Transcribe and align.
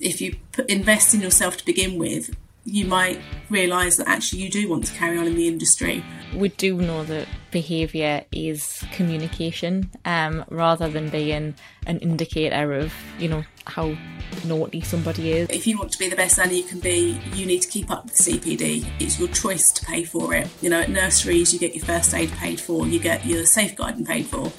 if 0.00 0.20
you 0.20 0.36
put, 0.52 0.68
invest 0.68 1.14
in 1.14 1.20
yourself 1.20 1.56
to 1.58 1.66
begin 1.66 1.98
with, 1.98 2.34
you 2.64 2.84
might 2.84 3.18
realise 3.48 3.96
that 3.96 4.06
actually 4.08 4.42
you 4.42 4.50
do 4.50 4.68
want 4.68 4.84
to 4.84 4.92
carry 4.92 5.16
on 5.16 5.26
in 5.26 5.34
the 5.34 5.48
industry. 5.48 6.04
We 6.34 6.50
do 6.50 6.76
know 6.76 7.02
that 7.04 7.26
behaviour 7.50 8.24
is 8.30 8.84
communication 8.92 9.90
um, 10.04 10.44
rather 10.50 10.88
than 10.88 11.08
being 11.08 11.54
an 11.86 11.98
indicator 12.00 12.74
of, 12.74 12.92
you 13.18 13.28
know, 13.28 13.44
how 13.66 13.96
naughty 14.44 14.82
somebody 14.82 15.32
is. 15.32 15.48
If 15.48 15.66
you 15.66 15.78
want 15.78 15.92
to 15.92 15.98
be 15.98 16.10
the 16.10 16.16
best 16.16 16.36
nanny 16.36 16.58
you 16.58 16.64
can 16.64 16.80
be, 16.80 17.18
you 17.32 17.46
need 17.46 17.62
to 17.62 17.68
keep 17.68 17.90
up 17.90 18.04
with 18.04 18.14
CPD. 18.14 18.86
It's 19.00 19.18
your 19.18 19.28
choice 19.28 19.72
to 19.72 19.86
pay 19.86 20.04
for 20.04 20.34
it. 20.34 20.48
You 20.60 20.68
know, 20.68 20.80
at 20.80 20.90
nurseries, 20.90 21.54
you 21.54 21.58
get 21.58 21.74
your 21.74 21.84
first 21.86 22.12
aid 22.12 22.30
paid 22.32 22.60
for, 22.60 22.86
you 22.86 22.98
get 22.98 23.24
your 23.24 23.46
safeguarding 23.46 24.04
paid 24.04 24.26
for. 24.26 24.52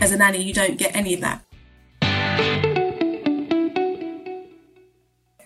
As 0.00 0.10
a 0.10 0.16
nanny, 0.16 0.42
you 0.42 0.52
don't 0.52 0.76
get 0.76 0.94
any 0.96 1.14
of 1.14 1.20
that. 1.20 2.67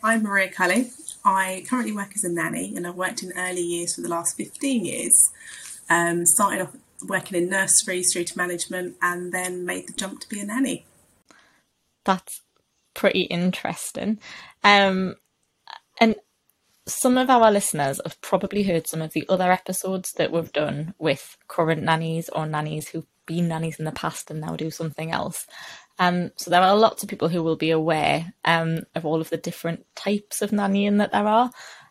I'm 0.05 0.25
Maria 0.25 0.51
Cully. 0.51 0.91
I 1.25 1.65
currently 1.69 1.93
work 1.93 2.11
as 2.17 2.25
a 2.25 2.29
nanny 2.29 2.75
and 2.75 2.87
I've 2.87 2.97
worked 2.97 3.23
in 3.23 3.33
early 3.37 3.61
years 3.61 3.95
for 3.95 4.01
the 4.01 4.09
last 4.09 4.37
15 4.37 4.85
years. 4.85 5.31
Um, 5.89 6.27
started 6.27 6.63
off 6.63 6.77
working 7.07 7.39
in 7.39 7.49
nurseries 7.49 8.13
through 8.13 8.25
to 8.25 8.37
management 8.37 8.97
and 9.01 9.33
then 9.33 9.65
made 9.65 9.87
the 9.87 9.93
jump 9.93 10.21
to 10.21 10.29
be 10.29 10.41
a 10.41 10.45
nanny. 10.45 10.87
That's 12.05 12.41
pretty 12.95 13.23
interesting. 13.23 14.19
Um, 14.65 15.17
and 16.01 16.17
some 16.87 17.17
of 17.17 17.31
our 17.31 17.53
listeners 17.53 18.01
have 18.05 18.21
probably 18.21 18.65
heard 18.65 18.89
some 18.89 19.03
of 19.03 19.13
the 19.13 19.25
other 19.29 19.53
episodes 19.53 20.13
that 20.17 20.33
we've 20.33 20.53
done 20.53 20.95
with 20.99 21.37
current 21.47 21.85
nannies 21.85 22.29
or 22.31 22.45
nannies 22.45 22.89
who've 22.89 23.07
been 23.27 23.47
nannies 23.47 23.79
in 23.79 23.85
the 23.85 23.93
past 23.93 24.33
and 24.33 24.41
now 24.41 24.57
do 24.57 24.71
something 24.71 25.13
else. 25.13 25.47
Um, 25.99 26.33
so 26.37 26.51
there 26.51 26.63
are 26.63 26.77
lots 26.77 27.03
of 27.03 27.09
people 27.09 27.29
who 27.29 27.43
will 27.43 27.57
be 27.57 27.71
aware 27.71 28.35
um, 28.45 28.85
of 28.95 29.05
all 29.05 29.21
of 29.21 29.31
the 29.31 29.37
different 29.37 29.87
types 29.95 30.43
of 30.43 30.51
nannying 30.51 30.99
that 30.99 31.13
there 31.13 31.27
are. 31.27 31.51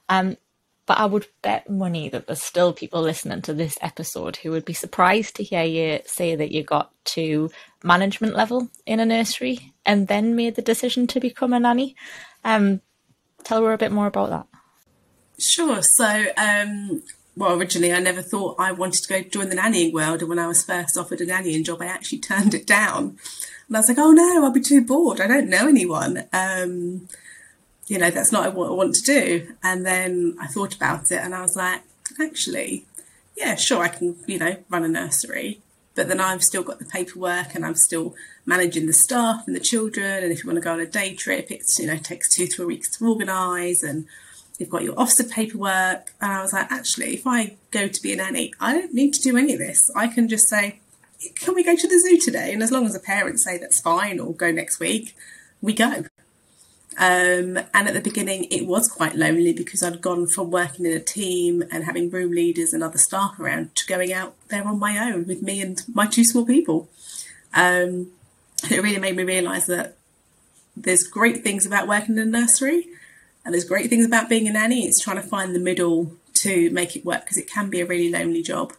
Um, 0.09 0.37
but 0.85 0.97
I 0.97 1.05
would 1.05 1.27
bet 1.41 1.69
money 1.69 2.09
that 2.09 2.27
there's 2.27 2.41
still 2.41 2.73
people 2.73 3.01
listening 3.01 3.41
to 3.43 3.53
this 3.53 3.77
episode 3.81 4.37
who 4.37 4.51
would 4.51 4.65
be 4.65 4.73
surprised 4.73 5.35
to 5.35 5.43
hear 5.43 5.63
you 5.63 5.99
say 6.05 6.35
that 6.35 6.51
you 6.51 6.63
got 6.63 6.91
to 7.05 7.49
management 7.83 8.35
level 8.35 8.69
in 8.85 8.99
a 8.99 9.05
nursery 9.05 9.73
and 9.85 10.07
then 10.07 10.35
made 10.35 10.55
the 10.55 10.61
decision 10.61 11.07
to 11.07 11.19
become 11.19 11.53
a 11.53 11.59
nanny. 11.59 11.95
Um, 12.43 12.81
tell 13.43 13.63
her 13.63 13.73
a 13.73 13.77
bit 13.77 13.91
more 13.91 14.07
about 14.07 14.31
that. 14.31 14.47
Sure. 15.39 15.81
So, 15.81 16.25
um, 16.35 17.03
well, 17.35 17.57
originally 17.57 17.93
I 17.93 17.99
never 17.99 18.21
thought 18.21 18.59
I 18.59 18.71
wanted 18.71 19.03
to 19.03 19.09
go 19.09 19.21
join 19.21 19.49
the 19.49 19.55
nannying 19.55 19.93
world, 19.93 20.21
and 20.21 20.29
when 20.29 20.39
I 20.39 20.47
was 20.47 20.63
first 20.63 20.97
offered 20.97 21.21
a 21.21 21.25
nannying 21.25 21.65
job, 21.65 21.81
I 21.81 21.85
actually 21.85 22.19
turned 22.19 22.53
it 22.53 22.67
down. 22.67 23.17
And 23.67 23.77
I 23.77 23.79
was 23.79 23.87
like, 23.87 23.99
oh 23.99 24.11
no, 24.11 24.43
I'll 24.43 24.51
be 24.51 24.59
too 24.59 24.83
bored. 24.83 25.21
I 25.21 25.27
don't 25.27 25.49
know 25.49 25.67
anyone. 25.67 26.25
Um, 26.33 27.07
you 27.87 27.97
know, 27.97 28.09
that's 28.09 28.31
not 28.31 28.53
what 28.53 28.69
I 28.69 28.73
want 28.73 28.95
to 28.95 29.01
do. 29.01 29.53
And 29.63 29.85
then 29.85 30.37
I 30.39 30.47
thought 30.47 30.75
about 30.75 31.11
it 31.11 31.19
and 31.21 31.33
I 31.35 31.41
was 31.41 31.55
like, 31.55 31.81
actually, 32.21 32.85
yeah, 33.35 33.55
sure, 33.55 33.83
I 33.83 33.89
can, 33.89 34.15
you 34.27 34.39
know, 34.39 34.57
run 34.69 34.83
a 34.83 34.87
nursery. 34.87 35.61
But 35.95 36.07
then 36.07 36.21
I've 36.21 36.43
still 36.43 36.63
got 36.63 36.79
the 36.79 36.85
paperwork 36.85 37.53
and 37.53 37.65
I'm 37.65 37.75
still 37.75 38.15
managing 38.45 38.87
the 38.87 38.93
staff 38.93 39.43
and 39.45 39.55
the 39.55 39.59
children. 39.59 40.23
And 40.23 40.31
if 40.31 40.43
you 40.43 40.49
want 40.49 40.57
to 40.57 40.63
go 40.63 40.71
on 40.71 40.79
a 40.79 40.85
day 40.85 41.15
trip, 41.15 41.51
it's, 41.51 41.79
you 41.79 41.87
know, 41.87 41.97
takes 41.97 42.33
two, 42.33 42.47
three 42.47 42.65
weeks 42.65 42.89
to 42.97 43.05
organise 43.05 43.83
and 43.83 44.05
you've 44.61 44.69
got 44.69 44.83
your 44.83 44.95
Ofsted 44.95 45.29
paperwork. 45.29 46.13
And 46.21 46.31
I 46.31 46.41
was 46.41 46.53
like, 46.53 46.71
actually, 46.71 47.15
if 47.15 47.27
I 47.27 47.57
go 47.71 47.87
to 47.87 48.01
be 48.01 48.13
a 48.13 48.15
nanny, 48.15 48.53
I 48.59 48.73
don't 48.73 48.93
need 48.93 49.13
to 49.15 49.21
do 49.21 49.35
any 49.35 49.53
of 49.53 49.59
this. 49.59 49.91
I 49.95 50.07
can 50.07 50.29
just 50.29 50.47
say, 50.47 50.79
can 51.35 51.55
we 51.55 51.63
go 51.63 51.75
to 51.75 51.87
the 51.87 51.99
zoo 51.99 52.19
today? 52.19 52.53
And 52.53 52.63
as 52.63 52.71
long 52.71 52.85
as 52.85 52.93
the 52.93 52.99
parents 52.99 53.43
say 53.43 53.57
that's 53.57 53.81
fine 53.81 54.19
or 54.19 54.33
go 54.33 54.51
next 54.51 54.79
week, 54.79 55.15
we 55.61 55.73
go. 55.73 56.05
Um, 56.97 57.57
and 57.73 57.87
at 57.87 57.93
the 57.93 58.01
beginning, 58.01 58.45
it 58.51 58.67
was 58.67 58.87
quite 58.87 59.15
lonely 59.15 59.53
because 59.53 59.81
I'd 59.81 60.01
gone 60.01 60.27
from 60.27 60.51
working 60.51 60.85
in 60.85 60.91
a 60.91 60.99
team 60.99 61.63
and 61.71 61.83
having 61.85 62.09
room 62.09 62.31
leaders 62.31 62.73
and 62.73 62.83
other 62.83 62.97
staff 62.97 63.39
around 63.39 63.75
to 63.77 63.87
going 63.87 64.13
out 64.13 64.35
there 64.49 64.67
on 64.67 64.77
my 64.77 64.99
own 64.99 65.25
with 65.25 65.41
me 65.41 65.61
and 65.61 65.81
my 65.91 66.05
two 66.05 66.23
small 66.23 66.45
people. 66.45 66.89
Um, 67.53 68.11
it 68.69 68.83
really 68.83 68.99
made 68.99 69.15
me 69.15 69.23
realise 69.23 69.65
that 69.65 69.97
there's 70.77 71.03
great 71.03 71.43
things 71.43 71.65
about 71.65 71.87
working 71.87 72.17
in 72.17 72.21
a 72.21 72.25
nursery 72.25 72.87
and 73.43 73.53
there's 73.53 73.65
great 73.65 73.89
things 73.89 74.05
about 74.05 74.29
being 74.29 74.47
a 74.47 74.51
nanny. 74.51 74.85
It's 74.85 75.01
trying 75.01 75.17
to 75.17 75.27
find 75.27 75.55
the 75.55 75.59
middle 75.59 76.15
to 76.35 76.69
make 76.71 76.95
it 76.95 77.05
work 77.05 77.21
because 77.21 77.37
it 77.37 77.49
can 77.49 77.69
be 77.69 77.81
a 77.81 77.85
really 77.85 78.09
lonely 78.09 78.41
job 78.41 78.73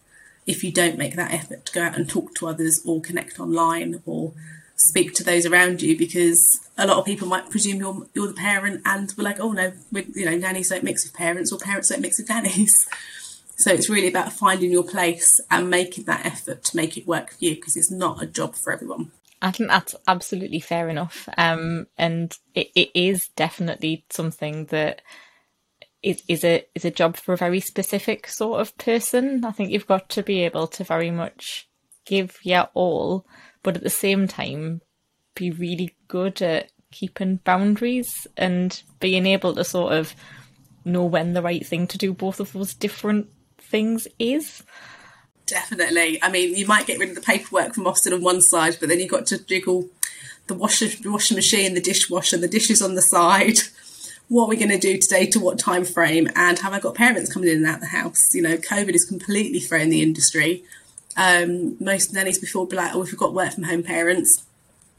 if 0.46 0.64
you 0.64 0.72
don't 0.72 0.98
make 0.98 1.14
that 1.16 1.32
effort 1.32 1.64
to 1.66 1.72
go 1.72 1.82
out 1.82 1.96
and 1.96 2.08
talk 2.08 2.34
to 2.34 2.48
others 2.48 2.82
or 2.84 3.00
connect 3.00 3.38
online 3.38 4.02
or 4.06 4.32
speak 4.76 5.14
to 5.14 5.22
those 5.24 5.46
around 5.46 5.80
you 5.80 5.96
because 5.96 6.60
a 6.76 6.86
lot 6.86 6.98
of 6.98 7.04
people 7.04 7.28
might 7.28 7.48
presume 7.50 7.78
you're 7.78 8.06
you're 8.14 8.26
the 8.26 8.34
parent 8.34 8.80
and 8.84 9.12
we're 9.16 9.22
like 9.22 9.38
oh 9.38 9.52
no 9.52 9.72
you 9.92 10.24
know 10.24 10.36
nannies 10.36 10.70
don't 10.70 10.82
mix 10.82 11.04
with 11.04 11.14
parents 11.14 11.52
or 11.52 11.58
parents 11.58 11.88
don't 11.88 12.00
mix 12.00 12.18
with 12.18 12.28
nannies 12.28 12.74
so 13.56 13.72
it's 13.72 13.88
really 13.88 14.08
about 14.08 14.32
finding 14.32 14.72
your 14.72 14.82
place 14.82 15.40
and 15.50 15.70
making 15.70 16.04
that 16.04 16.26
effort 16.26 16.64
to 16.64 16.76
make 16.76 16.96
it 16.96 17.06
work 17.06 17.30
for 17.30 17.44
you 17.44 17.54
because 17.54 17.76
it's 17.76 17.90
not 17.92 18.20
a 18.22 18.26
job 18.26 18.56
for 18.56 18.72
everyone 18.72 19.12
I 19.42 19.50
think 19.50 19.68
that's 19.68 19.94
absolutely 20.06 20.60
fair 20.60 20.88
enough 20.88 21.28
um, 21.36 21.88
and 21.98 22.32
it, 22.54 22.68
it 22.74 22.90
is 22.94 23.28
definitely 23.36 24.04
something 24.08 24.66
that 24.66 25.02
is, 26.02 26.22
is 26.28 26.44
a 26.44 26.66
is 26.74 26.84
a 26.84 26.90
job 26.90 27.16
for 27.16 27.32
a 27.32 27.36
very 27.36 27.60
specific 27.60 28.26
sort 28.26 28.60
of 28.60 28.76
person. 28.76 29.44
I 29.44 29.52
think 29.52 29.70
you've 29.70 29.86
got 29.86 30.08
to 30.10 30.22
be 30.22 30.40
able 30.40 30.66
to 30.68 30.84
very 30.84 31.10
much 31.10 31.68
give 32.04 32.38
your 32.42 32.68
all, 32.74 33.26
but 33.62 33.76
at 33.76 33.82
the 33.82 33.90
same 33.90 34.26
time 34.26 34.80
be 35.34 35.50
really 35.50 35.94
good 36.08 36.42
at 36.42 36.70
keeping 36.90 37.36
boundaries 37.44 38.26
and 38.36 38.82
being 39.00 39.26
able 39.26 39.54
to 39.54 39.64
sort 39.64 39.94
of 39.94 40.14
know 40.84 41.04
when 41.04 41.32
the 41.32 41.42
right 41.42 41.64
thing 41.66 41.86
to 41.86 41.98
do 41.98 42.12
both 42.12 42.40
of 42.40 42.52
those 42.52 42.74
different 42.74 43.28
things 43.58 44.08
is. 44.18 44.62
Definitely. 45.52 46.22
I 46.22 46.30
mean, 46.30 46.56
you 46.56 46.66
might 46.66 46.86
get 46.86 46.98
rid 46.98 47.10
of 47.10 47.14
the 47.14 47.20
paperwork 47.20 47.74
from 47.74 47.84
Ofsted 47.84 48.12
on 48.12 48.22
one 48.22 48.40
side, 48.40 48.78
but 48.80 48.88
then 48.88 48.98
you've 49.00 49.10
got 49.10 49.26
to 49.26 49.44
jiggle 49.44 49.88
the 50.46 50.54
washer, 50.54 50.86
washing 51.04 51.36
machine, 51.36 51.74
the 51.74 51.80
dishwasher, 51.80 52.38
the 52.38 52.48
dishes 52.48 52.80
on 52.80 52.94
the 52.94 53.02
side 53.02 53.58
what 54.32 54.46
are 54.46 54.48
we 54.48 54.56
going 54.56 54.70
to 54.70 54.78
do 54.78 54.96
today 54.96 55.26
to 55.26 55.38
what 55.38 55.58
time 55.58 55.84
frame 55.84 56.26
and 56.34 56.58
have 56.60 56.72
I 56.72 56.80
got 56.80 56.94
parents 56.94 57.30
coming 57.30 57.50
in 57.50 57.58
and 57.58 57.66
out 57.66 57.80
the 57.80 57.86
house? 57.86 58.34
You 58.34 58.40
know, 58.40 58.56
COVID 58.56 58.92
has 58.92 59.04
completely 59.04 59.60
thrown 59.60 59.90
the 59.90 60.00
industry. 60.00 60.64
Um, 61.18 61.76
most 61.84 62.14
nannies 62.14 62.38
before 62.38 62.66
be 62.66 62.76
like, 62.76 62.94
oh, 62.94 63.02
if 63.02 63.08
we've 63.08 63.18
got 63.18 63.34
work 63.34 63.52
from 63.52 63.64
home 63.64 63.82
parents, 63.82 64.42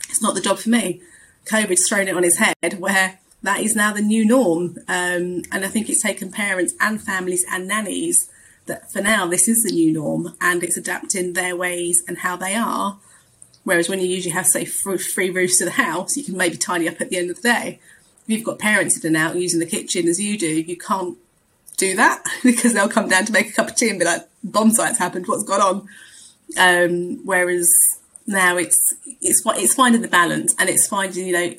it's 0.07 0.21
not 0.21 0.35
the 0.35 0.41
job 0.41 0.59
for 0.59 0.69
me. 0.69 1.01
COVID's 1.45 1.89
thrown 1.89 2.07
it 2.07 2.15
on 2.15 2.21
his 2.21 2.37
head 2.37 2.79
where 2.79 3.19
that 3.41 3.61
is 3.61 3.75
now 3.75 3.91
the 3.91 4.01
new 4.01 4.23
norm. 4.23 4.77
Um, 4.87 5.41
and 5.51 5.65
I 5.65 5.67
think 5.67 5.89
it's 5.89 6.03
taken 6.03 6.31
parents 6.31 6.75
and 6.79 7.01
families 7.01 7.43
and 7.51 7.67
nannies 7.67 8.29
that 8.65 8.91
for 8.91 9.01
now 9.01 9.27
this 9.27 9.47
is 9.47 9.63
the 9.63 9.71
new 9.71 9.91
norm 9.91 10.35
and 10.39 10.63
it's 10.63 10.77
adapting 10.77 11.33
their 11.33 11.55
ways 11.55 12.03
and 12.07 12.19
how 12.19 12.35
they 12.35 12.55
are. 12.55 12.97
Whereas 13.63 13.87
when 13.87 13.99
you 13.99 14.07
usually 14.07 14.33
have, 14.33 14.45
say, 14.45 14.65
free 14.65 15.29
roofs 15.29 15.57
to 15.59 15.65
the 15.65 15.71
house, 15.71 16.17
you 16.17 16.23
can 16.23 16.35
maybe 16.35 16.57
tidy 16.57 16.89
up 16.89 16.99
at 16.99 17.09
the 17.09 17.17
end 17.17 17.29
of 17.29 17.37
the 17.37 17.43
day 17.43 17.79
if 18.23 18.29
you've 18.29 18.43
got 18.43 18.59
parents 18.59 18.97
in 18.97 19.07
and 19.07 19.17
out 19.17 19.35
using 19.35 19.59
the 19.59 19.65
kitchen 19.65 20.07
as 20.07 20.19
you 20.19 20.37
do, 20.37 20.47
you 20.47 20.77
can't 20.77 21.17
do 21.77 21.95
that 21.95 22.23
because 22.43 22.73
they'll 22.73 22.87
come 22.87 23.09
down 23.09 23.25
to 23.25 23.33
make 23.33 23.49
a 23.49 23.53
cup 23.53 23.69
of 23.69 23.75
tea 23.75 23.89
and 23.89 23.99
be 23.99 24.05
like, 24.05 24.27
bomb 24.43 24.71
site's 24.71 24.97
happened, 24.97 25.27
what's 25.27 25.43
gone 25.43 25.61
on? 25.61 25.87
Um, 26.57 27.25
whereas 27.25 27.69
now 28.25 28.57
it's 28.57 28.93
it's 29.21 29.41
it's 29.45 29.73
finding 29.73 30.01
the 30.01 30.07
balance 30.07 30.55
and 30.57 30.69
it's 30.69 30.87
finding 30.87 31.25
you 31.27 31.33
know 31.33 31.53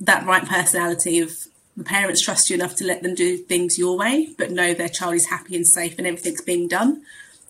that 0.00 0.24
right 0.24 0.46
personality 0.46 1.18
of 1.18 1.32
the 1.76 1.84
parents 1.84 2.22
trust 2.22 2.50
you 2.50 2.56
enough 2.56 2.76
to 2.76 2.84
let 2.84 3.02
them 3.02 3.14
do 3.14 3.36
things 3.36 3.78
your 3.78 3.96
way, 3.96 4.34
but 4.36 4.50
know 4.50 4.74
their 4.74 4.88
child 4.88 5.14
is 5.14 5.28
happy 5.28 5.56
and 5.56 5.66
safe 5.66 5.96
and 5.98 6.06
everything's 6.06 6.42
being 6.42 6.68
done. 6.68 7.02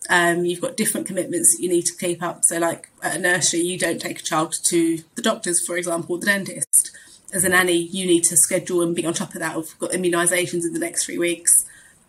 Um, 0.09 0.45
you've 0.45 0.61
got 0.61 0.77
different 0.77 1.07
commitments 1.07 1.55
that 1.55 1.63
you 1.63 1.69
need 1.69 1.85
to 1.85 1.95
keep 1.95 2.21
up. 2.21 2.43
So, 2.43 2.59
like 2.59 2.89
at 3.01 3.15
a 3.15 3.19
nursery, 3.19 3.61
you 3.61 3.77
don't 3.77 4.01
take 4.01 4.19
a 4.19 4.23
child 4.23 4.53
to 4.65 4.99
the 5.15 5.21
doctors, 5.21 5.65
for 5.65 5.77
example, 5.77 6.17
the 6.17 6.25
dentist 6.25 6.91
as 7.33 7.43
a 7.43 7.49
nanny, 7.49 7.73
you 7.77 8.05
need 8.05 8.23
to 8.25 8.37
schedule 8.37 8.81
and 8.81 8.95
be 8.95 9.05
on 9.05 9.13
top 9.13 9.33
of 9.33 9.41
that. 9.41 9.55
We've 9.55 9.79
got 9.79 9.91
immunisations 9.91 10.65
in 10.65 10.73
the 10.73 10.79
next 10.79 11.05
three 11.05 11.17
weeks. 11.17 11.65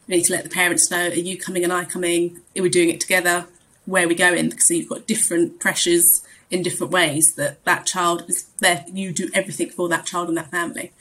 We 0.07 0.17
need 0.17 0.25
to 0.25 0.33
let 0.33 0.45
the 0.45 0.51
parents 0.51 0.91
know: 0.91 1.09
Are 1.09 1.15
you 1.15 1.39
coming 1.39 1.65
and 1.65 1.73
I 1.73 1.87
coming? 1.87 2.41
Are 2.57 2.63
we 2.63 2.69
doing 2.69 2.91
it 2.91 3.01
together? 3.01 3.47
Where 3.87 4.05
are 4.05 4.09
we 4.09 4.15
going? 4.15 4.51
Because 4.51 4.71
you've 4.71 4.89
got 4.89 5.07
different 5.07 5.61
pressures 5.61 6.23
in 6.51 6.63
different 6.63 6.93
ways. 6.93 7.35
That 7.37 7.65
that 7.65 7.87
child 7.87 8.25
is 8.29 8.45
there. 8.61 8.85
You 8.93 9.13
do 9.13 9.31
everything 9.33 9.71
for 9.71 9.89
that 9.89 10.05
child 10.05 10.29
and 10.29 10.37
that 10.37 10.51
family. 10.51 10.93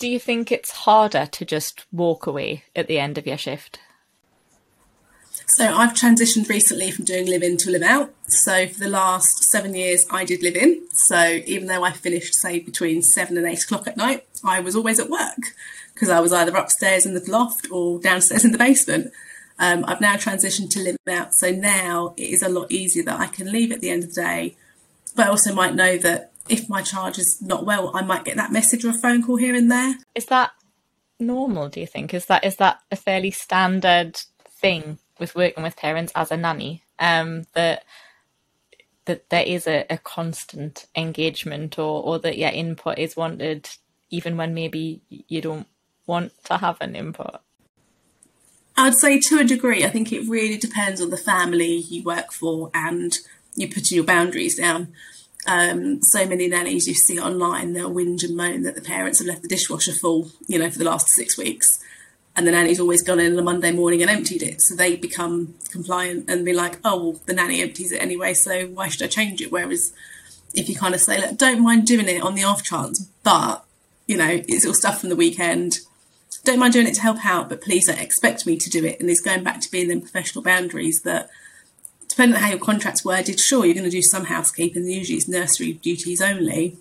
Do 0.00 0.08
you 0.08 0.18
think 0.18 0.50
it's 0.50 0.70
harder 0.70 1.26
to 1.26 1.44
just 1.44 1.84
walk 1.92 2.26
away 2.26 2.64
at 2.74 2.88
the 2.88 2.98
end 2.98 3.18
of 3.18 3.26
your 3.26 3.36
shift? 3.36 3.80
So 5.46 5.66
I've 5.66 5.92
transitioned 5.92 6.48
recently 6.48 6.90
from 6.90 7.04
doing 7.04 7.26
live 7.26 7.42
in 7.42 7.58
to 7.58 7.70
live 7.70 7.82
out. 7.82 8.14
So 8.26 8.66
for 8.66 8.80
the 8.80 8.88
last 8.88 9.44
seven 9.44 9.74
years, 9.74 10.06
I 10.10 10.24
did 10.24 10.42
live 10.42 10.56
in. 10.56 10.88
So 10.90 11.42
even 11.44 11.68
though 11.68 11.84
I 11.84 11.92
finished, 11.92 12.34
say, 12.34 12.60
between 12.60 13.02
seven 13.02 13.36
and 13.36 13.46
eight 13.46 13.62
o'clock 13.62 13.86
at 13.86 13.98
night, 13.98 14.26
I 14.42 14.60
was 14.60 14.74
always 14.74 14.98
at 14.98 15.10
work 15.10 15.54
because 15.92 16.08
I 16.08 16.20
was 16.20 16.32
either 16.32 16.56
upstairs 16.56 17.04
in 17.04 17.12
the 17.12 17.30
loft 17.30 17.70
or 17.70 17.98
downstairs 17.98 18.42
in 18.42 18.52
the 18.52 18.58
basement. 18.58 19.12
Um, 19.58 19.84
I've 19.86 20.00
now 20.00 20.16
transitioned 20.16 20.70
to 20.70 20.80
live 20.80 20.96
out. 21.10 21.34
So 21.34 21.50
now 21.50 22.14
it 22.16 22.30
is 22.30 22.42
a 22.42 22.48
lot 22.48 22.72
easier 22.72 23.04
that 23.04 23.20
I 23.20 23.26
can 23.26 23.52
leave 23.52 23.70
at 23.70 23.82
the 23.82 23.90
end 23.90 24.04
of 24.04 24.14
the 24.14 24.22
day. 24.22 24.56
But 25.14 25.26
I 25.26 25.28
also 25.28 25.54
might 25.54 25.74
know 25.74 25.98
that 25.98 26.29
if 26.50 26.68
my 26.68 26.82
charge 26.82 27.18
is 27.18 27.38
not 27.40 27.64
well, 27.64 27.90
I 27.94 28.02
might 28.02 28.24
get 28.24 28.36
that 28.36 28.52
message 28.52 28.84
or 28.84 28.90
a 28.90 28.94
phone 28.94 29.22
call 29.22 29.36
here 29.36 29.54
and 29.54 29.70
there. 29.70 29.96
Is 30.14 30.26
that 30.26 30.52
normal, 31.18 31.68
do 31.68 31.80
you 31.80 31.86
think? 31.86 32.12
Is 32.14 32.26
that 32.26 32.44
is 32.44 32.56
that 32.56 32.80
a 32.90 32.96
fairly 32.96 33.30
standard 33.30 34.20
thing 34.48 34.98
with 35.18 35.34
working 35.34 35.62
with 35.62 35.76
parents 35.76 36.12
as 36.14 36.30
a 36.30 36.36
nanny? 36.36 36.82
Um, 36.98 37.44
that 37.54 37.84
that 39.06 39.30
there 39.30 39.42
is 39.42 39.66
a, 39.66 39.86
a 39.90 39.98
constant 39.98 40.86
engagement 40.94 41.78
or, 41.78 42.02
or 42.02 42.18
that 42.18 42.38
your 42.38 42.50
input 42.50 42.98
is 42.98 43.16
wanted 43.16 43.68
even 44.10 44.36
when 44.36 44.54
maybe 44.54 45.00
you 45.08 45.40
don't 45.40 45.66
want 46.06 46.32
to 46.44 46.58
have 46.58 46.76
an 46.80 46.96
input? 46.96 47.40
I'd 48.76 48.94
say 48.94 49.18
to 49.20 49.38
a 49.38 49.44
degree. 49.44 49.84
I 49.84 49.88
think 49.88 50.12
it 50.12 50.28
really 50.28 50.56
depends 50.56 51.00
on 51.00 51.10
the 51.10 51.16
family 51.16 51.76
you 51.76 52.02
work 52.02 52.32
for 52.32 52.70
and 52.74 53.16
you 53.54 53.68
putting 53.68 53.96
your 53.96 54.04
boundaries 54.04 54.58
down. 54.58 54.92
Um, 55.46 56.02
so 56.02 56.26
many 56.26 56.48
nannies 56.48 56.86
you 56.86 56.94
see 56.94 57.18
online, 57.18 57.72
they'll 57.72 57.90
whinge 57.90 58.24
and 58.24 58.36
moan 58.36 58.62
that 58.62 58.74
the 58.74 58.82
parents 58.82 59.18
have 59.18 59.28
left 59.28 59.42
the 59.42 59.48
dishwasher 59.48 59.92
full, 59.92 60.30
you 60.46 60.58
know, 60.58 60.70
for 60.70 60.78
the 60.78 60.84
last 60.84 61.08
six 61.08 61.38
weeks. 61.38 61.78
And 62.36 62.46
the 62.46 62.52
nanny's 62.52 62.78
always 62.78 63.02
gone 63.02 63.20
in 63.20 63.32
on 63.32 63.38
a 63.38 63.42
Monday 63.42 63.72
morning 63.72 64.02
and 64.02 64.10
emptied 64.10 64.42
it. 64.42 64.60
So 64.60 64.74
they 64.74 64.96
become 64.96 65.54
compliant 65.70 66.28
and 66.28 66.44
be 66.44 66.52
like, 66.52 66.78
oh, 66.84 67.02
well, 67.02 67.20
the 67.26 67.32
nanny 67.32 67.60
empties 67.62 67.90
it 67.90 68.02
anyway, 68.02 68.34
so 68.34 68.66
why 68.66 68.88
should 68.88 69.02
I 69.02 69.08
change 69.08 69.40
it? 69.40 69.50
Whereas 69.50 69.92
if 70.54 70.68
you 70.68 70.76
kind 70.76 70.94
of 70.94 71.00
say, 71.00 71.20
look, 71.20 71.36
don't 71.36 71.62
mind 71.62 71.86
doing 71.86 72.08
it 72.08 72.22
on 72.22 72.34
the 72.34 72.44
off 72.44 72.62
chance, 72.62 73.08
but, 73.22 73.64
you 74.06 74.16
know, 74.16 74.42
it's 74.46 74.66
all 74.66 74.74
stuff 74.74 75.00
from 75.00 75.08
the 75.08 75.16
weekend. 75.16 75.80
Don't 76.44 76.58
mind 76.58 76.72
doing 76.72 76.86
it 76.86 76.94
to 76.94 77.02
help 77.02 77.24
out, 77.24 77.48
but 77.48 77.60
please 77.60 77.86
don't 77.86 78.00
expect 78.00 78.46
me 78.46 78.56
to 78.56 78.70
do 78.70 78.84
it. 78.84 79.00
And 79.00 79.10
it's 79.10 79.20
going 79.20 79.42
back 79.42 79.60
to 79.62 79.70
being 79.70 79.88
the 79.88 80.00
professional 80.00 80.44
boundaries 80.44 81.02
that 81.02 81.30
depending 82.10 82.36
on 82.36 82.42
how 82.42 82.50
your 82.50 82.58
contract's 82.58 83.04
worded, 83.04 83.40
sure, 83.40 83.64
you're 83.64 83.74
going 83.74 83.84
to 83.84 83.90
do 83.90 84.02
some 84.02 84.26
housekeeping, 84.26 84.84
usually 84.86 85.16
it's 85.16 85.28
nursery 85.28 85.74
duties 85.74 86.20
only, 86.20 86.76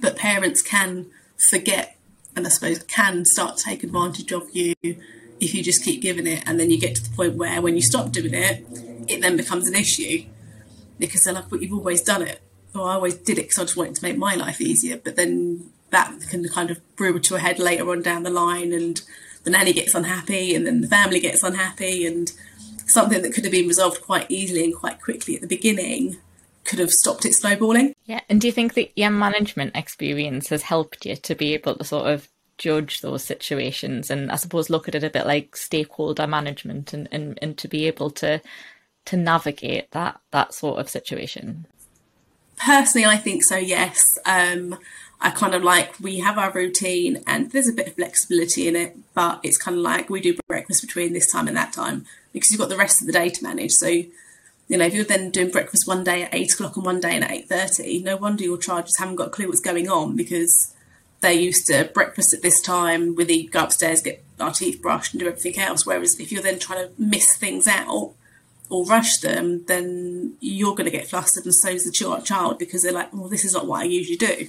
but 0.00 0.16
parents 0.16 0.62
can 0.62 1.06
forget 1.36 1.96
and 2.36 2.46
I 2.46 2.50
suppose 2.50 2.78
can 2.84 3.24
start 3.24 3.56
to 3.56 3.64
take 3.64 3.82
advantage 3.82 4.30
of 4.32 4.48
you 4.54 4.74
if 4.82 5.54
you 5.54 5.62
just 5.62 5.84
keep 5.84 6.00
giving 6.00 6.26
it. 6.26 6.44
And 6.46 6.60
then 6.60 6.70
you 6.70 6.78
get 6.78 6.94
to 6.96 7.02
the 7.02 7.14
point 7.16 7.34
where 7.34 7.60
when 7.60 7.74
you 7.74 7.82
stop 7.82 8.12
doing 8.12 8.34
it, 8.34 8.64
it 9.08 9.20
then 9.20 9.36
becomes 9.36 9.66
an 9.66 9.74
issue 9.74 10.24
because 10.98 11.24
they're 11.24 11.34
like, 11.34 11.48
but 11.48 11.60
you've 11.60 11.72
always 11.72 12.02
done 12.02 12.22
it. 12.22 12.40
Or 12.74 12.88
I 12.88 12.94
always 12.94 13.14
did 13.14 13.38
it 13.38 13.42
because 13.42 13.58
I 13.58 13.62
just 13.62 13.76
wanted 13.76 13.96
to 13.96 14.04
make 14.04 14.16
my 14.16 14.34
life 14.34 14.60
easier. 14.60 14.98
But 14.98 15.16
then 15.16 15.70
that 15.90 16.14
can 16.28 16.48
kind 16.48 16.70
of 16.70 16.96
brew 16.96 17.18
to 17.18 17.34
a 17.34 17.38
head 17.38 17.58
later 17.58 17.90
on 17.90 18.02
down 18.02 18.22
the 18.22 18.30
line 18.30 18.72
and 18.72 19.02
the 19.44 19.50
nanny 19.50 19.72
gets 19.72 19.94
unhappy 19.94 20.54
and 20.54 20.66
then 20.66 20.80
the 20.80 20.88
family 20.88 21.20
gets 21.20 21.42
unhappy 21.42 22.06
and 22.06 22.32
something 22.88 23.22
that 23.22 23.32
could 23.32 23.44
have 23.44 23.52
been 23.52 23.68
resolved 23.68 24.02
quite 24.02 24.30
easily 24.30 24.64
and 24.64 24.74
quite 24.74 25.00
quickly 25.00 25.34
at 25.34 25.40
the 25.40 25.46
beginning 25.46 26.18
could 26.64 26.78
have 26.78 26.90
stopped 26.90 27.24
it 27.24 27.34
snowballing. 27.34 27.94
Yeah, 28.04 28.20
and 28.28 28.40
do 28.40 28.46
you 28.46 28.52
think 28.52 28.74
that 28.74 28.90
your 28.96 29.10
management 29.10 29.74
experience 29.74 30.48
has 30.50 30.62
helped 30.62 31.06
you 31.06 31.16
to 31.16 31.34
be 31.34 31.54
able 31.54 31.76
to 31.76 31.84
sort 31.84 32.08
of 32.08 32.28
judge 32.58 33.00
those 33.00 33.22
situations 33.22 34.10
and 34.10 34.32
I 34.32 34.36
suppose 34.36 34.68
look 34.68 34.88
at 34.88 34.96
it 34.96 35.04
a 35.04 35.10
bit 35.10 35.26
like 35.26 35.54
stakeholder 35.56 36.26
management 36.26 36.92
and, 36.92 37.08
and, 37.12 37.38
and 37.40 37.56
to 37.58 37.68
be 37.68 37.86
able 37.86 38.10
to 38.10 38.42
to 39.06 39.16
navigate 39.16 39.90
that 39.92 40.20
that 40.32 40.52
sort 40.52 40.78
of 40.78 40.90
situation? 40.90 41.66
Personally, 42.58 43.06
I 43.06 43.16
think 43.16 43.44
so. 43.44 43.56
Yes, 43.56 44.02
um, 44.26 44.76
I 45.20 45.30
kind 45.30 45.54
of 45.54 45.62
like 45.62 45.98
we 46.00 46.18
have 46.18 46.36
our 46.36 46.50
routine 46.50 47.22
and 47.26 47.50
there's 47.50 47.68
a 47.68 47.72
bit 47.72 47.86
of 47.86 47.94
flexibility 47.94 48.68
in 48.68 48.76
it, 48.76 48.96
but 49.14 49.40
it's 49.42 49.56
kind 49.56 49.78
of 49.78 49.82
like 49.82 50.10
we 50.10 50.20
do 50.20 50.36
breakfast 50.46 50.82
between 50.82 51.12
this 51.12 51.30
time 51.30 51.48
and 51.48 51.56
that 51.56 51.72
time 51.72 52.04
because 52.38 52.50
you've 52.50 52.60
got 52.60 52.68
the 52.68 52.76
rest 52.76 53.00
of 53.00 53.06
the 53.06 53.12
day 53.12 53.28
to 53.28 53.42
manage. 53.42 53.72
So, 53.72 53.86
you 53.88 54.76
know, 54.76 54.84
if 54.84 54.94
you're 54.94 55.04
then 55.04 55.30
doing 55.30 55.50
breakfast 55.50 55.86
one 55.86 56.04
day 56.04 56.22
at 56.22 56.34
eight 56.34 56.52
o'clock 56.52 56.76
and 56.76 56.84
one 56.84 57.00
day 57.00 57.16
at 57.16 57.30
eight 57.30 57.48
thirty, 57.48 58.02
no 58.02 58.16
wonder 58.16 58.44
your 58.44 58.58
charges 58.58 58.98
haven't 58.98 59.16
got 59.16 59.28
a 59.28 59.30
clue 59.30 59.48
what's 59.48 59.60
going 59.60 59.88
on 59.88 60.16
because 60.16 60.74
they're 61.20 61.32
used 61.32 61.66
to 61.66 61.90
breakfast 61.92 62.32
at 62.34 62.42
this 62.42 62.60
time. 62.60 63.14
We 63.14 63.24
eat, 63.26 63.50
go 63.50 63.64
upstairs, 63.64 64.02
get 64.02 64.22
our 64.38 64.52
teeth 64.52 64.80
brushed, 64.80 65.14
and 65.14 65.20
do 65.20 65.26
everything 65.26 65.58
else. 65.58 65.84
Whereas 65.84 66.18
if 66.20 66.30
you're 66.30 66.42
then 66.42 66.58
trying 66.58 66.86
to 66.86 66.92
miss 66.98 67.36
things 67.36 67.66
out 67.66 68.12
or 68.70 68.84
rush 68.84 69.18
them, 69.18 69.64
then 69.66 70.34
you're 70.40 70.74
going 70.74 70.84
to 70.84 70.90
get 70.90 71.08
flustered, 71.08 71.44
and 71.44 71.54
so 71.54 71.70
is 71.70 71.84
the 71.84 72.22
child 72.24 72.58
because 72.58 72.82
they're 72.82 72.92
like, 72.92 73.12
"Well, 73.12 73.28
this 73.28 73.44
is 73.44 73.54
not 73.54 73.66
what 73.66 73.80
I 73.80 73.84
usually 73.84 74.16
do." 74.16 74.48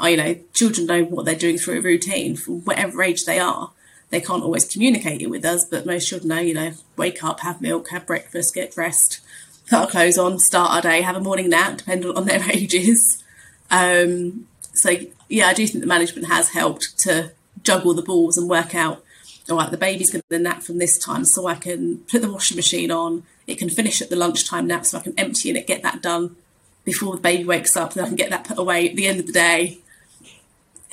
Or, 0.00 0.08
you 0.10 0.16
know, 0.16 0.36
children 0.52 0.86
know 0.86 1.04
what 1.04 1.24
they're 1.24 1.34
doing 1.34 1.58
through 1.58 1.78
a 1.78 1.82
routine 1.82 2.36
from 2.36 2.62
whatever 2.64 3.02
age 3.02 3.24
they 3.24 3.38
are 3.38 3.70
they 4.10 4.20
can't 4.20 4.42
always 4.42 4.64
communicate 4.64 5.20
it 5.20 5.30
with 5.30 5.44
us, 5.44 5.64
but 5.64 5.86
most 5.86 6.06
should 6.06 6.24
know, 6.24 6.38
you 6.38 6.54
know, 6.54 6.72
wake 6.96 7.24
up, 7.24 7.40
have 7.40 7.60
milk, 7.60 7.90
have 7.90 8.06
breakfast, 8.06 8.54
get 8.54 8.72
dressed, 8.72 9.20
put 9.68 9.78
our 9.78 9.86
clothes 9.86 10.18
on, 10.18 10.38
start 10.38 10.70
our 10.70 10.80
day, 10.80 11.00
have 11.00 11.16
a 11.16 11.20
morning 11.20 11.50
nap, 11.50 11.78
depending 11.78 12.16
on 12.16 12.26
their 12.26 12.42
ages. 12.50 13.22
Um, 13.70 14.46
so, 14.74 14.96
yeah, 15.28 15.48
I 15.48 15.54
do 15.54 15.66
think 15.66 15.80
the 15.80 15.88
management 15.88 16.28
has 16.28 16.50
helped 16.50 16.98
to 17.00 17.32
juggle 17.62 17.94
the 17.94 18.02
balls 18.02 18.38
and 18.38 18.48
work 18.48 18.74
out, 18.74 19.02
all 19.50 19.56
right, 19.56 19.70
the 19.70 19.76
baby's 19.76 20.10
going 20.10 20.22
to 20.30 20.38
nap 20.38 20.62
from 20.62 20.78
this 20.78 20.98
time, 20.98 21.24
so 21.24 21.46
I 21.46 21.54
can 21.54 21.98
put 21.98 22.22
the 22.22 22.30
washing 22.30 22.56
machine 22.56 22.90
on, 22.90 23.24
it 23.46 23.58
can 23.58 23.70
finish 23.70 24.00
at 24.00 24.10
the 24.10 24.16
lunchtime 24.16 24.66
nap, 24.66 24.86
so 24.86 24.98
I 24.98 25.02
can 25.02 25.18
empty 25.18 25.50
it, 25.50 25.66
get 25.66 25.82
that 25.82 26.02
done 26.02 26.36
before 26.84 27.16
the 27.16 27.20
baby 27.20 27.44
wakes 27.44 27.76
up, 27.76 27.92
and 27.92 28.02
I 28.02 28.06
can 28.06 28.16
get 28.16 28.30
that 28.30 28.44
put 28.44 28.58
away 28.58 28.88
at 28.88 28.96
the 28.96 29.06
end 29.06 29.18
of 29.18 29.26
the 29.26 29.32
day 29.32 29.78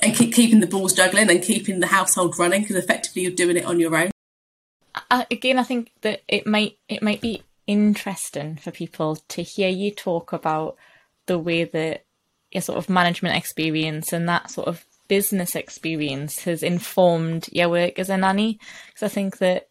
and 0.04 0.14
keep 0.14 0.34
keeping 0.34 0.60
the 0.60 0.66
balls 0.66 0.92
juggling 0.92 1.30
and 1.30 1.42
keeping 1.42 1.80
the 1.80 1.86
household 1.86 2.38
running 2.38 2.62
because 2.62 2.76
effectively 2.76 3.22
you're 3.22 3.32
doing 3.32 3.56
it 3.56 3.64
on 3.64 3.80
your 3.80 3.96
own. 3.96 4.10
Uh, 5.10 5.24
again, 5.30 5.58
I 5.58 5.62
think 5.62 5.90
that 6.02 6.22
it 6.28 6.46
might 6.46 6.78
it 6.88 7.02
might 7.02 7.20
be 7.20 7.42
interesting 7.66 8.56
for 8.56 8.70
people 8.70 9.16
to 9.28 9.42
hear 9.42 9.68
you 9.68 9.90
talk 9.90 10.32
about 10.32 10.76
the 11.26 11.38
way 11.38 11.64
that 11.64 12.04
your 12.52 12.62
sort 12.62 12.78
of 12.78 12.88
management 12.88 13.36
experience 13.36 14.12
and 14.12 14.28
that 14.28 14.50
sort 14.50 14.68
of 14.68 14.84
business 15.08 15.54
experience 15.56 16.44
has 16.44 16.62
informed 16.62 17.48
your 17.50 17.68
work 17.68 17.98
as 17.98 18.10
a 18.10 18.16
nanny. 18.16 18.58
Because 18.86 19.02
I 19.02 19.08
think 19.08 19.38
that 19.38 19.68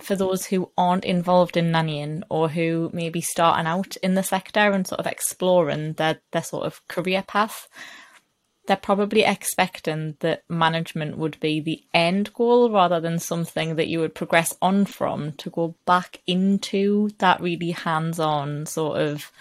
for 0.00 0.16
those 0.16 0.46
who 0.46 0.70
aren't 0.76 1.04
involved 1.04 1.56
in 1.56 1.72
nannying 1.72 2.22
or 2.28 2.48
who 2.48 2.90
may 2.92 3.10
be 3.10 3.20
starting 3.20 3.66
out 3.66 3.96
in 3.96 4.14
the 4.14 4.22
sector 4.22 4.60
and 4.60 4.86
sort 4.86 5.00
of 5.00 5.06
exploring 5.06 5.94
their, 5.94 6.20
their 6.32 6.42
sort 6.42 6.64
of 6.64 6.86
career 6.88 7.22
path, 7.26 7.68
they're 8.68 8.76
probably 8.76 9.22
expecting 9.22 10.14
that 10.20 10.44
management 10.50 11.16
would 11.16 11.40
be 11.40 11.58
the 11.58 11.82
end 11.94 12.32
goal 12.34 12.70
rather 12.70 13.00
than 13.00 13.18
something 13.18 13.76
that 13.76 13.88
you 13.88 13.98
would 13.98 14.14
progress 14.14 14.54
on 14.60 14.84
from 14.84 15.32
to 15.32 15.48
go 15.48 15.74
back 15.86 16.20
into 16.26 17.08
that 17.16 17.40
really 17.40 17.70
hands 17.70 18.20
on 18.20 18.66
sort 18.66 19.00
of 19.00 19.32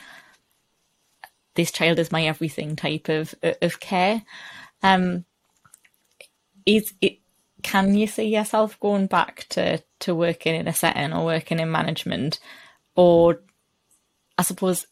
this 1.55 1.71
child 1.71 1.99
is 1.99 2.09
my 2.09 2.23
everything 2.23 2.77
type 2.77 3.09
of 3.09 3.35
of 3.61 3.81
care. 3.81 4.23
Um, 4.81 5.25
is 6.65 6.93
it 7.01 7.19
can 7.63 7.95
you 7.95 8.07
see 8.07 8.29
yourself 8.29 8.79
going 8.79 9.07
back 9.07 9.45
to 9.49 9.83
to 9.99 10.15
working 10.15 10.55
in 10.55 10.69
a 10.69 10.73
setting 10.73 11.11
or 11.11 11.25
working 11.25 11.59
in 11.59 11.69
management 11.69 12.39
or 12.95 13.41
I 14.37 14.43
suppose 14.43 14.85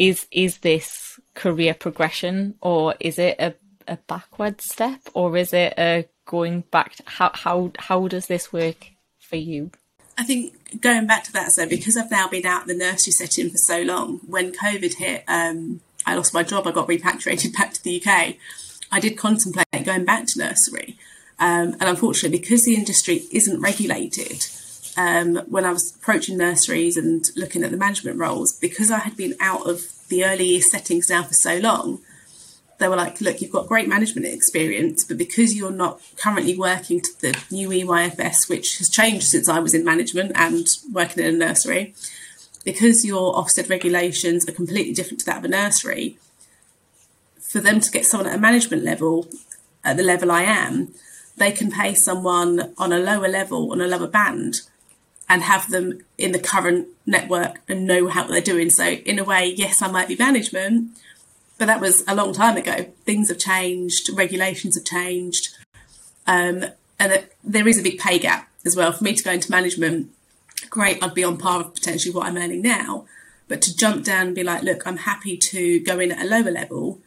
is 0.00 0.26
is 0.32 0.58
this 0.58 1.20
career 1.34 1.74
progression 1.74 2.54
or 2.62 2.94
is 2.98 3.18
it 3.18 3.36
a, 3.38 3.54
a 3.86 3.98
backward 4.08 4.60
step 4.60 5.00
or 5.12 5.36
is 5.36 5.52
it 5.52 5.74
a 5.76 6.08
going 6.24 6.62
back 6.72 6.96
to, 6.96 7.02
how 7.06 7.30
how 7.34 7.70
how 7.78 8.08
does 8.08 8.26
this 8.26 8.52
work 8.52 8.92
for 9.18 9.36
you? 9.36 9.70
I 10.16 10.24
think 10.24 10.80
going 10.80 11.06
back 11.06 11.24
to 11.24 11.32
that 11.34 11.52
so 11.52 11.68
because 11.68 11.98
I've 11.98 12.10
now 12.10 12.28
been 12.28 12.46
out 12.46 12.66
the 12.66 12.74
nursery 12.74 13.12
setting 13.12 13.50
for 13.50 13.58
so 13.58 13.82
long 13.82 14.20
when 14.26 14.52
COVID 14.52 14.94
hit 14.94 15.22
um, 15.28 15.80
I 16.06 16.14
lost 16.16 16.32
my 16.32 16.42
job 16.42 16.66
I 16.66 16.72
got 16.72 16.88
repatriated 16.88 17.52
back 17.58 17.74
to 17.74 17.82
the 17.84 18.02
UK 18.02 18.36
I 18.90 19.00
did 19.00 19.18
contemplate 19.18 19.66
going 19.84 20.04
back 20.04 20.26
to 20.28 20.38
nursery. 20.38 20.98
Um, 21.38 21.74
and 21.74 21.84
unfortunately 21.84 22.38
because 22.38 22.64
the 22.64 22.74
industry 22.74 23.24
isn't 23.32 23.60
regulated 23.60 24.46
um, 24.96 25.36
when 25.48 25.64
I 25.64 25.72
was 25.72 25.94
approaching 25.94 26.36
nurseries 26.36 26.96
and 26.96 27.24
looking 27.36 27.62
at 27.62 27.70
the 27.70 27.76
management 27.76 28.18
roles, 28.18 28.52
because 28.52 28.90
I 28.90 28.98
had 28.98 29.16
been 29.16 29.34
out 29.40 29.68
of 29.68 29.82
the 30.08 30.24
early 30.24 30.46
year 30.46 30.60
settings 30.60 31.08
now 31.08 31.22
for 31.22 31.34
so 31.34 31.58
long, 31.58 32.00
they 32.78 32.88
were 32.88 32.96
like, 32.96 33.20
look, 33.20 33.40
you've 33.40 33.52
got 33.52 33.68
great 33.68 33.88
management 33.88 34.26
experience, 34.26 35.04
but 35.04 35.18
because 35.18 35.54
you're 35.54 35.70
not 35.70 36.00
currently 36.16 36.56
working 36.56 37.00
to 37.00 37.20
the 37.20 37.38
new 37.50 37.68
EYFS, 37.68 38.48
which 38.48 38.78
has 38.78 38.88
changed 38.88 39.26
since 39.26 39.48
I 39.48 39.60
was 39.60 39.74
in 39.74 39.84
management 39.84 40.32
and 40.34 40.66
working 40.92 41.22
in 41.22 41.34
a 41.34 41.38
nursery, 41.38 41.94
because 42.64 43.04
your 43.04 43.34
Ofsted 43.34 43.68
regulations 43.68 44.48
are 44.48 44.52
completely 44.52 44.94
different 44.94 45.20
to 45.20 45.26
that 45.26 45.38
of 45.38 45.44
a 45.44 45.48
nursery, 45.48 46.18
for 47.38 47.60
them 47.60 47.80
to 47.80 47.90
get 47.90 48.06
someone 48.06 48.28
at 48.28 48.36
a 48.36 48.40
management 48.40 48.82
level, 48.82 49.28
at 49.84 49.96
the 49.96 50.02
level 50.02 50.30
I 50.30 50.42
am, 50.42 50.94
they 51.36 51.52
can 51.52 51.70
pay 51.70 51.94
someone 51.94 52.74
on 52.78 52.92
a 52.92 52.98
lower 52.98 53.28
level, 53.28 53.72
on 53.72 53.80
a 53.80 53.86
lower 53.86 54.06
band, 54.06 54.62
and 55.30 55.44
have 55.44 55.70
them 55.70 56.00
in 56.18 56.32
the 56.32 56.38
current 56.38 56.88
network 57.06 57.60
and 57.68 57.86
know 57.86 58.08
how 58.08 58.26
they're 58.26 58.40
doing. 58.40 58.68
So, 58.68 58.84
in 58.84 59.18
a 59.18 59.24
way, 59.24 59.54
yes, 59.56 59.80
I 59.80 59.90
might 59.90 60.08
be 60.08 60.16
management, 60.16 60.90
but 61.56 61.66
that 61.66 61.80
was 61.80 62.02
a 62.08 62.14
long 62.16 62.34
time 62.34 62.56
ago. 62.56 62.86
Things 63.04 63.28
have 63.28 63.38
changed, 63.38 64.10
regulations 64.12 64.76
have 64.76 64.84
changed, 64.84 65.56
um, 66.26 66.64
and 66.98 67.24
there 67.44 67.68
is 67.68 67.78
a 67.78 67.82
big 67.82 67.98
pay 67.98 68.18
gap 68.18 68.50
as 68.66 68.74
well. 68.74 68.92
For 68.92 69.04
me 69.04 69.14
to 69.14 69.22
go 69.22 69.30
into 69.30 69.50
management, 69.50 70.10
great, 70.68 71.02
I'd 71.02 71.14
be 71.14 71.24
on 71.24 71.38
par 71.38 71.58
with 71.58 71.74
potentially 71.74 72.12
what 72.12 72.26
I'm 72.26 72.36
earning 72.36 72.60
now. 72.60 73.06
But 73.46 73.62
to 73.62 73.76
jump 73.76 74.04
down 74.04 74.26
and 74.28 74.34
be 74.34 74.44
like, 74.44 74.62
look, 74.62 74.86
I'm 74.86 74.98
happy 74.98 75.36
to 75.36 75.80
go 75.80 75.98
in 76.00 76.12
at 76.12 76.24
a 76.24 76.28
lower 76.28 76.50
level 76.50 77.00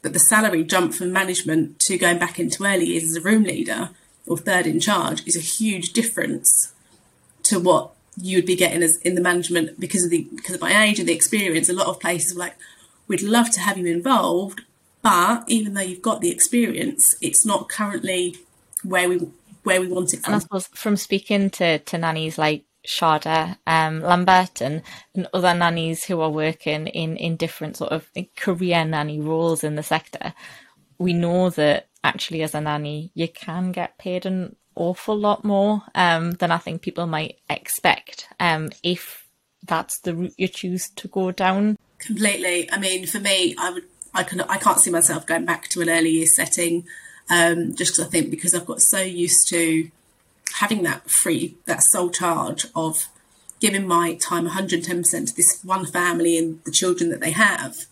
but 0.00 0.12
the 0.12 0.20
salary 0.20 0.62
jump 0.62 0.94
from 0.94 1.12
management 1.12 1.80
to 1.80 1.98
going 1.98 2.18
back 2.18 2.38
into 2.38 2.64
early 2.64 2.86
years 2.86 3.02
as 3.02 3.16
a 3.16 3.20
room 3.20 3.42
leader 3.42 3.90
or 4.26 4.36
third 4.36 4.64
in 4.64 4.78
charge 4.78 5.26
is 5.26 5.36
a 5.36 5.40
huge 5.40 5.92
difference 5.92 6.72
to 7.48 7.58
what 7.60 7.92
you 8.20 8.38
would 8.38 8.46
be 8.46 8.56
getting 8.56 8.82
as 8.82 8.96
in 8.98 9.14
the 9.14 9.20
management 9.20 9.78
because 9.78 10.04
of 10.04 10.10
the 10.10 10.28
because 10.34 10.54
of 10.54 10.60
my 10.60 10.84
age 10.84 10.98
and 10.98 11.08
the 11.08 11.14
experience. 11.14 11.68
A 11.68 11.72
lot 11.72 11.86
of 11.86 12.00
places 12.00 12.34
were 12.34 12.40
like, 12.40 12.56
we'd 13.06 13.22
love 13.22 13.50
to 13.52 13.60
have 13.60 13.78
you 13.78 13.86
involved, 13.86 14.62
but 15.02 15.44
even 15.46 15.74
though 15.74 15.80
you've 15.82 16.02
got 16.02 16.20
the 16.20 16.30
experience, 16.30 17.14
it's 17.20 17.46
not 17.46 17.68
currently 17.68 18.36
where 18.82 19.08
we 19.08 19.28
where 19.62 19.80
we 19.80 19.88
want 19.88 20.14
it 20.14 20.20
from. 20.20 20.34
And 20.34 20.40
I 20.40 20.42
suppose 20.42 20.66
from 20.68 20.96
speaking 20.96 21.50
to, 21.50 21.78
to 21.78 21.98
nannies 21.98 22.38
like 22.38 22.64
Shada 22.86 23.58
um, 23.66 24.00
Lambert 24.00 24.60
and, 24.60 24.82
and 25.14 25.28
other 25.34 25.54
nannies 25.54 26.04
who 26.04 26.20
are 26.20 26.30
working 26.30 26.86
in, 26.86 27.16
in 27.16 27.36
different 27.36 27.76
sort 27.76 27.92
of 27.92 28.08
career 28.36 28.84
nanny 28.84 29.20
roles 29.20 29.62
in 29.62 29.74
the 29.74 29.82
sector, 29.82 30.32
we 30.98 31.12
know 31.12 31.50
that 31.50 31.88
actually 32.02 32.42
as 32.42 32.54
a 32.54 32.60
nanny 32.60 33.10
you 33.14 33.28
can 33.28 33.72
get 33.72 33.98
paid 33.98 34.24
an 34.24 34.56
awful 34.78 35.16
lot 35.16 35.44
more 35.44 35.82
um, 35.94 36.32
than 36.32 36.50
I 36.50 36.58
think 36.58 36.82
people 36.82 37.06
might 37.06 37.38
expect 37.50 38.28
um, 38.40 38.70
if 38.82 39.26
that's 39.64 40.00
the 40.00 40.14
route 40.14 40.34
you 40.38 40.48
choose 40.48 40.88
to 40.96 41.08
go 41.08 41.30
down. 41.30 41.76
Completely. 41.98 42.70
I 42.70 42.78
mean, 42.78 43.06
for 43.06 43.20
me, 43.20 43.54
I 43.58 43.70
would 43.70 43.84
I 44.14 44.22
can 44.22 44.40
I 44.42 44.56
can't 44.56 44.78
see 44.78 44.90
myself 44.90 45.26
going 45.26 45.44
back 45.44 45.68
to 45.68 45.80
an 45.82 45.90
early 45.90 46.24
setting, 46.26 46.86
um, 47.28 47.74
just 47.74 47.92
because 47.92 48.06
I 48.06 48.08
think 48.08 48.30
because 48.30 48.54
I've 48.54 48.66
got 48.66 48.80
so 48.80 49.00
used 49.00 49.48
to 49.48 49.90
having 50.54 50.82
that 50.84 51.10
free 51.10 51.56
that 51.66 51.82
sole 51.82 52.10
charge 52.10 52.66
of 52.74 53.08
giving 53.60 53.86
my 53.86 54.14
time 54.14 54.48
110% 54.48 54.84
to 55.26 55.36
this 55.36 55.60
one 55.64 55.84
family 55.84 56.38
and 56.38 56.62
the 56.64 56.70
children 56.70 57.10
that 57.10 57.20
they 57.20 57.32
have. 57.32 57.86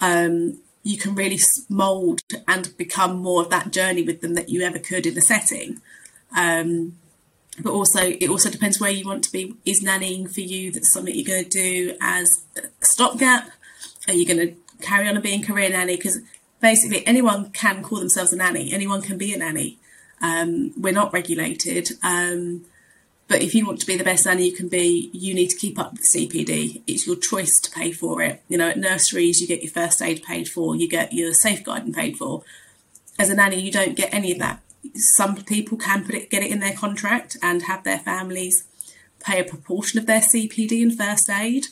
Um, 0.00 0.60
you 0.82 0.98
can 0.98 1.14
really 1.14 1.38
mold 1.68 2.20
and 2.46 2.76
become 2.76 3.16
more 3.16 3.42
of 3.42 3.50
that 3.50 3.72
journey 3.72 4.02
with 4.02 4.20
them 4.20 4.34
that 4.34 4.50
you 4.50 4.60
ever 4.62 4.78
could 4.78 5.06
in 5.06 5.14
the 5.14 5.20
setting. 5.20 5.80
Um, 6.36 6.96
but 7.60 7.72
also, 7.72 8.00
it 8.00 8.28
also 8.28 8.50
depends 8.50 8.78
where 8.78 8.90
you 8.90 9.06
want 9.06 9.24
to 9.24 9.32
be. 9.32 9.56
Is 9.64 9.82
nannying 9.82 10.32
for 10.32 10.42
you 10.42 10.70
that's 10.70 10.92
something 10.92 11.14
you're 11.14 11.26
going 11.26 11.44
to 11.44 11.50
do 11.50 11.96
as 12.00 12.44
a 12.56 12.62
stopgap? 12.84 13.50
Are 14.06 14.14
you 14.14 14.26
going 14.26 14.46
to 14.46 14.54
carry 14.80 15.08
on 15.08 15.20
being 15.20 15.42
career 15.42 15.70
nanny 15.70 15.96
because 15.96 16.20
basically 16.60 17.06
anyone 17.06 17.50
can 17.50 17.82
call 17.82 17.98
themselves 17.98 18.32
a 18.32 18.36
nanny. 18.36 18.72
Anyone 18.72 19.02
can 19.02 19.18
be 19.18 19.32
a 19.32 19.38
nanny. 19.38 19.78
Um, 20.20 20.72
we're 20.76 20.92
not 20.92 21.12
regulated. 21.12 21.90
Um, 22.02 22.64
but 23.28 23.42
if 23.42 23.54
you 23.54 23.66
want 23.66 23.80
to 23.80 23.86
be 23.86 23.96
the 23.96 24.04
best 24.04 24.26
nanny 24.26 24.46
you 24.46 24.56
can 24.56 24.68
be, 24.68 25.10
you 25.12 25.34
need 25.34 25.48
to 25.48 25.56
keep 25.56 25.78
up 25.78 25.92
with 25.92 26.02
CPD. 26.02 26.82
It's 26.86 27.06
your 27.06 27.16
choice 27.16 27.58
to 27.60 27.70
pay 27.70 27.92
for 27.92 28.22
it. 28.22 28.42
You 28.48 28.56
know, 28.58 28.68
at 28.68 28.78
nurseries, 28.78 29.40
you 29.40 29.46
get 29.46 29.62
your 29.62 29.72
first 29.72 30.00
aid 30.00 30.22
paid 30.22 30.48
for, 30.48 30.76
you 30.76 30.88
get 30.88 31.12
your 31.12 31.32
safeguarding 31.32 31.92
paid 31.92 32.16
for. 32.16 32.42
As 33.18 33.30
a 33.30 33.34
nanny, 33.34 33.60
you 33.60 33.72
don't 33.72 33.96
get 33.96 34.14
any 34.14 34.32
of 34.32 34.38
that. 34.38 34.60
Some 34.96 35.36
people 35.44 35.78
can 35.78 36.04
put 36.04 36.14
it, 36.14 36.30
get 36.30 36.42
it 36.42 36.50
in 36.50 36.60
their 36.60 36.74
contract 36.74 37.36
and 37.42 37.62
have 37.62 37.84
their 37.84 37.98
families 37.98 38.64
pay 39.26 39.40
a 39.40 39.44
proportion 39.44 39.98
of 39.98 40.06
their 40.06 40.20
CPD 40.20 40.82
and 40.82 40.96
first 40.96 41.28
aid. 41.28 41.66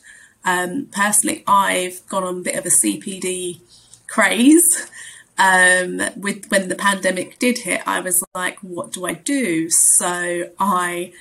Um, 0.45 0.89
personally, 0.93 1.43
I've 1.47 2.07
gone 2.09 2.25
on 2.25 2.39
a 2.39 2.43
bit 2.43 2.57
of 2.57 2.67
a 2.67 2.71
CPD 2.71 3.61
craze. 4.07 4.89
Um, 5.37 6.01
with 6.17 6.51
when 6.51 6.69
the 6.69 6.77
pandemic 6.77 7.39
did 7.39 7.59
hit, 7.59 7.87
I 7.87 8.01
was 8.01 8.23
like, 8.35 8.59
what 8.61 8.93
do 8.93 9.05
I 9.05 9.15
do? 9.15 9.69
So 9.71 10.51
I 10.59 11.13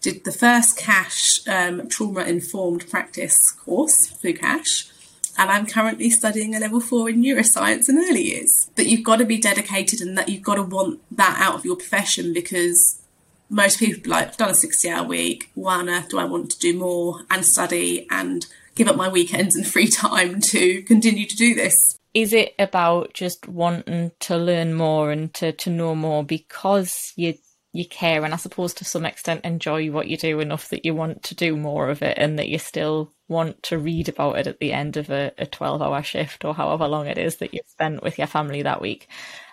did 0.00 0.24
the 0.24 0.32
first 0.32 0.76
CACHE 0.76 1.48
um, 1.48 1.88
trauma 1.88 2.24
informed 2.24 2.90
practice 2.90 3.36
course 3.52 4.08
through 4.08 4.34
CACHE 4.34 4.91
and 5.38 5.50
I'm 5.50 5.66
currently 5.66 6.10
studying 6.10 6.54
a 6.54 6.60
level 6.60 6.80
four 6.80 7.08
in 7.08 7.22
neuroscience 7.22 7.88
and 7.88 7.98
early 7.98 8.22
years. 8.22 8.70
But 8.76 8.86
you've 8.86 9.04
got 9.04 9.16
to 9.16 9.24
be 9.24 9.38
dedicated 9.38 10.00
and 10.00 10.16
that 10.18 10.28
you've 10.28 10.42
got 10.42 10.56
to 10.56 10.62
want 10.62 11.00
that 11.10 11.38
out 11.40 11.54
of 11.54 11.64
your 11.64 11.76
profession 11.76 12.32
because 12.32 13.00
most 13.48 13.78
people 13.78 14.10
like 14.10 14.28
I've 14.28 14.36
done 14.36 14.50
a 14.50 14.54
60 14.54 14.88
hour 14.90 15.06
week. 15.06 15.50
Why 15.54 15.76
on 15.76 15.88
earth 15.88 16.04
uh, 16.04 16.08
do 16.08 16.18
I 16.18 16.24
want 16.24 16.50
to 16.50 16.58
do 16.58 16.78
more 16.78 17.20
and 17.30 17.44
study 17.44 18.06
and 18.10 18.46
give 18.74 18.88
up 18.88 18.96
my 18.96 19.08
weekends 19.08 19.56
and 19.56 19.66
free 19.72 19.88
time 19.88 20.40
to 20.40 20.82
continue 20.82 21.26
to 21.26 21.36
do 21.36 21.54
this. 21.54 21.98
Is 22.14 22.32
it 22.34 22.54
about 22.58 23.14
just 23.14 23.48
wanting 23.48 24.12
to 24.20 24.36
learn 24.36 24.74
more 24.74 25.10
and 25.10 25.32
to, 25.34 25.52
to 25.52 25.70
know 25.70 25.94
more 25.94 26.22
because 26.22 27.14
you 27.16 27.34
you 27.72 27.86
care 27.86 28.24
and 28.24 28.34
I 28.34 28.36
suppose 28.36 28.74
to 28.74 28.84
some 28.84 29.06
extent 29.06 29.44
enjoy 29.44 29.90
what 29.90 30.06
you 30.06 30.18
do 30.18 30.40
enough 30.40 30.68
that 30.68 30.84
you 30.84 30.94
want 30.94 31.22
to 31.24 31.34
do 31.34 31.56
more 31.56 31.88
of 31.88 32.02
it 32.02 32.18
and 32.18 32.38
that 32.38 32.48
you 32.48 32.58
still 32.58 33.12
want 33.28 33.62
to 33.64 33.78
read 33.78 34.10
about 34.10 34.38
it 34.38 34.46
at 34.46 34.60
the 34.60 34.72
end 34.72 34.98
of 34.98 35.08
a, 35.08 35.32
a 35.38 35.46
12 35.46 35.80
hour 35.80 36.02
shift 36.02 36.44
or 36.44 36.54
however 36.54 36.86
long 36.86 37.06
it 37.06 37.16
is 37.16 37.36
that 37.36 37.54
you've 37.54 37.66
spent 37.66 38.02
with 38.02 38.18
your 38.18 38.26
family 38.26 38.62
that 38.62 38.82
week. 38.82 39.08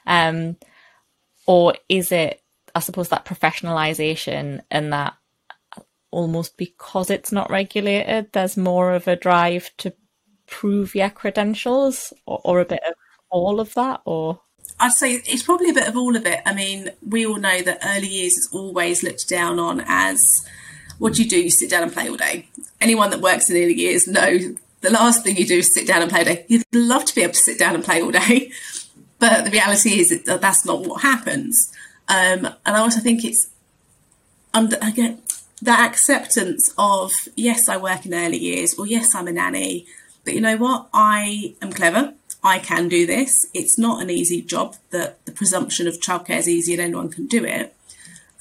Um, 0.05 0.57
or 1.47 1.75
is 1.87 2.11
it, 2.11 2.43
I 2.75 2.81
suppose, 2.81 3.09
that 3.09 3.25
professionalization 3.25 4.61
and 4.69 4.91
that 4.91 5.15
almost 6.11 6.57
because 6.57 7.09
it's 7.09 7.31
not 7.31 7.49
regulated, 7.49 8.33
there's 8.33 8.57
more 8.57 8.93
of 8.93 9.07
a 9.07 9.15
drive 9.15 9.71
to 9.77 9.93
prove 10.45 10.93
your 10.93 11.09
credentials 11.09 12.11
or, 12.25 12.41
or 12.43 12.59
a 12.59 12.65
bit 12.65 12.81
of 12.85 12.95
all 13.29 13.61
of 13.61 13.73
that 13.75 14.01
or 14.05 14.41
I'd 14.79 14.93
say 14.93 15.13
it's 15.25 15.43
probably 15.43 15.69
a 15.69 15.73
bit 15.73 15.87
of 15.87 15.97
all 15.97 16.15
of 16.15 16.25
it. 16.25 16.39
I 16.45 16.53
mean, 16.53 16.89
we 17.07 17.25
all 17.25 17.37
know 17.37 17.61
that 17.61 17.79
early 17.83 18.07
years 18.07 18.33
is 18.33 18.49
always 18.53 19.03
looked 19.03 19.27
down 19.27 19.59
on 19.59 19.83
as 19.85 20.21
what 20.99 21.13
do 21.13 21.23
you 21.23 21.29
do? 21.29 21.41
You 21.41 21.49
sit 21.49 21.69
down 21.69 21.83
and 21.83 21.91
play 21.91 22.09
all 22.09 22.17
day. 22.17 22.47
Anyone 22.79 23.09
that 23.09 23.21
works 23.21 23.49
in 23.49 23.57
early 23.57 23.73
years 23.73 24.07
knows 24.07 24.43
the 24.81 24.89
last 24.89 25.23
thing 25.23 25.37
you 25.37 25.45
do 25.45 25.57
is 25.57 25.73
sit 25.73 25.87
down 25.87 26.01
and 26.01 26.09
play 26.09 26.19
all 26.19 26.25
day. 26.25 26.45
You'd 26.47 26.63
love 26.73 27.05
to 27.05 27.15
be 27.15 27.21
able 27.21 27.33
to 27.33 27.39
sit 27.39 27.59
down 27.59 27.75
and 27.75 27.83
play 27.83 28.01
all 28.01 28.11
day, 28.11 28.51
but 29.19 29.45
the 29.45 29.51
reality 29.51 29.99
is 29.99 30.23
that 30.23 30.41
that's 30.41 30.65
not 30.65 30.81
what 30.81 31.01
happens. 31.01 31.71
Um, 32.07 32.45
and 32.65 32.75
I 32.75 32.79
also 32.79 32.99
think 32.99 33.23
it's 33.23 33.49
under, 34.53 34.77
get 34.95 35.19
that 35.61 35.89
acceptance 35.89 36.73
of 36.77 37.11
yes, 37.35 37.67
I 37.67 37.77
work 37.77 38.05
in 38.05 38.13
early 38.13 38.37
years, 38.37 38.77
or 38.79 38.87
yes, 38.87 39.13
I'm 39.13 39.27
a 39.27 39.31
nanny, 39.31 39.85
but 40.23 40.33
you 40.33 40.41
know 40.41 40.57
what? 40.57 40.89
I 40.93 41.55
am 41.61 41.71
clever. 41.71 42.13
I 42.43 42.59
can 42.59 42.87
do 42.87 43.05
this. 43.05 43.45
It's 43.53 43.77
not 43.77 44.01
an 44.01 44.09
easy 44.09 44.41
job. 44.41 44.75
That 44.91 45.23
the 45.25 45.31
presumption 45.31 45.87
of 45.87 45.99
childcare 45.99 46.37
is 46.37 46.47
easy 46.47 46.73
and 46.73 46.81
anyone 46.81 47.09
can 47.09 47.27
do 47.27 47.43
it. 47.43 47.75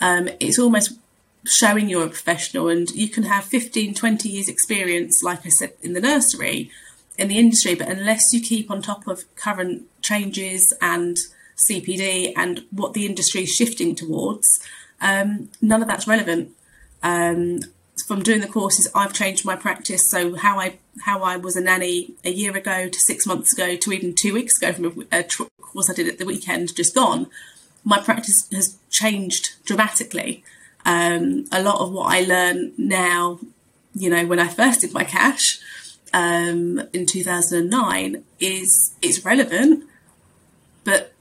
Um, 0.00 0.28
it's 0.38 0.58
almost 0.58 0.98
showing 1.44 1.88
you're 1.88 2.04
a 2.04 2.08
professional 2.08 2.68
and 2.68 2.90
you 2.90 3.08
can 3.08 3.24
have 3.24 3.44
15, 3.44 3.94
20 3.94 4.28
years 4.28 4.48
experience, 4.48 5.22
like 5.22 5.44
I 5.44 5.48
said, 5.48 5.72
in 5.82 5.94
the 5.94 6.00
nursery, 6.00 6.70
in 7.16 7.28
the 7.28 7.38
industry, 7.38 7.74
but 7.74 7.88
unless 7.88 8.32
you 8.32 8.40
keep 8.40 8.70
on 8.70 8.82
top 8.82 9.06
of 9.08 9.24
current 9.34 9.84
changes 10.02 10.72
and 10.80 11.18
CPD 11.68 12.32
and 12.36 12.64
what 12.70 12.92
the 12.92 13.06
industry 13.06 13.42
is 13.42 13.50
shifting 13.50 13.94
towards, 13.94 14.46
um, 15.00 15.50
none 15.60 15.82
of 15.82 15.88
that's 15.88 16.06
relevant. 16.06 16.52
Um, 17.02 17.60
from 18.08 18.22
doing 18.22 18.40
the 18.40 18.48
courses, 18.48 18.90
I've 18.94 19.12
changed 19.12 19.44
my 19.44 19.54
practice. 19.54 20.10
So 20.10 20.34
how 20.34 20.58
I 20.58 20.78
how 21.04 21.22
I 21.22 21.36
was 21.36 21.56
a 21.56 21.60
nanny 21.60 22.14
a 22.24 22.30
year 22.30 22.56
ago 22.56 22.88
to 22.88 22.98
six 23.00 23.26
months 23.26 23.52
ago 23.52 23.76
to 23.76 23.92
even 23.92 24.14
two 24.14 24.32
weeks 24.32 24.56
ago 24.56 24.72
from 24.72 25.06
a, 25.12 25.18
a 25.18 25.24
course 25.60 25.90
I 25.90 25.92
did 25.92 26.08
at 26.08 26.18
the 26.18 26.24
weekend 26.24 26.74
just 26.74 26.94
gone, 26.94 27.26
my 27.84 28.00
practice 28.00 28.48
has 28.50 28.78
changed 28.88 29.62
dramatically. 29.66 30.42
Um, 30.86 31.44
a 31.52 31.62
lot 31.62 31.80
of 31.80 31.92
what 31.92 32.10
I 32.10 32.22
learn 32.22 32.72
now, 32.78 33.40
you 33.94 34.08
know, 34.08 34.24
when 34.26 34.38
I 34.38 34.48
first 34.48 34.80
did 34.80 34.94
my 34.94 35.04
CACHE 35.04 35.60
um, 36.14 36.80
in 36.94 37.04
2009, 37.04 38.24
is 38.40 38.94
it's 39.02 39.22
relevant, 39.22 39.84
but 40.84 41.12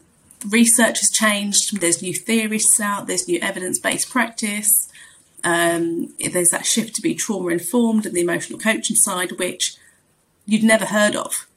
research 0.50 1.00
has 1.00 1.10
changed. 1.12 1.82
There's 1.82 2.02
new 2.02 2.14
theories 2.14 2.80
out. 2.80 3.08
There's 3.08 3.28
new 3.28 3.40
evidence-based 3.42 4.10
practice. 4.10 4.90
Um, 5.44 6.14
there's 6.20 6.50
that 6.50 6.66
shift 6.66 6.96
to 6.96 7.02
be 7.02 7.14
trauma 7.14 7.50
informed 7.50 8.06
and 8.06 8.16
the 8.16 8.22
emotional 8.22 8.60
coaching 8.60 8.96
side, 8.96 9.34
which 9.34 9.78
you'd 10.46 10.64
never 10.64 10.86
heard 10.86 11.16
of 11.16 11.48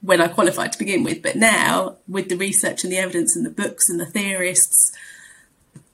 when 0.00 0.20
I 0.20 0.28
qualified 0.28 0.72
to 0.72 0.78
begin 0.78 1.02
with. 1.02 1.22
But 1.22 1.36
now, 1.36 1.96
with 2.06 2.28
the 2.28 2.36
research 2.36 2.84
and 2.84 2.92
the 2.92 2.98
evidence 2.98 3.34
and 3.34 3.44
the 3.44 3.50
books 3.50 3.88
and 3.88 3.98
the 3.98 4.06
theorists, 4.06 4.92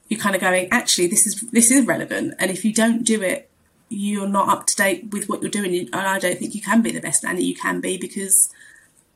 you're 0.09 0.19
kind 0.19 0.35
of 0.35 0.41
going, 0.41 0.67
actually, 0.71 1.07
this 1.07 1.25
is 1.25 1.41
this 1.51 1.71
is 1.71 1.85
relevant. 1.85 2.35
And 2.37 2.51
if 2.51 2.65
you 2.65 2.73
don't 2.73 3.03
do 3.03 3.21
it, 3.21 3.49
you're 3.87 4.27
not 4.27 4.49
up 4.49 4.65
to 4.67 4.75
date 4.75 5.11
with 5.11 5.29
what 5.29 5.41
you're 5.41 5.49
doing. 5.49 5.73
And 5.73 5.95
I 5.95 6.19
don't 6.19 6.37
think 6.37 6.53
you 6.53 6.61
can 6.61 6.81
be 6.81 6.91
the 6.91 7.01
best 7.01 7.23
nanny 7.23 7.43
you 7.43 7.55
can 7.55 7.79
be 7.79 7.97
because 7.97 8.49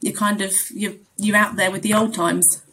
you're 0.01 0.13
kind 0.13 0.41
of 0.41 0.53
you're 0.73 0.93
you're 1.17 1.35
out 1.35 1.57
there 1.57 1.71
with 1.71 1.81
the 1.81 1.93
old 1.93 2.13
times. 2.13 2.63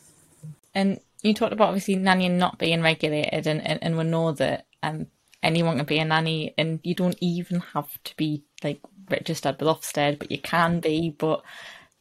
And 0.75 1.01
you 1.23 1.35
talked 1.35 1.53
about 1.53 1.69
obviously 1.69 1.97
nannying 1.97 2.39
not 2.39 2.59
being 2.59 2.83
regulated, 2.83 3.47
and 3.47 3.67
and, 3.67 3.83
and 3.83 3.99
we 3.99 4.05
know 4.05 4.33
that 4.33 4.67
um, 4.83 5.07
anyone 5.43 5.77
can 5.77 5.87
be 5.87 5.99
a 5.99 6.05
nanny, 6.05 6.55
and 6.59 6.81
you 6.83 6.95
don't 6.95 7.19
even 7.21 7.61
have 7.75 8.03
to 8.05 8.17
be 8.17 8.45
like 8.63 8.81
registered 9.11 9.61
with 9.61 9.69
Ofsted, 9.69 10.19
but 10.19 10.31
you 10.31 10.39
can 10.39 10.81
be. 10.81 11.15
But 11.17 11.43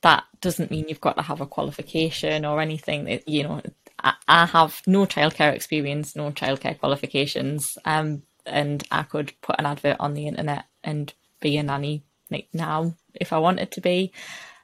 that 0.01 0.23
doesn't 0.39 0.71
mean 0.71 0.85
you've 0.88 1.01
got 1.01 1.17
to 1.17 1.23
have 1.23 1.41
a 1.41 1.45
qualification 1.45 2.45
or 2.45 2.59
anything. 2.59 3.21
You 3.25 3.43
know, 3.43 3.61
I, 4.03 4.13
I 4.27 4.45
have 4.45 4.81
no 4.88 5.05
childcare 5.05 5.53
experience, 5.53 6.15
no 6.15 6.31
childcare 6.31 6.79
qualifications, 6.79 7.77
um, 7.85 8.23
and 8.45 8.83
I 8.91 9.03
could 9.03 9.33
put 9.41 9.59
an 9.59 9.65
advert 9.65 9.97
on 10.00 10.13
the 10.13 10.27
internet 10.27 10.65
and 10.83 11.13
be 11.39 11.57
a 11.57 11.63
nanny 11.63 12.03
like 12.29 12.47
now 12.53 12.95
if 13.13 13.33
I 13.33 13.39
wanted 13.39 13.71
to 13.71 13.81
be. 13.81 14.13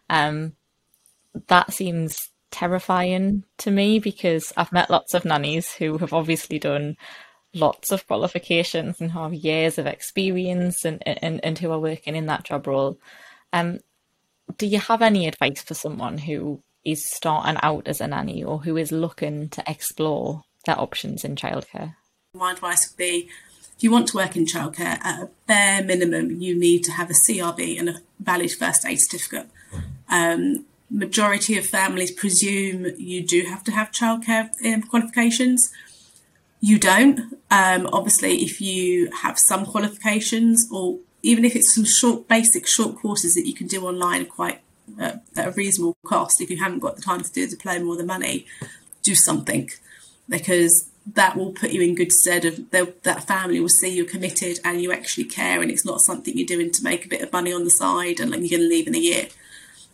Um, 0.10 0.54
that 1.48 1.74
seems 1.74 2.30
terrifying 2.50 3.44
to 3.58 3.70
me 3.70 4.00
because 4.00 4.54
I've 4.56 4.72
met 4.72 4.90
lots 4.90 5.14
of 5.14 5.26
nannies 5.26 5.74
who 5.74 5.98
have 5.98 6.14
obviously 6.14 6.60
done 6.60 6.98
lots 7.58 7.92
of 7.92 8.08
qualifications 8.08 9.02
and 9.02 9.12
have 9.12 9.34
years 9.34 9.78
of 9.78 9.86
experience 9.86 10.86
and, 10.86 11.02
and, 11.06 11.44
and 11.44 11.60
who 11.60 11.72
are 11.72 11.80
working 11.80 12.16
in 12.16 12.26
that 12.28 12.44
job 12.44 12.68
role. 12.68 12.98
Um, 13.54 13.80
do 14.58 14.66
you 14.66 14.80
have 14.80 15.02
any 15.02 15.28
advice 15.28 15.62
for 15.62 15.74
someone 15.74 16.18
who 16.18 16.62
is 16.86 17.06
starting 17.14 17.60
out 17.62 17.88
as 17.88 18.00
a 18.00 18.08
nanny 18.08 18.44
or 18.44 18.60
who 18.60 18.78
is 18.78 18.92
looking 18.92 19.50
to 19.50 19.64
explore 19.68 20.44
their 20.66 20.80
options 20.80 21.24
in 21.24 21.36
childcare? 21.36 21.96
My 22.34 22.54
advice 22.54 22.90
would 22.90 22.98
be 22.98 23.30
if 23.78 23.84
you 23.84 23.92
want 23.92 24.08
to 24.08 24.18
work 24.18 24.36
in 24.36 24.46
childcare, 24.46 24.98
at 25.04 25.22
a 25.22 25.30
bare 25.46 25.84
minimum, 25.84 26.42
you 26.42 26.58
need 26.58 26.84
to 26.86 26.92
have 26.94 27.12
a 27.12 27.14
CRB 27.14 27.80
and 27.80 27.90
a 27.90 28.00
valid 28.20 28.52
first 28.52 28.84
aid 28.86 29.00
certificate. 29.00 29.48
Um, 30.10 30.66
majority 30.90 31.60
of 31.60 31.66
families 31.68 32.12
presume 32.12 32.88
you 32.98 33.24
do 33.24 33.44
have 33.44 33.64
to 33.66 33.72
have 33.72 33.92
childcare 33.92 34.50
um, 34.66 34.82
qualifications. 34.82 35.72
You 36.60 36.80
don't. 36.80 37.20
Um, 37.52 37.88
obviously, 37.94 38.44
if 38.44 38.60
you 38.60 39.12
have 39.12 39.38
some 39.38 39.66
qualifications, 39.66 40.68
or 40.72 41.00
even 41.22 41.46
if 41.46 41.56
it's 41.56 41.74
some 41.74 41.86
short, 41.86 42.28
basic 42.28 42.68
short 42.68 42.96
courses 42.96 43.36
that 43.36 43.48
you 43.48 43.54
can 43.54 43.68
do 43.68 43.86
online 43.86 44.26
quite 44.26 44.62
uh, 45.00 45.14
at 45.36 45.48
a 45.48 45.52
reasonable 45.52 45.96
cost, 46.06 46.42
if 46.42 46.50
you 46.50 46.58
haven't 46.58 46.80
got 46.80 46.96
the 46.96 47.02
time 47.02 47.22
to 47.22 47.32
do 47.32 47.44
a 47.44 47.48
diploma 47.48 47.86
or 47.86 47.98
the 47.98 48.04
money, 48.04 48.46
do 49.04 49.16
something. 49.16 49.70
Because 50.28 50.90
that 51.14 51.38
will 51.38 51.52
put 51.52 51.72
you 51.72 51.82
in 51.82 51.96
good 51.96 52.12
stead 52.12 52.44
of 52.44 52.70
that 52.72 53.24
family 53.26 53.62
will 53.62 53.70
see 53.70 53.88
you're 53.88 54.06
committed 54.06 54.60
and 54.66 54.82
you 54.82 54.92
actually 54.92 55.24
care 55.24 55.62
and 55.62 55.72
it's 55.72 55.86
not 55.86 56.02
something 56.02 56.38
you're 56.38 56.46
doing 56.46 56.70
to 56.70 56.84
make 56.84 57.06
a 57.06 57.10
bit 57.10 57.22
of 57.22 57.32
money 57.32 57.54
on 57.54 57.64
the 57.64 57.70
side 57.70 58.20
and 58.20 58.32
like 58.32 58.42
you're 58.42 58.60
going 58.60 58.70
to 58.70 58.76
leave 58.76 58.88
in 58.88 58.96
a 58.96 59.00
year. 59.00 59.28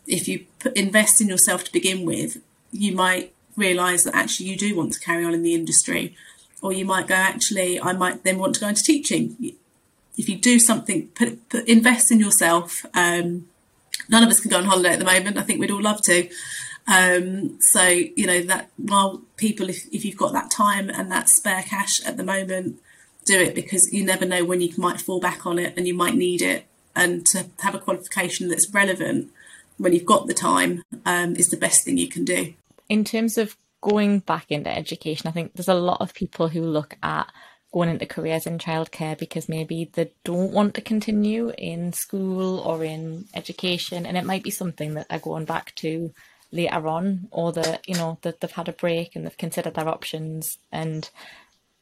If 0.07 0.27
you 0.27 0.45
put, 0.57 0.75
invest 0.75 1.21
in 1.21 1.27
yourself 1.27 1.65
to 1.65 1.71
begin 1.71 2.03
with 2.03 2.41
you 2.71 2.95
might 2.95 3.33
realize 3.55 4.03
that 4.03 4.15
actually 4.15 4.47
you 4.47 4.57
do 4.57 4.75
want 4.75 4.93
to 4.93 4.99
carry 4.99 5.23
on 5.23 5.33
in 5.33 5.43
the 5.43 5.53
industry 5.53 6.15
or 6.63 6.73
you 6.73 6.85
might 6.85 7.07
go 7.07 7.15
actually 7.15 7.79
i 7.81 7.93
might 7.93 8.23
then 8.23 8.39
want 8.39 8.55
to 8.55 8.61
go 8.61 8.67
into 8.67 8.83
teaching 8.83 9.35
if 10.17 10.29
you 10.29 10.37
do 10.37 10.59
something 10.59 11.07
put, 11.09 11.49
put 11.49 11.67
invest 11.67 12.11
in 12.11 12.19
yourself 12.19 12.85
um, 12.95 13.47
none 14.09 14.23
of 14.23 14.29
us 14.29 14.39
can 14.39 14.49
go 14.49 14.57
on 14.57 14.65
holiday 14.65 14.93
at 14.93 14.99
the 14.99 15.05
moment 15.05 15.37
i 15.37 15.41
think 15.41 15.59
we'd 15.59 15.71
all 15.71 15.81
love 15.81 16.01
to 16.01 16.27
um, 16.87 17.61
so 17.61 17.83
you 17.83 18.25
know 18.25 18.41
that 18.41 18.69
while 18.77 19.21
people, 19.37 19.69
if, 19.69 19.85
if 19.93 20.03
you've 20.03 20.17
got 20.17 20.33
that 20.33 20.51
time 20.51 20.89
and 20.89 21.11
that 21.11 21.29
spare 21.29 21.63
cash 21.63 22.03
at 22.05 22.17
the 22.17 22.23
moment, 22.23 22.79
do 23.25 23.39
it 23.39 23.55
because 23.55 23.89
you 23.93 24.03
never 24.03 24.25
know 24.25 24.43
when 24.43 24.59
you 24.59 24.73
might 24.77 24.99
fall 24.99 25.19
back 25.19 25.45
on 25.45 25.59
it 25.59 25.73
and 25.77 25.87
you 25.87 25.93
might 25.93 26.15
need 26.15 26.41
it. 26.41 26.65
And 26.95 27.25
to 27.27 27.47
have 27.59 27.73
a 27.73 27.79
qualification 27.79 28.49
that's 28.49 28.71
relevant 28.71 29.31
when 29.77 29.93
you've 29.93 30.05
got 30.05 30.27
the 30.27 30.33
time 30.33 30.83
um, 31.05 31.35
is 31.35 31.49
the 31.49 31.57
best 31.57 31.83
thing 31.83 31.97
you 31.97 32.07
can 32.07 32.25
do. 32.25 32.53
In 32.89 33.03
terms 33.03 33.37
of 33.37 33.55
going 33.83 34.19
back 34.19 34.45
into 34.49 34.75
education, 34.75 35.27
I 35.27 35.31
think 35.31 35.53
there's 35.53 35.67
a 35.67 35.73
lot 35.73 35.99
of 35.99 36.13
people 36.13 36.47
who 36.47 36.61
look 36.61 36.95
at 37.03 37.31
going 37.73 37.89
into 37.89 38.05
careers 38.05 38.47
in 38.47 38.57
childcare 38.57 39.17
because 39.17 39.49
maybe 39.49 39.91
they 39.93 40.13
don't 40.23 40.53
want 40.53 40.73
to 40.75 40.81
continue 40.81 41.51
in 41.57 41.91
school 41.91 42.59
or 42.59 42.83
in 42.83 43.25
education, 43.33 44.05
and 44.05 44.17
it 44.17 44.25
might 44.25 44.43
be 44.43 44.51
something 44.51 44.93
that 44.93 45.09
they're 45.09 45.19
going 45.19 45.45
back 45.45 45.75
to 45.75 46.13
later 46.51 46.87
on, 46.87 47.27
or 47.31 47.51
that 47.51 47.85
you 47.87 47.95
know 47.95 48.17
that 48.21 48.39
they've 48.39 48.51
had 48.51 48.69
a 48.69 48.73
break 48.73 49.15
and 49.15 49.25
they've 49.25 49.37
considered 49.37 49.73
their 49.73 49.89
options, 49.89 50.57
and 50.71 51.09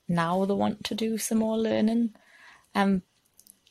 now 0.08 0.44
they 0.46 0.56
want 0.56 0.84
to 0.86 0.96
do 0.96 1.20
some 1.20 1.38
more 1.38 1.58
learning. 1.58 2.16
Um, 2.74 3.04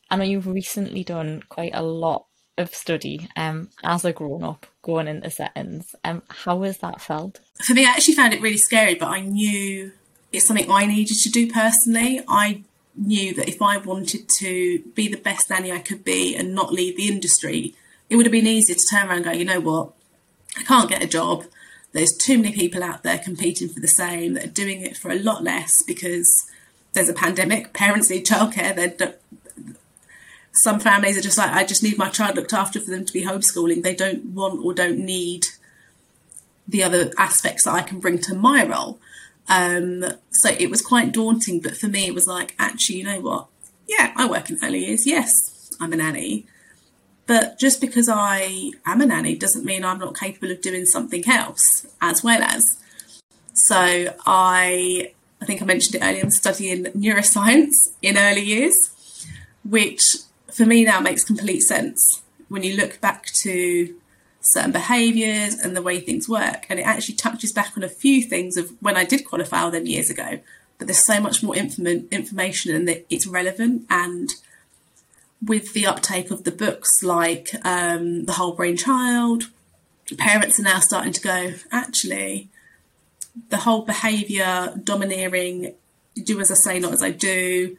I 0.09 0.17
know 0.17 0.25
you've 0.25 0.47
recently 0.47 1.03
done 1.03 1.43
quite 1.49 1.75
a 1.75 1.83
lot 1.83 2.27
of 2.61 2.75
study 2.75 3.29
um, 3.37 3.69
as 3.83 4.05
a 4.05 4.13
grown 4.13 4.45
up 4.45 4.67
going 4.83 5.09
into 5.09 5.31
settings. 5.31 5.95
Um, 6.05 6.23
how 6.29 6.63
has 6.63 6.79
that 6.79 7.01
felt? 7.01 7.41
For 7.63 7.75
me, 7.75 7.85
I 7.85 7.91
actually 7.91 8.15
found 8.15 8.33
it 8.33 8.41
really 8.41 8.57
scary, 8.57 8.95
but 8.95 9.09
I 9.09 9.21
knew 9.21 9.93
it's 10.33 10.47
something 10.47 10.71
I 10.71 10.87
needed 10.87 11.17
to 11.17 11.31
do 11.31 11.51
personally. 11.51 12.23
I 12.29 12.63
knew 12.97 13.35
that 13.35 13.49
if 13.49 13.61
I 13.61 13.79
wanted 13.79 14.29
to 14.39 14.81
be 14.95 15.09
the 15.09 15.17
best 15.17 15.51
nanny 15.51 15.73
I 15.73 15.79
could 15.79 16.05
be 16.05 16.37
and 16.37 16.55
not 16.55 16.73
leave 16.73 16.97
the 16.97 17.09
industry, 17.09 17.75
it 18.09 18.17
would 18.17 18.27
have 18.27 18.33
been 18.33 18.47
easier 18.47 18.77
to 18.77 18.87
turn 18.91 19.09
around 19.09 19.17
and 19.19 19.25
go, 19.25 19.33
you 19.33 19.45
know 19.45 19.61
what, 19.61 19.93
I 20.57 20.63
can't 20.63 20.91
get 20.91 21.03
a 21.03 21.09
job. 21.09 21.45
There's 21.93 22.17
too 22.17 22.39
many 22.39 22.53
people 22.53 22.85
out 22.85 23.03
there 23.03 23.19
competing 23.19 23.69
for 23.69 23.81
the 23.81 23.89
same 23.89 24.35
that 24.35 24.45
are 24.45 24.49
doing 24.49 24.83
it 24.83 24.97
for 24.97 25.11
a 25.11 25.19
lot 25.19 25.43
less 25.43 25.73
because 25.87 26.47
there's 26.93 27.09
a 27.09 27.15
pandemic. 27.15 27.73
Parents 27.73 28.11
need 28.11 28.27
childcare. 28.27 28.75
They're, 28.75 29.15
some 30.53 30.81
families 30.81 31.17
are 31.17 31.23
just 31.23 31.39
like, 31.39 31.51
I 31.51 31.65
just 31.65 31.83
need 31.83 31.99
my 31.99 32.09
child 32.09 32.37
looked 32.37 32.53
after 32.53 32.81
for 32.81 32.91
them 32.91 33.05
to 33.05 33.13
be 33.13 33.25
homeschooling. 33.25 33.83
They 33.83 33.95
don't 33.95 34.27
want 34.27 34.65
or 34.65 34.75
don't 34.75 34.99
need 34.99 35.47
the 36.67 36.83
other 36.83 37.13
aspects 37.19 37.65
that 37.65 37.75
I 37.75 37.83
can 37.83 38.01
bring 38.01 38.19
to 38.19 38.35
my 38.35 38.65
role. 38.65 38.99
Um, 39.49 40.05
so 40.31 40.51
it 40.59 40.71
was 40.71 40.83
quite 40.83 41.13
daunting, 41.13 41.61
but 41.61 41.77
for 41.77 41.89
me, 41.89 42.07
it 42.07 42.15
was 42.15 42.27
like, 42.27 42.55
actually, 42.59 42.99
you 42.99 43.05
know 43.05 43.21
what? 43.21 43.47
Yeah, 43.87 44.13
I 44.17 44.29
work 44.29 44.51
in 44.51 44.59
early 44.63 44.87
years. 44.87 45.07
Yes, 45.07 45.73
I'm 45.81 45.93
a 45.93 45.97
nanny. 45.97 46.47
But 47.27 47.59
just 47.59 47.81
because 47.81 48.09
I 48.09 48.73
am 48.87 49.01
a 49.01 49.07
nanny 49.07 49.37
doesn't 49.37 49.65
mean 49.65 49.85
I'm 49.85 49.99
not 49.99 50.19
capable 50.19 50.51
of 50.51 50.61
doing 50.61 50.85
something 50.85 51.29
else 51.29 51.87
as 52.01 52.25
well 52.25 52.43
as. 52.43 52.79
So 53.53 53.77
I 54.27 55.13
I 55.41 55.45
think 55.47 55.63
I 55.63 55.65
mentioned 55.65 55.95
it 55.97 56.05
earlier, 56.05 56.23
I'm 56.23 56.31
studying 56.31 56.85
neuroscience 56.87 57.73
in 58.03 58.19
early 58.19 58.43
years, 58.43 58.75
which 59.65 60.03
for 60.53 60.67
me 60.67 60.85
now 60.85 61.01
makes 61.01 61.25
complete 61.25 61.61
sense 61.61 62.23
when 62.49 62.63
you 62.63 62.77
look 62.77 63.01
back 63.01 63.27
to 63.27 63.95
certain 64.41 64.73
behaviours 64.73 65.55
and 65.55 65.77
the 65.77 65.83
way 65.83 66.01
things 66.01 66.29
work. 66.29 66.67
And 66.69 66.79
it 66.79 66.87
actually 66.87 67.17
touches 67.17 67.53
back 67.53 67.77
on 67.77 67.83
a 67.83 67.89
few 67.89 68.23
things 68.23 68.57
of 68.57 68.71
when 68.81 68.97
I 68.97 69.05
did 69.05 69.27
qualify 69.27 69.69
them 69.71 69.87
years 69.87 70.11
ago. 70.11 70.41
But 70.79 70.87
there's 70.87 71.05
so 71.05 71.21
much 71.21 71.43
more 71.43 71.55
inform- 71.55 72.09
information 72.11 72.75
and 72.75 72.89
that 72.89 73.07
it's 73.11 73.27
relevant 73.27 73.87
and 73.91 74.31
with 75.43 75.73
the 75.73 75.87
uptake 75.87 76.31
of 76.31 76.45
the 76.45 76.51
books 76.51 77.03
like 77.03 77.55
um, 77.65 78.27
The 78.27 78.33
Whole 78.33 78.53
Brain 78.53 78.77
Child, 78.77 79.45
parents 80.19 80.59
are 80.59 80.65
now 80.65 80.81
starting 80.81 81.13
to 81.13 81.21
go, 81.21 81.55
actually, 81.73 82.49
the 83.49 83.59
whole 83.59 83.83
behaviour, 83.83 84.75
domineering, 84.83 85.75
do 86.23 86.41
as 86.41 86.51
I 86.51 86.55
say, 86.55 86.79
not 86.79 86.93
as 86.93 87.03
I 87.03 87.11
do, 87.11 87.77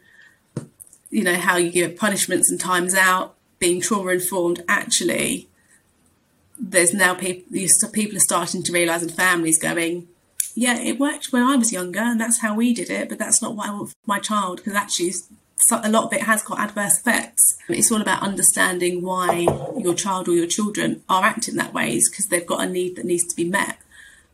you 1.12 1.22
know, 1.22 1.34
how 1.34 1.58
you 1.58 1.70
give 1.70 1.94
punishments 1.94 2.50
and 2.50 2.58
times 2.58 2.94
out, 2.94 3.36
being 3.58 3.80
trauma 3.80 4.10
informed, 4.12 4.64
actually, 4.66 5.46
there's 6.58 6.94
now 6.94 7.14
people, 7.14 7.44
people 7.92 8.16
are 8.16 8.20
starting 8.20 8.62
to 8.62 8.72
realise 8.72 9.02
and 9.02 9.12
families 9.12 9.60
going, 9.60 10.08
yeah, 10.54 10.78
it 10.78 10.98
worked 10.98 11.30
when 11.30 11.42
I 11.42 11.56
was 11.56 11.70
younger 11.70 12.00
and 12.00 12.18
that's 12.18 12.40
how 12.40 12.54
we 12.54 12.72
did 12.72 12.88
it, 12.90 13.10
but 13.10 13.18
that's 13.18 13.42
not 13.42 13.54
what 13.54 13.68
I 13.68 13.72
want 13.72 13.90
for 13.90 13.94
my 14.06 14.18
child 14.18 14.56
because 14.56 14.74
actually 14.74 15.12
a 15.70 15.90
lot 15.90 16.04
of 16.04 16.12
it 16.14 16.22
has 16.22 16.42
got 16.42 16.58
adverse 16.58 16.98
effects. 16.98 17.58
It's 17.68 17.92
all 17.92 18.00
about 18.00 18.22
understanding 18.22 19.02
why 19.02 19.46
your 19.78 19.94
child 19.94 20.28
or 20.28 20.32
your 20.32 20.46
children 20.46 21.02
are 21.10 21.24
acting 21.24 21.56
that 21.56 21.74
way 21.74 21.96
is 21.96 22.08
because 22.08 22.26
they've 22.26 22.46
got 22.46 22.66
a 22.66 22.68
need 22.68 22.96
that 22.96 23.04
needs 23.04 23.26
to 23.26 23.36
be 23.36 23.44
met. 23.44 23.78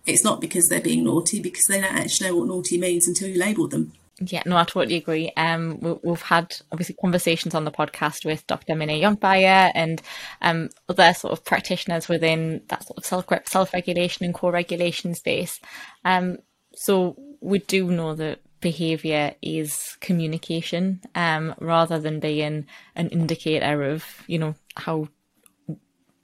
It's 0.06 0.24
not 0.24 0.40
because 0.40 0.68
they're 0.68 0.80
being 0.80 1.04
naughty, 1.04 1.38
because 1.40 1.66
they 1.66 1.80
don't 1.80 1.96
actually 1.96 2.28
know 2.28 2.36
what 2.36 2.48
naughty 2.48 2.78
means 2.78 3.06
until 3.06 3.28
you 3.28 3.38
label 3.38 3.68
them. 3.68 3.92
Yeah, 4.20 4.42
no, 4.46 4.56
I 4.56 4.64
totally 4.64 4.96
agree. 4.96 5.30
Um, 5.36 5.78
we, 5.80 6.10
have 6.10 6.22
had 6.22 6.56
obviously 6.72 6.96
conversations 7.00 7.54
on 7.54 7.64
the 7.64 7.70
podcast 7.70 8.24
with 8.24 8.46
Dr. 8.48 8.74
Mine 8.74 8.88
Conkbayir 8.88 9.70
and 9.74 10.02
um, 10.42 10.70
other 10.88 11.14
sort 11.14 11.32
of 11.32 11.44
practitioners 11.44 12.08
within 12.08 12.62
that 12.68 12.84
sort 12.84 12.98
of 12.98 13.04
self 13.04 13.26
self 13.46 13.72
regulation 13.72 14.24
and 14.24 14.34
co 14.34 14.50
regulation 14.50 15.14
space. 15.14 15.60
Um, 16.04 16.38
so 16.74 17.16
we 17.40 17.60
do 17.60 17.90
know 17.90 18.14
that 18.16 18.40
behavior 18.60 19.34
is 19.40 19.96
communication 20.00 21.00
um, 21.14 21.54
rather 21.60 22.00
than 22.00 22.18
being 22.18 22.66
an 22.96 23.08
indicator 23.10 23.84
of 23.84 24.04
you 24.26 24.38
know 24.38 24.54
how 24.76 25.06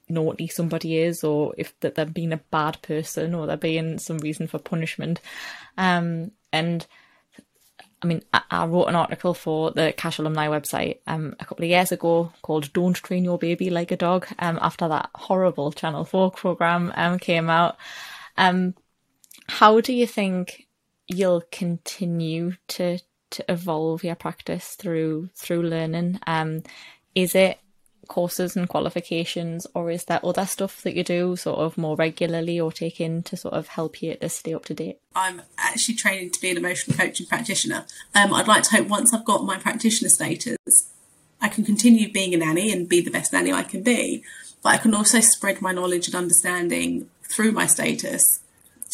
naughty 0.08 0.48
somebody 0.48 0.98
is 0.98 1.24
or 1.24 1.54
if 1.56 1.78
that 1.80 1.94
they're 1.94 2.04
being 2.04 2.32
a 2.32 2.40
bad 2.50 2.80
person 2.82 3.34
or 3.34 3.46
they're 3.46 3.56
being 3.56 3.98
some 3.98 4.18
reason 4.18 4.46
for 4.46 4.58
punishment 4.58 5.20
um, 5.78 6.30
and 6.52 6.86
I 8.04 8.06
mean, 8.06 8.22
I, 8.50 8.66
wrote 8.66 8.88
an 8.88 8.96
article 8.96 9.32
for 9.32 9.70
the 9.70 9.94
CACHE 9.96 10.18
Alumni 10.18 10.46
website 10.48 10.98
um, 11.06 11.34
a 11.40 11.46
couple 11.46 11.64
of 11.64 11.70
years 11.70 11.90
ago 11.90 12.30
called 12.42 12.70
"Don't 12.74 12.94
Train 12.94 13.24
Your 13.24 13.38
Baby 13.38 13.70
Like 13.70 13.92
a 13.92 13.96
Dog." 13.96 14.26
Um, 14.38 14.58
after 14.60 14.86
that 14.88 15.08
horrible 15.14 15.72
Channel 15.72 16.04
Four 16.04 16.30
program 16.30 16.92
um, 16.96 17.18
came 17.18 17.48
out, 17.48 17.78
um, 18.36 18.74
how 19.48 19.80
do 19.80 19.94
you 19.94 20.06
think 20.06 20.66
you'll 21.06 21.42
continue 21.50 22.52
to 22.68 22.98
to 23.30 23.44
evolve 23.50 24.04
your 24.04 24.14
practice 24.14 24.74
through 24.74 25.28
through 25.34 25.62
learning 25.62 26.18
um 26.26 26.62
is 27.14 27.34
it 27.34 27.58
courses 28.08 28.56
and 28.56 28.68
qualifications 28.68 29.66
or 29.74 29.90
is 29.90 30.04
there 30.04 30.24
other 30.24 30.46
stuff 30.46 30.82
that 30.82 30.94
you 30.94 31.04
do 31.04 31.36
sort 31.36 31.58
of 31.58 31.78
more 31.78 31.96
regularly 31.96 32.60
or 32.60 32.72
take 32.72 33.00
in 33.00 33.22
to 33.24 33.36
sort 33.36 33.54
of 33.54 33.68
help 33.68 34.02
you 34.02 34.14
to 34.16 34.28
stay 34.28 34.54
up 34.54 34.64
to 34.66 34.74
date? 34.74 34.98
I'm 35.14 35.42
actually 35.58 35.94
training 35.94 36.30
to 36.30 36.40
be 36.40 36.50
an 36.50 36.56
emotional 36.56 36.96
coaching 36.96 37.26
practitioner. 37.26 37.86
Um, 38.14 38.32
i'd 38.34 38.48
like 38.48 38.62
to 38.64 38.76
hope 38.76 38.88
once 38.88 39.12
i've 39.12 39.24
got 39.24 39.44
my 39.44 39.58
practitioner 39.58 40.08
status 40.08 40.90
i 41.40 41.48
can 41.48 41.64
continue 41.64 42.10
being 42.10 42.34
a 42.34 42.38
nanny 42.38 42.72
and 42.72 42.88
be 42.88 43.00
the 43.00 43.10
best 43.10 43.32
nanny 43.32 43.52
i 43.52 43.62
can 43.62 43.82
be. 43.82 44.22
But 44.62 44.74
i 44.74 44.76
can 44.78 44.94
also 44.94 45.20
spread 45.20 45.60
my 45.60 45.72
knowledge 45.72 46.06
and 46.06 46.14
understanding 46.14 47.08
through 47.22 47.52
my 47.52 47.66
status 47.66 48.40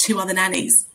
to 0.05 0.19
other 0.19 0.35
nannies. 0.35 0.87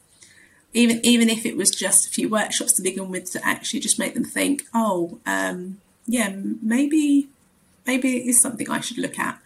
Even 0.74 1.00
even 1.06 1.30
if 1.30 1.46
it 1.46 1.56
was 1.56 1.70
just 1.70 2.08
a 2.08 2.10
few 2.10 2.28
workshops 2.28 2.74
to 2.74 2.84
begin 2.84 3.10
with 3.10 3.32
to 3.32 3.46
actually 3.46 3.80
just 3.80 4.00
make 4.00 4.14
them 4.14 4.26
think, 4.26 4.64
oh, 4.74 5.20
um, 5.26 5.78
yeah, 6.06 6.34
maybe 6.62 7.30
maybe 7.86 8.18
it 8.18 8.28
is 8.28 8.42
something 8.42 8.70
I 8.70 8.82
should 8.82 8.98
look 8.98 9.20
at. 9.20 9.40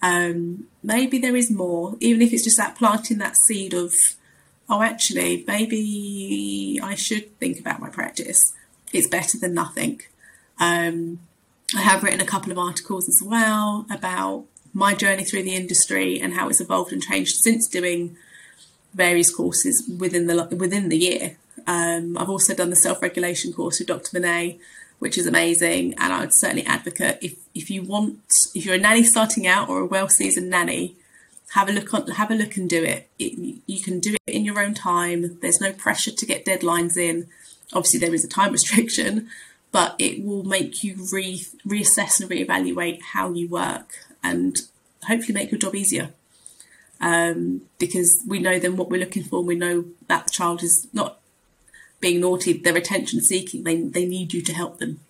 Um, 0.00 0.68
maybe 0.82 1.18
there 1.18 1.36
is 1.36 1.50
more, 1.50 1.96
even 2.00 2.22
if 2.22 2.32
it's 2.32 2.44
just 2.44 2.56
that 2.58 2.76
planting 2.76 3.18
that 3.18 3.36
seed 3.36 3.74
of, 3.74 3.94
oh, 4.68 4.82
actually, 4.82 5.44
maybe 5.46 6.80
I 6.82 6.94
should 6.94 7.36
think 7.38 7.58
about 7.58 7.80
my 7.80 7.88
practice. 7.88 8.52
It's 8.92 9.08
better 9.08 9.38
than 9.38 9.54
nothing. 9.54 10.02
Um, 10.60 11.20
I 11.76 11.80
have 11.82 12.02
written 12.02 12.20
a 12.20 12.26
couple 12.26 12.52
of 12.52 12.58
articles 12.58 13.08
as 13.08 13.20
well 13.22 13.86
about 13.90 14.46
my 14.72 14.94
journey 14.94 15.24
through 15.24 15.42
the 15.42 15.54
industry 15.54 16.20
and 16.20 16.34
how 16.34 16.48
it's 16.48 16.60
evolved 16.60 16.92
and 16.92 17.02
changed 17.02 17.36
since 17.36 17.66
doing 17.66 18.16
various 18.94 19.34
courses 19.34 19.90
within 19.98 20.26
the 20.26 20.44
within 20.56 20.88
the 20.88 20.96
year. 20.96 21.36
Um, 21.66 22.16
I've 22.16 22.30
also 22.30 22.54
done 22.54 22.70
the 22.70 22.76
self 22.76 23.02
regulation 23.02 23.52
course 23.52 23.78
with 23.78 23.88
Dr. 23.88 24.18
Mine, 24.18 24.58
which 24.98 25.16
is 25.16 25.26
amazing, 25.26 25.94
and 25.98 26.12
I 26.12 26.20
would 26.20 26.34
certainly 26.34 26.66
advocate 26.66 27.18
if 27.20 27.36
if 27.54 27.70
you 27.70 27.82
want 27.82 28.20
if 28.54 28.64
you're 28.64 28.74
a 28.74 28.78
nanny 28.78 29.02
starting 29.02 29.46
out 29.46 29.68
or 29.68 29.80
a 29.80 29.86
well 29.86 30.08
seasoned 30.08 30.50
nanny, 30.50 30.96
have 31.52 31.68
a 31.68 31.72
look 31.72 31.94
on 31.94 32.06
have 32.08 32.30
a 32.30 32.34
look 32.34 32.56
and 32.56 32.68
do 32.68 32.82
it. 32.82 33.08
it. 33.18 33.60
You 33.66 33.82
can 33.82 34.00
do 34.00 34.14
it 34.26 34.34
in 34.34 34.44
your 34.44 34.60
own 34.60 34.74
time. 34.74 35.38
There's 35.40 35.60
no 35.60 35.72
pressure 35.72 36.10
to 36.10 36.26
get 36.26 36.44
deadlines 36.44 36.96
in. 36.96 37.28
Obviously, 37.72 38.00
there 38.00 38.14
is 38.14 38.24
a 38.24 38.28
time 38.28 38.52
restriction, 38.58 39.28
but 39.72 39.94
it 39.98 40.24
will 40.24 40.44
make 40.44 40.82
you 40.82 40.96
re 41.12 41.44
reassess 41.66 42.20
and 42.20 42.30
reevaluate 42.30 43.02
how 43.12 43.32
you 43.32 43.48
work 43.48 43.94
and 44.22 44.62
hopefully 45.04 45.34
make 45.34 45.50
your 45.50 45.60
job 45.60 45.74
easier. 45.74 46.10
Um, 47.00 47.62
because 47.78 48.24
we 48.26 48.40
know 48.40 48.58
then 48.58 48.76
what 48.76 48.90
we're 48.90 48.98
looking 48.98 49.22
for. 49.22 49.38
and 49.38 49.46
We 49.46 49.54
know 49.54 49.84
that 50.08 50.26
the 50.26 50.32
child 50.32 50.64
is 50.64 50.88
not 50.92 51.17
being 52.00 52.20
naughty, 52.20 52.52
they're 52.52 52.76
attention 52.76 53.20
seeking. 53.20 53.64
They, 53.64 53.82
they 53.82 54.06
need 54.06 54.32
you 54.32 54.42
to 54.42 54.52
help 54.52 54.78
them. 54.78 55.00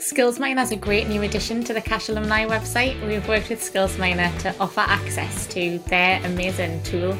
SkillsMiner 0.00 0.62
is 0.62 0.72
a 0.72 0.76
great 0.76 1.08
new 1.08 1.20
addition 1.22 1.62
to 1.64 1.74
the 1.74 1.80
CACHE 1.80 2.08
Alumni 2.08 2.46
website. 2.46 2.98
We've 3.06 3.28
worked 3.28 3.50
with 3.50 3.60
SkillsMiner 3.60 4.36
to 4.40 4.54
offer 4.58 4.80
access 4.80 5.46
to 5.48 5.78
their 5.88 6.24
amazing 6.24 6.82
tool 6.84 7.14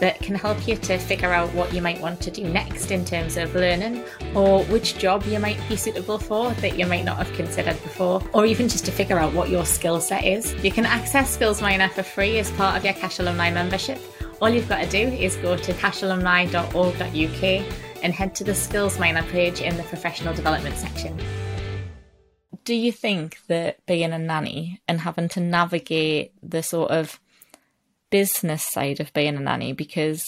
that 0.00 0.18
can 0.18 0.34
help 0.34 0.66
you 0.66 0.74
to 0.76 0.98
figure 0.98 1.32
out 1.32 1.54
what 1.54 1.72
you 1.72 1.80
might 1.80 2.00
want 2.00 2.20
to 2.22 2.32
do 2.32 2.42
next 2.42 2.90
in 2.90 3.04
terms 3.04 3.36
of 3.36 3.54
learning 3.54 4.02
or 4.34 4.64
which 4.64 4.98
job 4.98 5.22
you 5.26 5.38
might 5.38 5.60
be 5.68 5.76
suitable 5.76 6.18
for 6.18 6.50
that 6.54 6.76
you 6.76 6.86
might 6.86 7.04
not 7.04 7.18
have 7.18 7.32
considered 7.34 7.80
before, 7.84 8.20
or 8.32 8.44
even 8.44 8.68
just 8.68 8.84
to 8.84 8.90
figure 8.90 9.20
out 9.20 9.32
what 9.32 9.48
your 9.48 9.64
skill 9.64 10.00
set 10.00 10.24
is. 10.24 10.54
You 10.64 10.72
can 10.72 10.86
access 10.86 11.38
SkillsMiner 11.38 11.92
for 11.92 12.02
free 12.02 12.38
as 12.38 12.50
part 12.52 12.76
of 12.76 12.84
your 12.84 12.94
CACHE 12.94 13.20
Alumni 13.20 13.52
membership. 13.52 14.00
All 14.42 14.50
you've 14.50 14.68
got 14.68 14.82
to 14.82 14.90
do 14.90 14.98
is 14.98 15.36
go 15.36 15.56
to 15.56 15.72
cachealumni.org.uk 15.72 17.83
and 18.04 18.12
head 18.12 18.34
to 18.36 18.44
the 18.44 18.52
SkillsMiner 18.52 19.28
page 19.30 19.60
in 19.60 19.76
the 19.76 19.82
professional 19.84 20.34
development 20.34 20.76
section. 20.76 21.18
Do 22.62 22.74
you 22.74 22.92
think 22.92 23.38
that 23.48 23.84
being 23.86 24.12
a 24.12 24.18
nanny 24.18 24.80
and 24.86 25.00
having 25.00 25.28
to 25.30 25.40
navigate 25.40 26.32
the 26.42 26.62
sort 26.62 26.92
of 26.92 27.18
business 28.10 28.62
side 28.62 29.00
of 29.00 29.12
being 29.12 29.36
a 29.36 29.40
nanny 29.40 29.72
because 29.72 30.24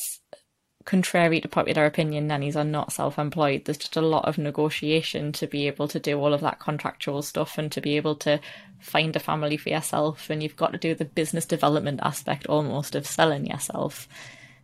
contrary 0.86 1.40
to 1.40 1.48
popular 1.48 1.84
opinion, 1.84 2.26
nannies 2.26 2.56
are 2.56 2.64
not 2.64 2.92
self 2.92 3.18
employed. 3.18 3.64
There's 3.64 3.76
just 3.76 3.96
a 3.96 4.00
lot 4.00 4.24
of 4.26 4.38
negotiation 4.38 5.32
to 5.32 5.46
be 5.46 5.66
able 5.66 5.88
to 5.88 6.00
do 6.00 6.18
all 6.18 6.32
of 6.32 6.40
that 6.40 6.60
contractual 6.60 7.22
stuff 7.22 7.58
and 7.58 7.70
to 7.72 7.80
be 7.80 7.96
able 7.96 8.14
to 8.16 8.40
find 8.80 9.14
a 9.14 9.20
family 9.20 9.56
for 9.56 9.68
yourself. 9.68 10.30
And 10.30 10.42
you've 10.42 10.56
got 10.56 10.72
to 10.72 10.78
do 10.78 10.94
the 10.94 11.04
business 11.04 11.44
development 11.44 12.00
aspect 12.02 12.46
almost 12.46 12.94
of 12.94 13.06
selling 13.06 13.46
yourself. 13.46 14.08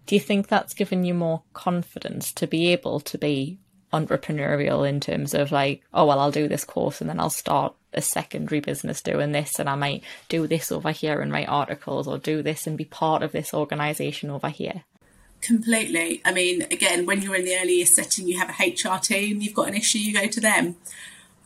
Do 0.06 0.14
you 0.14 0.20
think 0.20 0.48
that's 0.48 0.74
given 0.74 1.04
you 1.04 1.14
more 1.14 1.42
confidence 1.52 2.32
to 2.32 2.46
be 2.46 2.72
able 2.72 3.00
to 3.00 3.18
be 3.18 3.58
entrepreneurial 3.92 4.88
in 4.88 5.00
terms 5.00 5.34
of 5.34 5.52
like, 5.52 5.82
oh, 5.92 6.06
well, 6.06 6.18
I'll 6.18 6.30
do 6.30 6.48
this 6.48 6.64
course 6.64 7.00
and 7.00 7.08
then 7.08 7.20
I'll 7.20 7.30
start 7.30 7.74
a 7.92 8.00
secondary 8.00 8.60
business 8.60 9.02
doing 9.02 9.32
this 9.32 9.58
and 9.58 9.68
I 9.68 9.74
might 9.74 10.02
do 10.28 10.46
this 10.46 10.72
over 10.72 10.90
here 10.90 11.20
and 11.20 11.30
write 11.30 11.48
articles 11.48 12.08
or 12.08 12.18
do 12.18 12.42
this 12.42 12.66
and 12.66 12.78
be 12.78 12.86
part 12.86 13.22
of 13.22 13.32
this 13.32 13.52
organization 13.52 14.30
over 14.30 14.48
here. 14.48 14.84
Completely. 15.42 16.22
I 16.24 16.32
mean, 16.32 16.62
again, 16.62 17.04
when 17.04 17.20
you're 17.20 17.34
in 17.34 17.44
the 17.44 17.56
earliest 17.56 17.96
setting, 17.96 18.28
you 18.28 18.38
have 18.38 18.48
a 18.48 18.70
HR 18.70 18.98
team, 18.98 19.40
you've 19.40 19.54
got 19.54 19.68
an 19.68 19.74
issue, 19.74 19.98
you 19.98 20.14
go 20.14 20.26
to 20.26 20.40
them. 20.40 20.76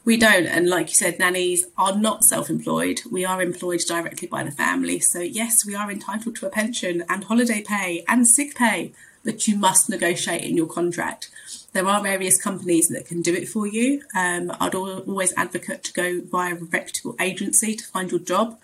We 0.07 0.17
don't. 0.17 0.47
And 0.47 0.71
like 0.71 0.89
you 0.89 0.95
said, 0.95 1.19
nannies 1.19 1.67
are 1.77 1.97
not 1.97 2.23
self 2.23 2.49
employed. 2.49 3.01
We 3.11 3.25
are 3.25 3.43
employed 3.43 3.81
directly 3.81 4.29
by 4.29 4.45
the 4.45 4.53
family. 4.53 5.01
So, 5.01 5.19
yes, 5.19 5.67
we 5.67 5.75
are 5.75 5.91
entitled 5.91 6.37
to 6.37 6.47
a 6.47 6.51
pension 6.51 7.03
and 7.09 7.25
holiday 7.25 7.61
pay 7.61 8.05
and 8.07 8.27
sick 8.27 8.55
pay 8.55 8.93
that 9.25 9.49
you 9.49 9.59
must 9.59 9.91
negotiate 9.91 10.45
in 10.45 10.57
your 10.57 10.69
contract. 10.69 11.29
There 11.73 11.89
are 11.89 12.01
various 12.01 12.41
companies 12.41 12.87
that 12.89 13.07
can 13.07 13.21
do 13.21 13.35
it 13.35 13.49
for 13.49 13.67
you. 13.67 14.05
Um, 14.15 14.53
I'd 14.61 14.77
always 14.77 15.35
advocate 15.37 15.83
to 15.83 15.93
go 15.93 16.21
via 16.21 16.55
a 16.55 16.59
reputable 16.59 17.17
agency 17.21 17.75
to 17.75 17.85
find 17.85 18.09
your 18.09 18.21
job, 18.21 18.61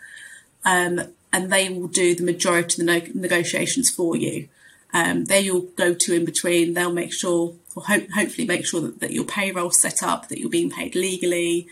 um, 0.64 1.00
and 1.32 1.52
they 1.52 1.68
will 1.68 1.88
do 1.88 2.14
the 2.14 2.22
majority 2.22 2.80
of 2.80 2.86
the 2.86 3.00
no- 3.00 3.20
negotiations 3.20 3.90
for 3.90 4.16
you. 4.16 4.48
Um, 4.94 5.24
they 5.24 5.40
you'll 5.40 5.62
go 5.62 5.92
to 5.92 6.14
in 6.14 6.24
between. 6.24 6.74
They'll 6.74 6.92
make 6.92 7.12
sure, 7.12 7.54
or 7.74 7.84
ho- 7.84 8.06
hopefully 8.14 8.46
make 8.46 8.66
sure 8.66 8.80
that, 8.80 9.00
that 9.00 9.12
your 9.12 9.24
payroll's 9.24 9.80
set 9.80 10.02
up, 10.02 10.28
that 10.28 10.38
you're 10.38 10.50
being 10.50 10.70
paid 10.70 10.94
legally, 10.94 11.68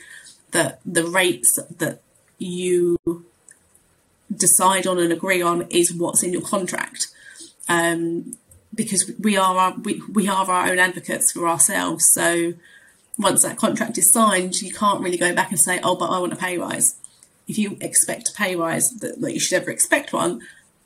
that 0.53 0.81
the 0.85 1.05
rates 1.05 1.59
that 1.79 2.01
you 2.39 2.99
decide 4.35 4.87
on 4.87 4.99
and 4.99 5.13
agree 5.13 5.43
on 5.43 5.63
is 5.71 5.93
what's 5.93 6.23
in 6.23 6.33
your 6.33 6.43
contract. 6.43 7.09
Um, 7.69 8.37
because 8.75 9.11
we 9.19 9.37
are 9.37 9.57
our, 9.57 9.75
we, 9.79 10.03
we 10.13 10.29
are 10.29 10.49
our 10.49 10.71
own 10.71 10.79
advocates 10.79 11.33
for 11.33 11.49
ourselves. 11.49 12.09
So 12.13 12.55
once 13.19 13.43
that 13.43 13.57
contract 13.57 13.99
is 13.99 14.13
signed, 14.13 14.61
you 14.61 14.73
can't 14.73 15.01
really 15.01 15.19
go 15.19 15.35
back 15.35 15.51
and 15.51 15.59
say, 15.59 15.81
"Oh, 15.83 15.97
but 15.97 16.11
I 16.11 16.19
want 16.19 16.33
a 16.33 16.37
pay 16.37 16.57
rise." 16.57 16.97
If 17.49 17.59
you 17.59 17.77
expect 17.81 18.29
a 18.29 18.33
pay 18.33 18.55
rise 18.55 18.91
that, 19.01 19.21
that 19.21 19.35
you 19.35 19.41
should 19.41 19.61
ever 19.61 19.71
expect 19.71 20.13
one, 20.13 20.41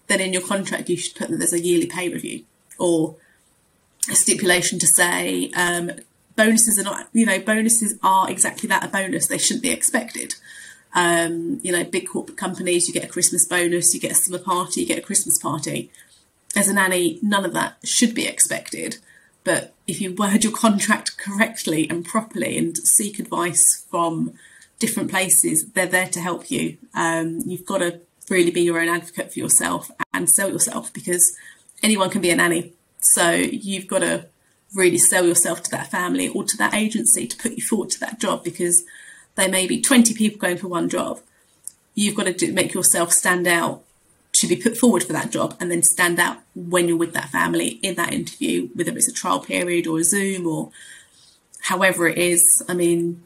then 0.07 0.21
in 0.21 0.33
your 0.33 0.43
contract 0.43 0.89
you 0.89 0.97
should 0.97 1.15
put 1.15 1.29
that 1.29 1.37
there's 1.37 1.53
a 1.53 1.61
yearly 1.61 1.87
pay 1.87 2.09
review 2.09 2.45
or 2.79 3.17
a 4.11 4.15
stipulation 4.15 4.79
to 4.79 4.87
say 4.87 5.51
um, 5.57 5.91
bonuses 6.37 6.79
are 6.79 6.83
not, 6.83 7.09
you 7.13 7.27
know, 7.27 7.39
bonuses 7.39 7.99
are 8.03 8.31
exactly 8.31 8.69
that 8.69 8.85
a 8.85 8.89
bonus. 8.89 9.27
They 9.27 9.39
shouldn't 9.39 9.63
be 9.63 9.71
expected. 9.71 10.35
Um, 10.95 11.61
you 11.63 11.73
know, 11.73 11.85
big 11.85 12.09
corporate 12.09 12.39
companies, 12.39 12.87
you 12.87 12.95
get 12.95 13.05
a 13.05 13.09
Christmas 13.09 13.47
bonus, 13.47 13.93
you 13.95 14.01
get 14.01 14.13
a 14.13 14.15
summer 14.15 14.39
party, 14.39 14.83
you 14.83 14.87
get 14.87 14.99
a 14.99 15.03
Christmas 15.03 15.39
party 15.39 15.91
as 16.57 16.69
a 16.69 16.75
nanny, 16.75 17.19
none 17.23 17.45
of 17.45 17.53
that 17.53 17.77
should 17.85 18.15
be 18.15 18.27
expected. 18.27 18.99
But 19.43 19.75
if 19.87 20.01
you 20.01 20.15
word 20.15 20.45
your 20.45 20.53
contract 20.53 21.19
correctly 21.19 21.89
and 21.91 22.05
properly 22.05 22.57
and 22.57 22.77
seek 22.79 23.19
advice 23.19 23.85
from 23.91 24.33
different 24.79 25.11
places, 25.11 25.67
they're 25.73 25.87
there 25.87 26.09
to 26.09 26.21
help 26.21 26.51
you. 26.51 26.79
Um, 26.95 27.43
you've 27.45 27.67
got 27.67 27.79
to 27.79 28.01
really 28.31 28.51
be 28.51 28.63
your 28.63 28.81
own 28.81 28.89
advocate 28.89 29.33
for 29.33 29.39
yourself 29.39 29.91
and 30.13 30.31
sell 30.31 30.51
yourself 30.51 30.93
because 30.93 31.37
anyone 31.83 32.11
can 32.11 32.23
be 32.23 32.31
a 32.31 32.37
nanny. 32.37 32.73
So 33.13 33.31
you've 33.31 33.87
got 33.87 34.01
to 34.01 34.27
really 34.75 34.99
sell 34.99 35.27
yourself 35.27 35.63
to 35.63 35.71
that 35.71 35.91
family 35.91 36.29
or 36.29 36.45
to 36.45 36.57
that 36.57 36.75
agency 36.75 37.27
to 37.27 37.37
put 37.37 37.53
you 37.53 37.63
forward 37.63 37.91
to 37.91 38.01
that 38.01 38.19
job 38.19 38.43
because 38.43 38.85
there 39.37 39.49
may 39.49 39.67
be 39.67 39.81
20 39.81 40.15
people 40.15 40.39
going 40.39 40.57
for 40.57 40.69
one 40.69 40.89
job. 40.89 41.21
You've 41.95 42.17
got 42.17 42.25
to 42.25 42.33
do, 42.33 42.53
make 42.53 42.75
yourself 42.75 43.13
stand 43.13 43.47
out 43.47 43.83
to 44.33 44.49
be 44.49 44.57
put 44.57 44.77
forward 44.77 45.05
for 45.05 45.13
that 45.13 45.31
job 45.31 45.57
and 45.61 45.71
then 45.71 45.83
stand 45.83 46.19
out 46.19 46.39
when 46.55 46.89
you're 46.89 46.97
with 46.97 47.13
that 47.15 47.29
family 47.29 47.79
in 47.83 47.95
that 47.95 48.13
interview, 48.13 48.69
whether 48.75 48.97
it's 48.97 49.09
a 49.09 49.13
trial 49.13 49.41
period 49.41 49.87
or 49.87 49.99
a 49.99 50.05
Zoom 50.05 50.47
or 50.47 50.71
however 51.63 52.09
it 52.09 52.19
is. 52.19 52.65
I 52.69 52.75
mean, 52.75 53.23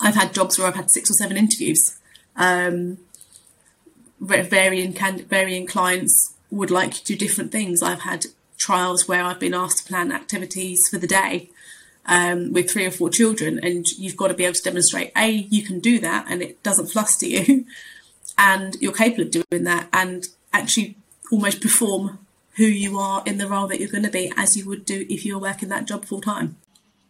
I've 0.00 0.14
had 0.14 0.34
jobs 0.34 0.58
where 0.58 0.68
I've 0.68 0.74
had 0.74 0.90
six 0.90 1.10
or 1.10 1.14
seven 1.14 1.36
interviews. 1.36 1.98
Um, 2.36 2.98
varying 4.20 4.92
varying 4.92 5.66
clients 5.66 6.34
would 6.50 6.70
like 6.70 6.94
to 6.94 7.04
do 7.04 7.16
different 7.16 7.50
things. 7.50 7.82
I've 7.82 8.00
had 8.00 8.26
trials 8.62 9.08
where 9.08 9.22
I've 9.22 9.40
been 9.40 9.54
asked 9.54 9.78
to 9.78 9.84
plan 9.84 10.12
activities 10.12 10.88
for 10.88 10.98
the 10.98 11.06
day 11.06 11.50
um, 12.06 12.52
with 12.52 12.70
three 12.70 12.86
or 12.86 12.90
four 12.90 13.10
children, 13.10 13.58
and 13.62 13.86
you've 13.92 14.16
got 14.16 14.28
to 14.28 14.34
be 14.34 14.44
able 14.44 14.54
to 14.54 14.62
demonstrate 14.62 15.12
a 15.16 15.28
you 15.30 15.62
can 15.62 15.80
do 15.80 15.98
that 15.98 16.26
and 16.28 16.42
it 16.42 16.62
doesn't 16.62 16.86
fluster 16.86 17.26
you, 17.26 17.66
and 18.38 18.76
you're 18.80 18.92
capable 18.92 19.24
of 19.24 19.30
doing 19.30 19.64
that, 19.64 19.88
and 19.92 20.28
actually 20.52 20.96
almost 21.30 21.60
perform 21.60 22.18
who 22.56 22.64
you 22.64 22.98
are 22.98 23.22
in 23.24 23.38
the 23.38 23.48
role 23.48 23.66
that 23.66 23.80
you're 23.80 23.88
going 23.88 24.04
to 24.04 24.10
be 24.10 24.32
as 24.36 24.56
you 24.56 24.68
would 24.68 24.84
do 24.84 25.06
if 25.08 25.24
you 25.24 25.34
were 25.34 25.40
working 25.40 25.68
that 25.70 25.86
job 25.86 26.04
full 26.04 26.20
time. 26.20 26.56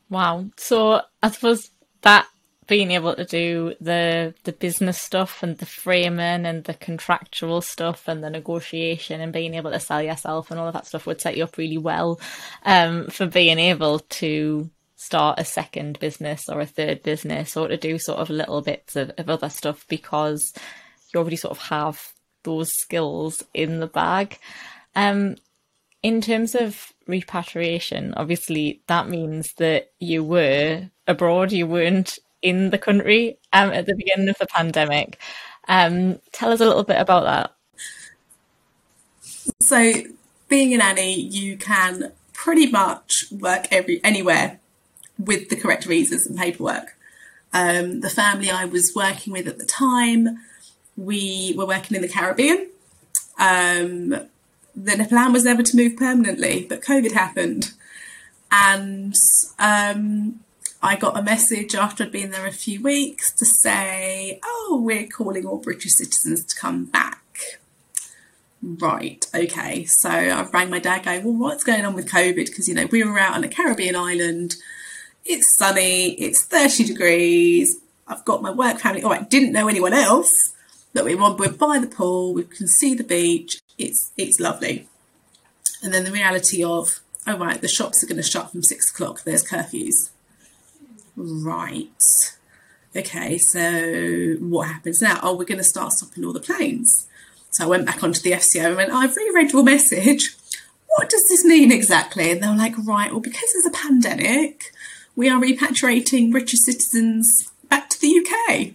Wow. 0.08 0.46
So 0.56 1.02
I 1.22 1.30
suppose 1.30 1.70
that 2.02 2.28
being 2.72 2.92
able 2.92 3.14
to 3.14 3.26
do 3.26 3.74
the 3.82 4.32
the 4.44 4.52
business 4.52 4.98
stuff 4.98 5.42
and 5.42 5.58
the 5.58 5.66
framing 5.66 6.46
and 6.46 6.64
the 6.64 6.72
contractual 6.72 7.60
stuff 7.60 8.08
and 8.08 8.24
the 8.24 8.30
negotiation 8.30 9.20
and 9.20 9.30
being 9.30 9.52
able 9.52 9.70
to 9.70 9.78
sell 9.78 10.00
yourself 10.00 10.50
and 10.50 10.58
all 10.58 10.68
of 10.68 10.72
that 10.72 10.86
stuff 10.86 11.04
would 11.04 11.20
set 11.20 11.36
you 11.36 11.44
up 11.44 11.58
really 11.58 11.76
well 11.76 12.18
um, 12.64 13.08
for 13.08 13.26
being 13.26 13.58
able 13.58 13.98
to 13.98 14.70
start 14.96 15.38
a 15.38 15.44
second 15.44 15.98
business 15.98 16.48
or 16.48 16.62
a 16.62 16.66
third 16.66 17.02
business 17.02 17.58
or 17.58 17.68
to 17.68 17.76
do 17.76 17.98
sort 17.98 18.20
of 18.20 18.30
little 18.30 18.62
bits 18.62 18.96
of, 18.96 19.10
of 19.18 19.28
other 19.28 19.50
stuff 19.50 19.84
because 19.86 20.54
you 21.12 21.20
already 21.20 21.36
sort 21.36 21.54
of 21.54 21.62
have 21.64 22.14
those 22.42 22.70
skills 22.72 23.44
in 23.52 23.80
the 23.80 23.86
bag. 23.86 24.38
Um, 24.96 25.36
in 26.02 26.22
terms 26.22 26.54
of 26.54 26.94
repatriation, 27.06 28.14
obviously 28.16 28.80
that 28.86 29.10
means 29.10 29.52
that 29.58 29.90
you 29.98 30.24
were 30.24 30.88
abroad, 31.06 31.52
you 31.52 31.66
weren't 31.66 32.18
in 32.42 32.70
the 32.70 32.78
country 32.78 33.38
um, 33.52 33.70
at 33.70 33.86
the 33.86 33.94
beginning 33.96 34.28
of 34.28 34.38
the 34.38 34.46
pandemic. 34.46 35.18
Um, 35.68 36.18
tell 36.32 36.52
us 36.52 36.60
a 36.60 36.66
little 36.66 36.82
bit 36.84 37.00
about 37.00 37.24
that. 37.24 37.54
So, 39.60 39.92
being 40.48 40.74
a 40.74 40.78
nanny, 40.78 41.18
you 41.18 41.56
can 41.56 42.12
pretty 42.32 42.70
much 42.70 43.24
work 43.30 43.68
every 43.70 44.00
anywhere 44.04 44.58
with 45.18 45.48
the 45.48 45.56
correct 45.56 45.84
visas 45.84 46.26
and 46.26 46.36
paperwork. 46.36 46.96
Um, 47.52 48.00
the 48.00 48.10
family 48.10 48.50
I 48.50 48.64
was 48.64 48.92
working 48.94 49.32
with 49.32 49.46
at 49.46 49.58
the 49.58 49.64
time, 49.64 50.38
we 50.96 51.54
were 51.56 51.66
working 51.66 51.94
in 51.94 52.02
the 52.02 52.08
Caribbean. 52.08 52.68
Um, 53.38 54.28
the 54.74 55.06
plan 55.08 55.32
was 55.32 55.44
never 55.44 55.62
to 55.62 55.76
move 55.76 55.96
permanently, 55.96 56.66
but 56.68 56.82
COVID 56.82 57.12
happened. 57.12 57.72
And 58.50 59.14
um, 59.58 60.40
I 60.82 60.96
got 60.96 61.16
a 61.16 61.22
message 61.22 61.76
after 61.76 62.02
I'd 62.02 62.10
been 62.10 62.30
there 62.30 62.46
a 62.46 62.52
few 62.52 62.82
weeks 62.82 63.32
to 63.34 63.44
say, 63.44 64.40
oh, 64.44 64.82
we're 64.84 65.06
calling 65.06 65.46
all 65.46 65.58
British 65.58 65.92
citizens 65.92 66.44
to 66.44 66.56
come 66.58 66.86
back. 66.86 67.22
Right, 68.60 69.24
okay. 69.32 69.84
So 69.84 70.10
I 70.10 70.42
rang 70.52 70.70
my 70.70 70.80
dad 70.80 71.04
going, 71.04 71.22
well, 71.22 71.34
what's 71.34 71.62
going 71.62 71.84
on 71.84 71.94
with 71.94 72.10
COVID? 72.10 72.46
Because, 72.46 72.66
you 72.66 72.74
know, 72.74 72.86
we 72.86 73.04
were 73.04 73.18
out 73.18 73.34
on 73.34 73.44
a 73.44 73.48
Caribbean 73.48 73.94
island. 73.94 74.56
It's 75.24 75.56
sunny, 75.56 76.14
it's 76.14 76.44
30 76.44 76.84
degrees. 76.84 77.76
I've 78.08 78.24
got 78.24 78.42
my 78.42 78.50
work 78.50 78.78
family. 78.78 79.04
Oh, 79.04 79.10
I 79.10 79.22
didn't 79.22 79.52
know 79.52 79.68
anyone 79.68 79.92
else. 79.92 80.32
That 80.94 81.04
we're 81.04 81.16
we're 81.36 81.48
by 81.48 81.78
the 81.78 81.86
pool, 81.86 82.34
we 82.34 82.42
can 82.42 82.66
see 82.66 82.92
the 82.92 83.04
beach, 83.04 83.62
it's 83.78 84.12
it's 84.18 84.38
lovely. 84.38 84.88
And 85.82 85.94
then 85.94 86.04
the 86.04 86.12
reality 86.12 86.62
of, 86.62 87.00
oh 87.26 87.38
right, 87.38 87.62
the 87.62 87.68
shops 87.68 88.04
are 88.04 88.06
going 88.06 88.18
to 88.18 88.22
shut 88.22 88.50
from 88.50 88.62
six 88.62 88.90
o'clock. 88.90 89.22
There's 89.22 89.42
curfews. 89.42 90.11
Right. 91.16 91.88
Okay, 92.94 93.38
so 93.38 94.36
what 94.40 94.68
happens 94.68 95.00
now? 95.00 95.18
Oh, 95.22 95.36
we're 95.36 95.44
going 95.44 95.58
to 95.58 95.64
start 95.64 95.92
stopping 95.92 96.24
all 96.24 96.32
the 96.32 96.40
planes. 96.40 97.08
So 97.50 97.64
I 97.64 97.66
went 97.66 97.86
back 97.86 98.02
onto 98.02 98.20
the 98.20 98.32
FCO 98.32 98.66
and 98.66 98.76
went, 98.76 98.92
I've 98.92 99.16
reread 99.16 99.52
your 99.52 99.62
message. 99.62 100.34
What 100.96 101.08
does 101.08 101.24
this 101.28 101.44
mean 101.44 101.72
exactly? 101.72 102.30
And 102.30 102.42
they 102.42 102.48
were 102.48 102.54
like, 102.54 102.74
right, 102.78 103.10
well, 103.10 103.20
because 103.20 103.52
there's 103.52 103.66
a 103.66 103.70
pandemic, 103.70 104.72
we 105.16 105.28
are 105.28 105.40
repatriating 105.40 106.30
British 106.30 106.60
citizens 106.60 107.50
back 107.68 107.88
to 107.90 108.00
the 108.00 108.18
UK. 108.18 108.74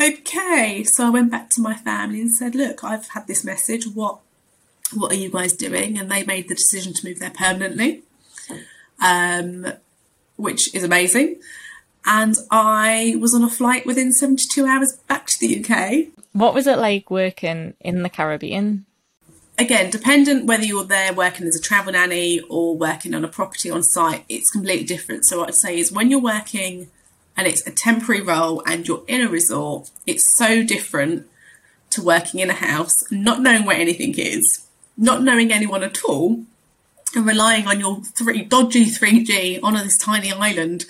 Okay, 0.00 0.82
so 0.84 1.06
I 1.06 1.10
went 1.10 1.30
back 1.30 1.50
to 1.50 1.60
my 1.60 1.74
family 1.74 2.22
and 2.22 2.34
said, 2.34 2.54
"Look, 2.54 2.82
I've 2.82 3.08
had 3.08 3.26
this 3.26 3.44
message. 3.44 3.86
What, 3.86 4.20
what 4.94 5.12
are 5.12 5.16
you 5.16 5.30
guys 5.30 5.52
doing?" 5.52 5.98
And 5.98 6.10
they 6.10 6.24
made 6.24 6.48
the 6.48 6.54
decision 6.54 6.94
to 6.94 7.06
move 7.06 7.18
there 7.18 7.30
permanently, 7.30 8.02
um, 8.98 9.66
which 10.40 10.74
is 10.74 10.82
amazing. 10.84 11.40
And 12.06 12.34
I 12.50 13.16
was 13.20 13.34
on 13.34 13.44
a 13.44 13.50
flight 13.50 13.84
within 13.84 14.12
seventy-two 14.12 14.66
hours 14.66 14.96
back 15.06 15.26
to 15.26 15.38
the 15.38 15.64
UK. 15.64 16.08
What 16.32 16.54
was 16.54 16.66
it 16.66 16.78
like 16.78 17.10
working 17.10 17.74
in 17.80 18.02
the 18.02 18.08
Caribbean? 18.08 18.86
Again, 19.58 19.90
dependent 19.90 20.46
whether 20.46 20.64
you're 20.64 20.84
there 20.84 21.12
working 21.12 21.46
as 21.46 21.54
a 21.54 21.60
travel 21.60 21.92
nanny 21.92 22.40
or 22.48 22.74
working 22.74 23.14
on 23.14 23.24
a 23.24 23.28
property 23.28 23.70
on 23.70 23.82
site, 23.82 24.24
it's 24.28 24.50
completely 24.50 24.86
different. 24.86 25.26
So 25.26 25.40
what 25.40 25.48
I'd 25.48 25.54
say 25.54 25.78
is 25.78 25.92
when 25.92 26.10
you're 26.10 26.18
working 26.18 26.88
and 27.36 27.46
it's 27.46 27.66
a 27.66 27.70
temporary 27.70 28.22
role 28.22 28.62
and 28.66 28.88
you're 28.88 29.04
in 29.06 29.20
a 29.20 29.28
resort, 29.28 29.90
it's 30.06 30.24
so 30.38 30.62
different 30.62 31.26
to 31.90 32.02
working 32.02 32.40
in 32.40 32.48
a 32.48 32.54
house, 32.54 32.94
not 33.10 33.42
knowing 33.42 33.66
where 33.66 33.76
anything 33.76 34.14
is, 34.16 34.66
not 34.96 35.22
knowing 35.22 35.52
anyone 35.52 35.82
at 35.82 36.04
all, 36.04 36.44
and 37.14 37.26
relying 37.26 37.66
on 37.66 37.80
your 37.80 38.00
three 38.02 38.42
dodgy 38.42 38.86
3G 38.86 39.60
on 39.62 39.74
this 39.74 39.98
tiny 39.98 40.32
island 40.32 40.84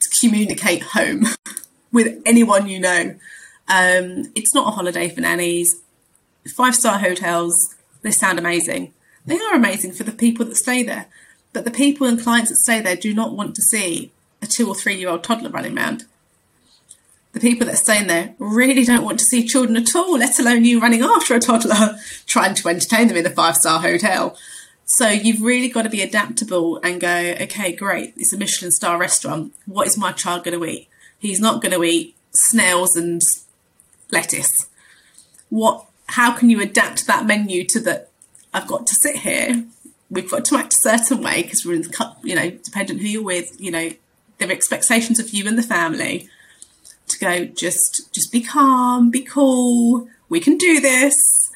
to 0.00 0.20
communicate 0.20 0.82
home 0.82 1.26
with 1.92 2.20
anyone 2.26 2.68
you 2.68 2.78
know. 2.78 3.14
Um, 3.68 4.32
it's 4.34 4.54
not 4.54 4.68
a 4.68 4.72
holiday 4.72 5.08
for 5.08 5.20
nannies. 5.20 5.76
Five 6.54 6.76
star 6.76 6.98
hotels, 6.98 7.74
they 8.02 8.10
sound 8.10 8.38
amazing. 8.38 8.92
They 9.24 9.38
are 9.38 9.54
amazing 9.54 9.92
for 9.92 10.04
the 10.04 10.12
people 10.12 10.46
that 10.46 10.56
stay 10.56 10.84
there, 10.84 11.06
but 11.52 11.64
the 11.64 11.70
people 11.70 12.06
and 12.06 12.20
clients 12.20 12.50
that 12.50 12.58
stay 12.58 12.80
there 12.80 12.94
do 12.94 13.12
not 13.12 13.34
want 13.34 13.56
to 13.56 13.62
see 13.62 14.12
a 14.40 14.46
two 14.46 14.68
or 14.68 14.74
three 14.74 14.96
year 14.96 15.08
old 15.08 15.24
toddler 15.24 15.50
running 15.50 15.76
around. 15.76 16.04
The 17.32 17.40
people 17.40 17.66
that 17.66 17.74
are 17.74 17.78
staying 17.78 18.06
there 18.06 18.34
really 18.38 18.84
don't 18.84 19.04
want 19.04 19.18
to 19.18 19.24
see 19.24 19.46
children 19.46 19.76
at 19.76 19.94
all, 19.94 20.16
let 20.16 20.38
alone 20.38 20.64
you 20.64 20.80
running 20.80 21.02
after 21.02 21.34
a 21.34 21.40
toddler 21.40 21.98
trying 22.26 22.54
to 22.54 22.68
entertain 22.68 23.08
them 23.08 23.16
in 23.16 23.26
a 23.26 23.30
five 23.30 23.56
star 23.56 23.80
hotel. 23.80 24.38
So 24.86 25.08
you've 25.08 25.42
really 25.42 25.68
got 25.68 25.82
to 25.82 25.90
be 25.90 26.00
adaptable 26.00 26.78
and 26.82 27.00
go, 27.00 27.34
okay, 27.40 27.74
great, 27.74 28.14
it's 28.16 28.32
a 28.32 28.38
Michelin 28.38 28.70
star 28.70 28.98
restaurant. 28.98 29.52
What 29.66 29.88
is 29.88 29.98
my 29.98 30.12
child 30.12 30.44
going 30.44 30.58
to 30.58 30.64
eat? 30.64 30.88
He's 31.18 31.40
not 31.40 31.60
going 31.60 31.72
to 31.72 31.82
eat 31.82 32.14
snails 32.30 32.96
and 32.96 33.20
lettuce. 34.12 34.68
What? 35.50 35.86
How 36.10 36.32
can 36.32 36.50
you 36.50 36.60
adapt 36.60 37.08
that 37.08 37.26
menu 37.26 37.64
to 37.64 37.80
that? 37.80 38.10
I've 38.54 38.68
got 38.68 38.86
to 38.86 38.94
sit 38.94 39.16
here. 39.16 39.64
We've 40.08 40.30
got 40.30 40.44
to 40.46 40.56
act 40.56 40.74
a 40.74 40.76
certain 40.76 41.20
way 41.20 41.42
because 41.42 41.66
we're 41.66 41.74
in 41.74 41.82
the, 41.82 42.16
you 42.22 42.36
know, 42.36 42.50
dependent 42.50 43.00
who 43.00 43.08
you're 43.08 43.24
with. 43.24 43.60
You 43.60 43.72
know, 43.72 43.90
there 44.38 44.48
are 44.48 44.52
expectations 44.52 45.18
of 45.18 45.30
you 45.30 45.48
and 45.48 45.58
the 45.58 45.64
family 45.64 46.28
to 47.08 47.18
go 47.18 47.44
just 47.44 48.12
just 48.12 48.30
be 48.32 48.40
calm, 48.40 49.10
be 49.10 49.22
cool, 49.22 50.08
we 50.28 50.40
can 50.40 50.56
do 50.56 50.80
this, 50.80 51.50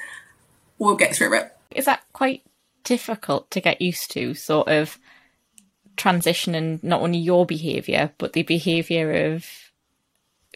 we'll 0.78 0.96
get 0.96 1.14
through 1.14 1.34
it. 1.34 1.56
Is 1.70 1.84
that 1.84 2.02
quite 2.12 2.42
difficult 2.84 3.50
to 3.50 3.60
get 3.60 3.80
used 3.80 4.10
to, 4.12 4.34
sort 4.34 4.68
of 4.68 4.98
transitioning 5.96 6.82
not 6.82 7.02
only 7.02 7.18
your 7.18 7.46
behaviour, 7.46 8.12
but 8.18 8.32
the 8.32 8.42
behaviour 8.42 9.32
of 9.32 9.46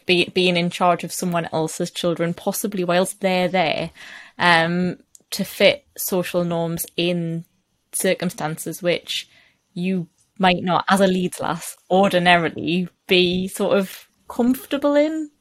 be, 0.05 0.29
being 0.33 0.57
in 0.57 0.69
charge 0.69 1.03
of 1.03 1.13
someone 1.13 1.47
else's 1.51 1.91
children, 1.91 2.33
possibly 2.33 2.83
whilst 2.83 3.21
they're 3.21 3.47
there, 3.47 3.91
um, 4.37 4.97
to 5.31 5.43
fit 5.43 5.85
social 5.97 6.43
norms 6.43 6.85
in 6.95 7.45
circumstances 7.91 8.81
which 8.81 9.27
you 9.73 10.07
might 10.37 10.63
not, 10.63 10.85
as 10.89 11.01
a 11.01 11.07
Leeds 11.07 11.39
lass, 11.39 11.75
ordinarily 11.89 12.87
be 13.07 13.47
sort 13.47 13.77
of 13.77 14.07
comfortable 14.27 14.95
in? 14.95 15.31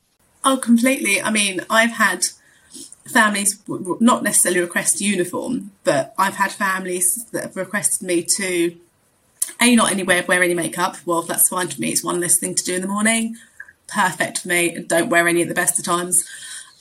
Oh, 0.45 0.57
completely. 0.57 1.21
I 1.21 1.31
mean, 1.31 1.61
I've 1.71 1.93
had 1.93 2.25
families 3.07 3.63
not 3.69 4.23
necessarily 4.23 4.61
request 4.61 5.01
uniform, 5.01 5.73
but 5.85 6.15
I've 6.19 6.37
had 6.37 6.53
families 6.53 7.27
that 7.33 7.43
have 7.43 7.57
requested 7.57 8.07
me 8.07 8.27
to 8.37 8.77
a 9.61 9.77
not 9.77 9.93
anywhere 9.93 10.25
wear 10.27 10.43
any 10.43 10.55
makeup. 10.55 10.97
Well, 11.05 11.23
that's 11.23 11.49
fine 11.49 11.69
for 11.69 11.81
me. 11.81 11.91
It's 11.91 12.05
one 12.05 12.21
less 12.21 12.39
thing 12.39 12.55
to 12.55 12.65
do 12.65 12.77
in 12.77 12.83
the 12.83 12.89
morning. 12.89 13.37
Perfect 13.87 14.41
for 14.41 14.49
me. 14.49 14.79
Don't 14.87 15.11
wear 15.11 15.29
any 15.29 15.43
at 15.43 15.49
the 15.49 15.55
best 15.55 15.79
of 15.79 15.85
times. 15.85 16.25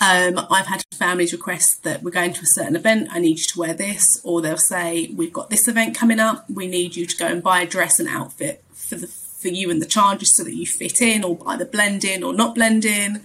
Um, 0.01 0.45
I've 0.49 0.65
had 0.65 0.83
families 0.91 1.31
request 1.31 1.83
that 1.83 2.03
we're 2.03 2.11
going 2.11 2.33
to 2.33 2.41
a 2.41 2.45
certain 2.45 2.75
event, 2.75 3.09
I 3.11 3.19
need 3.19 3.39
you 3.39 3.45
to 3.45 3.59
wear 3.59 3.73
this, 3.73 4.19
or 4.23 4.41
they'll 4.41 4.57
say, 4.57 5.11
We've 5.15 5.31
got 5.31 5.49
this 5.49 5.67
event 5.67 5.95
coming 5.95 6.19
up, 6.19 6.49
we 6.49 6.67
need 6.67 6.95
you 6.95 7.05
to 7.05 7.17
go 7.17 7.27
and 7.27 7.43
buy 7.43 7.61
a 7.61 7.67
dress 7.67 7.99
and 7.99 8.09
outfit 8.09 8.63
for 8.73 8.95
the 8.95 9.07
for 9.07 9.49
you 9.49 9.69
and 9.69 9.81
the 9.81 9.85
charges 9.85 10.35
so 10.35 10.43
that 10.43 10.55
you 10.55 10.65
fit 10.65 11.01
in, 11.01 11.23
or 11.23 11.37
either 11.45 11.65
blend 11.65 12.03
in 12.03 12.23
or 12.23 12.33
not 12.33 12.55
blend 12.55 12.85
in. 12.85 13.21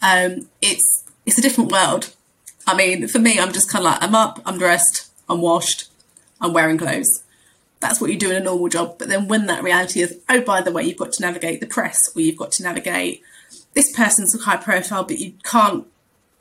Um, 0.00 0.48
it's 0.62 1.04
it's 1.26 1.38
a 1.38 1.42
different 1.42 1.72
world. 1.72 2.14
I 2.66 2.74
mean, 2.74 3.08
for 3.08 3.18
me, 3.18 3.38
I'm 3.38 3.52
just 3.52 3.70
kind 3.70 3.84
of 3.84 3.92
like 3.92 4.02
I'm 4.02 4.14
up, 4.14 4.40
I'm 4.46 4.58
dressed, 4.58 5.10
I'm 5.28 5.40
washed, 5.40 5.90
I'm 6.40 6.52
wearing 6.52 6.78
clothes. 6.78 7.22
That's 7.80 8.00
what 8.00 8.10
you 8.10 8.18
do 8.18 8.30
in 8.30 8.36
a 8.36 8.40
normal 8.40 8.68
job. 8.68 8.96
But 8.98 9.08
then 9.08 9.28
when 9.28 9.46
that 9.46 9.62
reality 9.62 10.00
is, 10.00 10.18
oh, 10.28 10.40
by 10.40 10.62
the 10.62 10.72
way, 10.72 10.84
you've 10.84 10.96
got 10.96 11.12
to 11.12 11.22
navigate 11.22 11.60
the 11.60 11.66
press, 11.66 12.10
or 12.14 12.22
you've 12.22 12.38
got 12.38 12.52
to 12.52 12.62
navigate 12.62 13.22
this 13.74 13.94
person's 13.94 14.40
high 14.44 14.56
profile, 14.56 15.04
but 15.04 15.18
you 15.18 15.34
can't 15.42 15.86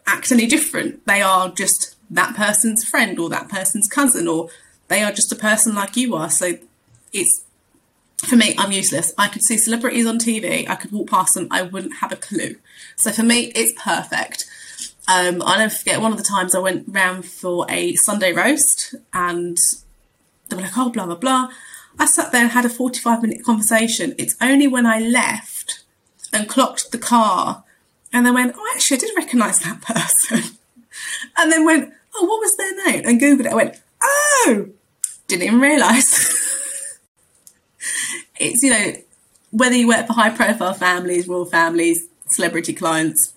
act 0.07 0.31
any 0.31 0.45
different. 0.45 1.05
They 1.05 1.21
are 1.21 1.49
just 1.49 1.95
that 2.09 2.35
person's 2.35 2.83
friend 2.83 3.19
or 3.19 3.29
that 3.29 3.49
person's 3.49 3.87
cousin, 3.87 4.27
or 4.27 4.49
they 4.87 5.03
are 5.03 5.11
just 5.11 5.31
a 5.31 5.35
person 5.35 5.75
like 5.75 5.97
you 5.97 6.15
are. 6.15 6.29
So 6.29 6.57
it's 7.11 7.43
for 8.25 8.35
me, 8.35 8.55
I'm 8.57 8.71
useless. 8.71 9.13
I 9.17 9.27
could 9.27 9.43
see 9.43 9.57
celebrities 9.57 10.05
on 10.05 10.17
TV, 10.17 10.67
I 10.69 10.75
could 10.75 10.91
walk 10.91 11.09
past 11.09 11.33
them, 11.33 11.47
I 11.51 11.61
wouldn't 11.63 11.97
have 11.97 12.11
a 12.11 12.15
clue. 12.15 12.55
So 12.95 13.11
for 13.11 13.23
me, 13.23 13.51
it's 13.55 13.73
perfect. 13.81 14.45
Um, 15.07 15.41
I'll 15.41 15.59
never 15.59 15.73
forget 15.73 16.01
one 16.01 16.11
of 16.11 16.17
the 16.17 16.23
times 16.23 16.55
I 16.55 16.59
went 16.59 16.85
round 16.87 17.25
for 17.25 17.65
a 17.69 17.95
Sunday 17.95 18.31
roast 18.31 18.95
and 19.13 19.57
they 20.49 20.55
were 20.55 20.61
like, 20.61 20.77
oh, 20.77 20.89
blah, 20.89 21.05
blah, 21.05 21.15
blah. 21.15 21.49
I 21.99 22.05
sat 22.05 22.31
there 22.31 22.41
and 22.41 22.51
had 22.51 22.65
a 22.65 22.69
45 22.69 23.21
minute 23.21 23.43
conversation. 23.43 24.15
It's 24.17 24.35
only 24.41 24.67
when 24.67 24.85
I 24.85 24.99
left 24.99 25.83
and 26.31 26.47
clocked 26.47 26.91
the 26.91 26.97
car 26.97 27.63
and 28.11 28.25
then 28.25 28.33
went, 28.33 28.55
oh, 28.57 28.71
actually, 28.73 28.97
I 28.97 28.99
did 29.01 29.17
recognise 29.17 29.59
that 29.59 29.81
person. 29.81 30.57
and 31.37 31.51
then 31.51 31.65
went, 31.65 31.93
oh, 32.15 32.25
what 32.25 32.39
was 32.39 32.55
their 32.55 32.85
name? 32.85 33.03
And 33.05 33.19
Googled 33.19 33.45
it. 33.45 33.51
I 33.51 33.55
went, 33.55 33.81
oh, 34.01 34.69
didn't 35.27 35.43
even 35.43 35.59
realise. 35.59 36.99
it's, 38.39 38.63
you 38.63 38.71
know, 38.71 38.93
whether 39.51 39.75
you 39.75 39.87
work 39.87 40.07
for 40.07 40.13
high 40.13 40.29
profile 40.29 40.73
families, 40.73 41.27
royal 41.27 41.45
families, 41.45 42.07
celebrity 42.27 42.73
clients, 42.73 43.33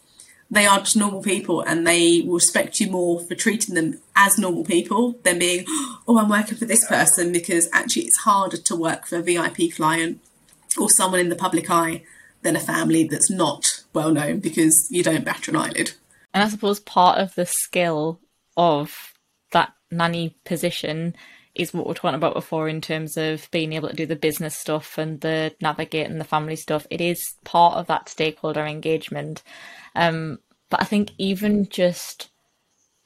they 0.50 0.66
are 0.66 0.78
just 0.78 0.96
normal 0.96 1.22
people 1.22 1.60
and 1.62 1.86
they 1.86 2.22
will 2.22 2.34
respect 2.34 2.80
you 2.80 2.90
more 2.90 3.20
for 3.20 3.34
treating 3.34 3.74
them 3.74 4.00
as 4.14 4.38
normal 4.38 4.64
people 4.64 5.18
than 5.24 5.38
being, 5.38 5.64
oh, 6.08 6.18
I'm 6.18 6.28
working 6.28 6.56
for 6.56 6.64
this 6.64 6.86
person 6.86 7.32
because 7.32 7.68
actually 7.72 8.02
it's 8.02 8.18
harder 8.18 8.56
to 8.56 8.76
work 8.76 9.06
for 9.06 9.16
a 9.16 9.22
VIP 9.22 9.72
client 9.74 10.20
or 10.78 10.88
someone 10.90 11.20
in 11.20 11.28
the 11.28 11.36
public 11.36 11.70
eye 11.70 12.02
than 12.42 12.56
a 12.56 12.60
family 12.60 13.04
that's 13.04 13.30
not 13.30 13.82
well 13.92 14.12
known 14.12 14.38
because 14.38 14.88
you 14.90 15.02
don't 15.02 15.24
batter 15.24 15.50
an 15.50 15.56
eyelid. 15.56 15.92
And 16.32 16.42
I 16.44 16.48
suppose 16.48 16.80
part 16.80 17.18
of 17.18 17.34
the 17.34 17.46
skill 17.46 18.20
of 18.56 19.14
that 19.52 19.72
nanny 19.90 20.36
position 20.44 21.16
is 21.54 21.72
what 21.72 21.86
we're 21.86 21.94
talking 21.94 22.14
about 22.14 22.34
before 22.34 22.68
in 22.68 22.80
terms 22.80 23.16
of 23.16 23.50
being 23.50 23.72
able 23.72 23.88
to 23.88 23.96
do 23.96 24.06
the 24.06 24.14
business 24.14 24.56
stuff 24.56 24.98
and 24.98 25.20
the 25.22 25.54
navigating 25.60 26.18
the 26.18 26.24
family 26.24 26.56
stuff. 26.56 26.86
It 26.90 27.00
is 27.00 27.34
part 27.44 27.76
of 27.76 27.86
that 27.86 28.08
stakeholder 28.08 28.64
engagement. 28.64 29.42
Um, 29.96 30.38
but 30.70 30.80
I 30.80 30.84
think 30.84 31.10
even 31.18 31.68
just 31.68 32.28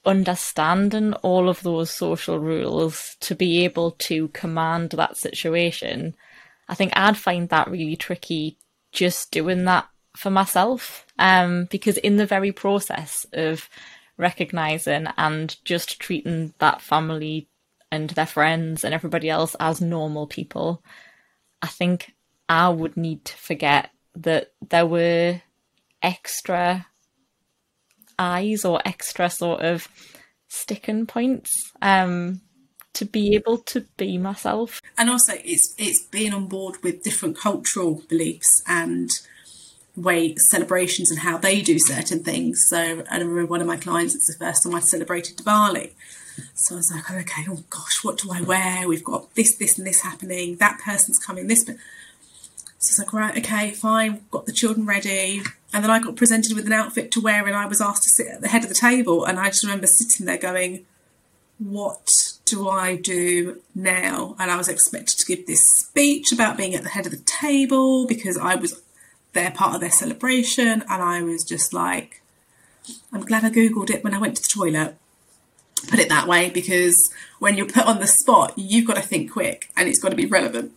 understanding 0.04 1.12
all 1.14 1.48
of 1.48 1.62
those 1.62 1.90
social 1.90 2.38
rules 2.38 3.16
to 3.20 3.34
be 3.34 3.64
able 3.64 3.92
to 3.92 4.28
command 4.28 4.90
that 4.90 5.16
situation, 5.16 6.14
I 6.68 6.74
think 6.74 6.92
I'd 6.96 7.16
find 7.16 7.48
that 7.48 7.70
really 7.70 7.96
tricky 7.96 8.58
just 8.92 9.30
doing 9.30 9.64
that 9.66 9.88
for 10.16 10.30
myself. 10.30 11.06
Um, 11.18 11.66
because 11.70 11.96
in 11.98 12.16
the 12.16 12.26
very 12.26 12.52
process 12.52 13.26
of 13.32 13.68
recognizing 14.16 15.06
and 15.16 15.56
just 15.64 16.00
treating 16.00 16.54
that 16.58 16.80
family 16.82 17.48
and 17.92 18.10
their 18.10 18.26
friends 18.26 18.84
and 18.84 18.94
everybody 18.94 19.30
else 19.30 19.54
as 19.60 19.80
normal 19.80 20.26
people, 20.26 20.82
I 21.62 21.66
think 21.66 22.14
I 22.48 22.68
would 22.68 22.96
need 22.96 23.24
to 23.26 23.36
forget 23.36 23.90
that 24.16 24.52
there 24.68 24.86
were 24.86 25.40
extra 26.02 26.86
eyes 28.18 28.64
or 28.64 28.80
extra 28.84 29.30
sort 29.30 29.62
of 29.62 29.88
sticking 30.48 31.06
points 31.06 31.50
um, 31.80 32.40
to 32.92 33.04
be 33.04 33.34
able 33.34 33.58
to 33.58 33.86
be 33.96 34.18
myself. 34.18 34.80
And 34.98 35.08
also, 35.08 35.34
it's 35.44 35.74
it's 35.78 36.04
being 36.06 36.34
on 36.34 36.46
board 36.46 36.82
with 36.82 37.02
different 37.02 37.38
cultural 37.38 38.02
beliefs 38.08 38.62
and 38.66 39.10
way 39.96 40.34
celebrations 40.48 41.10
and 41.10 41.20
how 41.20 41.38
they 41.38 41.60
do 41.60 41.78
certain 41.78 42.22
things. 42.22 42.64
So 42.68 43.04
I 43.10 43.18
remember 43.18 43.46
one 43.46 43.60
of 43.60 43.66
my 43.66 43.76
clients, 43.76 44.14
it's 44.14 44.26
the 44.26 44.44
first 44.44 44.62
time 44.62 44.74
I 44.74 44.80
celebrated 44.80 45.36
Diwali. 45.38 45.90
So 46.54 46.74
I 46.74 46.78
was 46.78 46.90
like, 46.92 47.10
oh, 47.10 47.18
okay, 47.18 47.44
oh 47.48 47.64
gosh, 47.68 48.02
what 48.02 48.18
do 48.18 48.30
I 48.32 48.40
wear? 48.40 48.88
We've 48.88 49.04
got 49.04 49.34
this, 49.34 49.56
this, 49.56 49.76
and 49.76 49.86
this 49.86 50.00
happening. 50.02 50.56
That 50.56 50.80
person's 50.82 51.18
coming. 51.18 51.48
This, 51.48 51.64
but 51.64 51.76
so 52.80 52.88
I 52.88 52.92
was 52.92 52.98
like, 52.98 53.12
right, 53.12 53.38
okay, 53.38 53.70
fine. 53.72 54.24
Got 54.30 54.46
the 54.46 54.52
children 54.52 54.86
ready, 54.86 55.42
and 55.70 55.84
then 55.84 55.90
I 55.90 55.98
got 55.98 56.16
presented 56.16 56.54
with 56.54 56.64
an 56.64 56.72
outfit 56.72 57.10
to 57.12 57.20
wear, 57.20 57.46
and 57.46 57.54
I 57.54 57.66
was 57.66 57.82
asked 57.82 58.04
to 58.04 58.08
sit 58.08 58.26
at 58.26 58.40
the 58.40 58.48
head 58.48 58.62
of 58.62 58.70
the 58.70 58.74
table. 58.74 59.26
And 59.26 59.38
I 59.38 59.48
just 59.48 59.62
remember 59.62 59.86
sitting 59.86 60.24
there 60.24 60.38
going, 60.38 60.86
what 61.58 62.38
do 62.46 62.70
I 62.70 62.96
do 62.96 63.60
now? 63.74 64.34
And 64.38 64.50
I 64.50 64.56
was 64.56 64.66
expected 64.66 65.18
to 65.18 65.26
give 65.26 65.46
this 65.46 65.62
speech 65.76 66.32
about 66.32 66.56
being 66.56 66.74
at 66.74 66.82
the 66.82 66.88
head 66.88 67.04
of 67.04 67.12
the 67.12 67.18
table 67.18 68.06
because 68.06 68.38
I 68.38 68.54
was 68.54 68.80
their 69.34 69.50
part 69.50 69.74
of 69.74 69.82
their 69.82 69.90
celebration, 69.90 70.66
and 70.66 71.02
I 71.02 71.22
was 71.22 71.44
just 71.44 71.74
like, 71.74 72.22
I'm 73.12 73.26
glad 73.26 73.44
I 73.44 73.50
googled 73.50 73.90
it 73.90 74.02
when 74.02 74.14
I 74.14 74.18
went 74.18 74.36
to 74.36 74.42
the 74.42 74.48
toilet 74.48 74.96
put 75.88 75.98
it 75.98 76.10
that 76.10 76.28
way 76.28 76.50
because 76.50 77.10
when 77.38 77.56
you're 77.56 77.66
put 77.66 77.86
on 77.86 78.00
the 78.00 78.06
spot, 78.06 78.52
you've 78.56 78.86
got 78.86 78.96
to 78.96 79.02
think 79.02 79.32
quick 79.32 79.70
and 79.76 79.88
it's 79.88 79.98
got 79.98 80.10
to 80.10 80.16
be 80.16 80.26
relevant. 80.26 80.72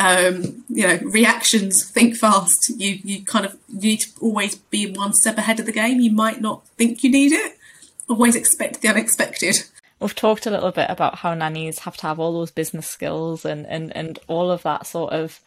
Um, 0.00 0.64
you 0.68 0.86
know, 0.86 0.98
reactions, 1.04 1.88
think 1.90 2.16
fast. 2.16 2.70
You 2.76 2.98
you 3.02 3.24
kind 3.24 3.44
of 3.44 3.56
need 3.68 4.00
to 4.00 4.10
always 4.20 4.56
be 4.56 4.92
one 4.92 5.12
step 5.12 5.38
ahead 5.38 5.60
of 5.60 5.66
the 5.66 5.72
game. 5.72 6.00
You 6.00 6.12
might 6.12 6.40
not 6.40 6.66
think 6.76 7.02
you 7.02 7.10
need 7.10 7.32
it. 7.32 7.58
Always 8.08 8.36
expect 8.36 8.80
the 8.80 8.88
unexpected. 8.88 9.64
We've 10.00 10.14
talked 10.14 10.46
a 10.46 10.50
little 10.50 10.70
bit 10.70 10.88
about 10.88 11.16
how 11.16 11.34
nannies 11.34 11.80
have 11.80 11.96
to 11.98 12.06
have 12.06 12.20
all 12.20 12.32
those 12.32 12.52
business 12.52 12.88
skills 12.88 13.44
and, 13.44 13.66
and, 13.66 13.94
and 13.96 14.18
all 14.28 14.50
of 14.50 14.62
that 14.62 14.86
sort 14.86 15.12
of 15.12 15.40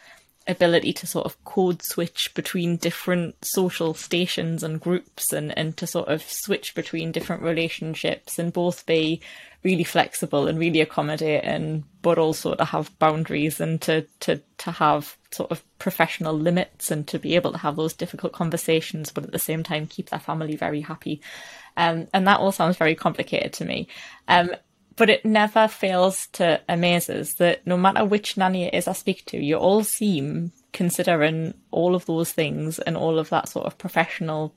ability 0.48 0.92
to 0.92 1.08
sort 1.08 1.26
of 1.26 1.42
code 1.46 1.82
switch 1.82 2.34
between 2.34 2.76
different 2.76 3.36
social 3.46 3.94
stations 3.94 4.64
and 4.64 4.82
groups 4.82 5.32
and, 5.32 5.58
and 5.58 5.78
to 5.78 5.88
sort 5.88 6.10
of 6.10 6.22
switch 6.24 6.76
between 6.76 7.12
different 7.12 7.44
relationships 7.44 8.38
and 8.38 8.52
both 8.52 8.86
be 8.86 9.22
really 9.64 9.84
flexible 9.84 10.48
and 10.48 10.58
really 10.58 10.82
accommodating, 10.82 11.84
but 12.02 12.18
also 12.18 12.56
to 12.56 12.66
have 12.66 12.98
boundaries 12.98 13.60
and 13.60 13.80
to, 13.82 14.08
to, 14.20 14.42
to 14.58 14.72
have 14.72 15.18
sort 15.32 15.52
of 15.52 15.64
professional 15.78 16.34
limits 16.34 16.90
and 16.90 17.08
to 17.08 17.20
be 17.20 17.36
able 17.36 17.52
to 17.52 17.58
have 17.60 17.76
those 17.76 17.94
difficult 17.94 18.34
conversations, 18.34 19.12
but 19.12 19.24
at 19.24 19.32
the 19.32 19.40
same 19.40 19.64
time 19.64 19.86
keep 19.86 20.10
their 20.10 20.20
family 20.20 20.56
very 20.56 20.82
happy. 20.82 21.22
Um, 21.78 22.08
and 22.14 22.28
that 22.28 22.40
all 22.40 22.52
sounds 22.52 22.78
very 22.78 22.96
complicated 22.96 23.54
to 23.54 23.66
me. 23.66 23.88
Um, 24.28 24.52
but 24.96 25.10
it 25.10 25.26
never 25.26 25.68
fails 25.68 26.28
to 26.34 26.62
amaze 26.68 27.10
us 27.10 27.36
that 27.36 27.66
no 27.66 27.78
matter 27.78 28.04
which 28.04 28.38
nanny 28.38 28.66
it 28.66 28.74
is 28.74 28.88
I 28.88 28.94
speak 28.94 29.26
to, 29.28 29.38
you 29.38 29.56
all 29.58 29.84
seem 29.84 30.52
considering 30.74 31.54
all 31.70 31.96
of 31.96 32.06
those 32.06 32.32
things 32.32 32.80
and 32.80 32.98
all 32.98 33.20
of 33.20 33.30
that 33.30 33.48
sort 33.48 33.68
of 33.68 33.78
professional 33.78 34.54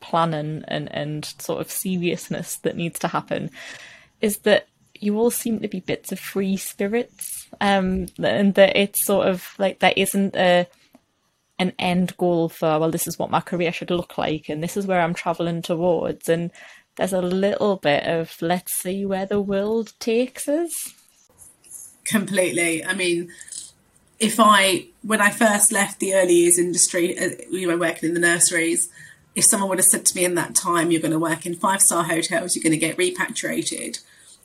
planning 0.00 0.64
and, 0.68 0.92
and 0.92 1.24
sort 1.38 1.60
of 1.60 1.70
seriousness 1.70 2.56
that 2.58 2.76
needs 2.76 2.98
to 3.00 3.08
happen 3.08 3.50
is 4.20 4.38
that 4.38 4.68
you 4.98 5.18
all 5.18 5.30
seem 5.30 5.60
to 5.60 5.68
be 5.68 5.80
bits 5.80 6.12
of 6.12 6.18
free 6.18 6.56
spirits 6.56 7.48
um, 7.60 8.06
and 8.22 8.54
that 8.54 8.76
it's 8.76 9.04
sort 9.04 9.26
of 9.26 9.46
like 9.58 9.80
there 9.80 9.94
isn't 9.96 10.36
a 10.36 10.66
an 11.60 11.72
end 11.78 12.16
goal 12.16 12.48
for 12.48 12.80
well 12.80 12.90
this 12.90 13.06
is 13.06 13.16
what 13.16 13.30
my 13.30 13.40
career 13.40 13.72
should 13.72 13.90
look 13.90 14.18
like 14.18 14.48
and 14.48 14.60
this 14.60 14.76
is 14.76 14.88
where 14.88 15.00
i'm 15.00 15.14
traveling 15.14 15.62
towards 15.62 16.28
and 16.28 16.50
there's 16.96 17.12
a 17.12 17.20
little 17.20 17.76
bit 17.76 18.04
of 18.04 18.40
let's 18.40 18.72
see 18.80 19.04
where 19.04 19.26
the 19.26 19.40
world 19.40 19.92
takes 19.98 20.48
us. 20.48 20.72
Completely. 22.04 22.84
I 22.84 22.94
mean, 22.94 23.30
if 24.20 24.38
I, 24.38 24.86
when 25.02 25.20
I 25.20 25.30
first 25.30 25.72
left 25.72 25.98
the 25.98 26.14
early 26.14 26.34
years 26.34 26.58
industry, 26.58 27.16
you 27.50 27.66
know, 27.66 27.76
working 27.76 28.10
in 28.10 28.14
the 28.14 28.20
nurseries, 28.20 28.88
if 29.34 29.44
someone 29.44 29.68
would 29.68 29.78
have 29.78 29.86
said 29.86 30.06
to 30.06 30.16
me 30.16 30.24
in 30.24 30.34
that 30.34 30.54
time, 30.54 30.90
you're 30.90 31.00
going 31.00 31.12
to 31.12 31.18
work 31.18 31.46
in 31.46 31.54
five 31.54 31.82
star 31.82 32.04
hotels, 32.04 32.54
you're 32.54 32.62
going 32.62 32.72
to 32.72 32.76
get 32.76 32.98
repatriated, 32.98 33.98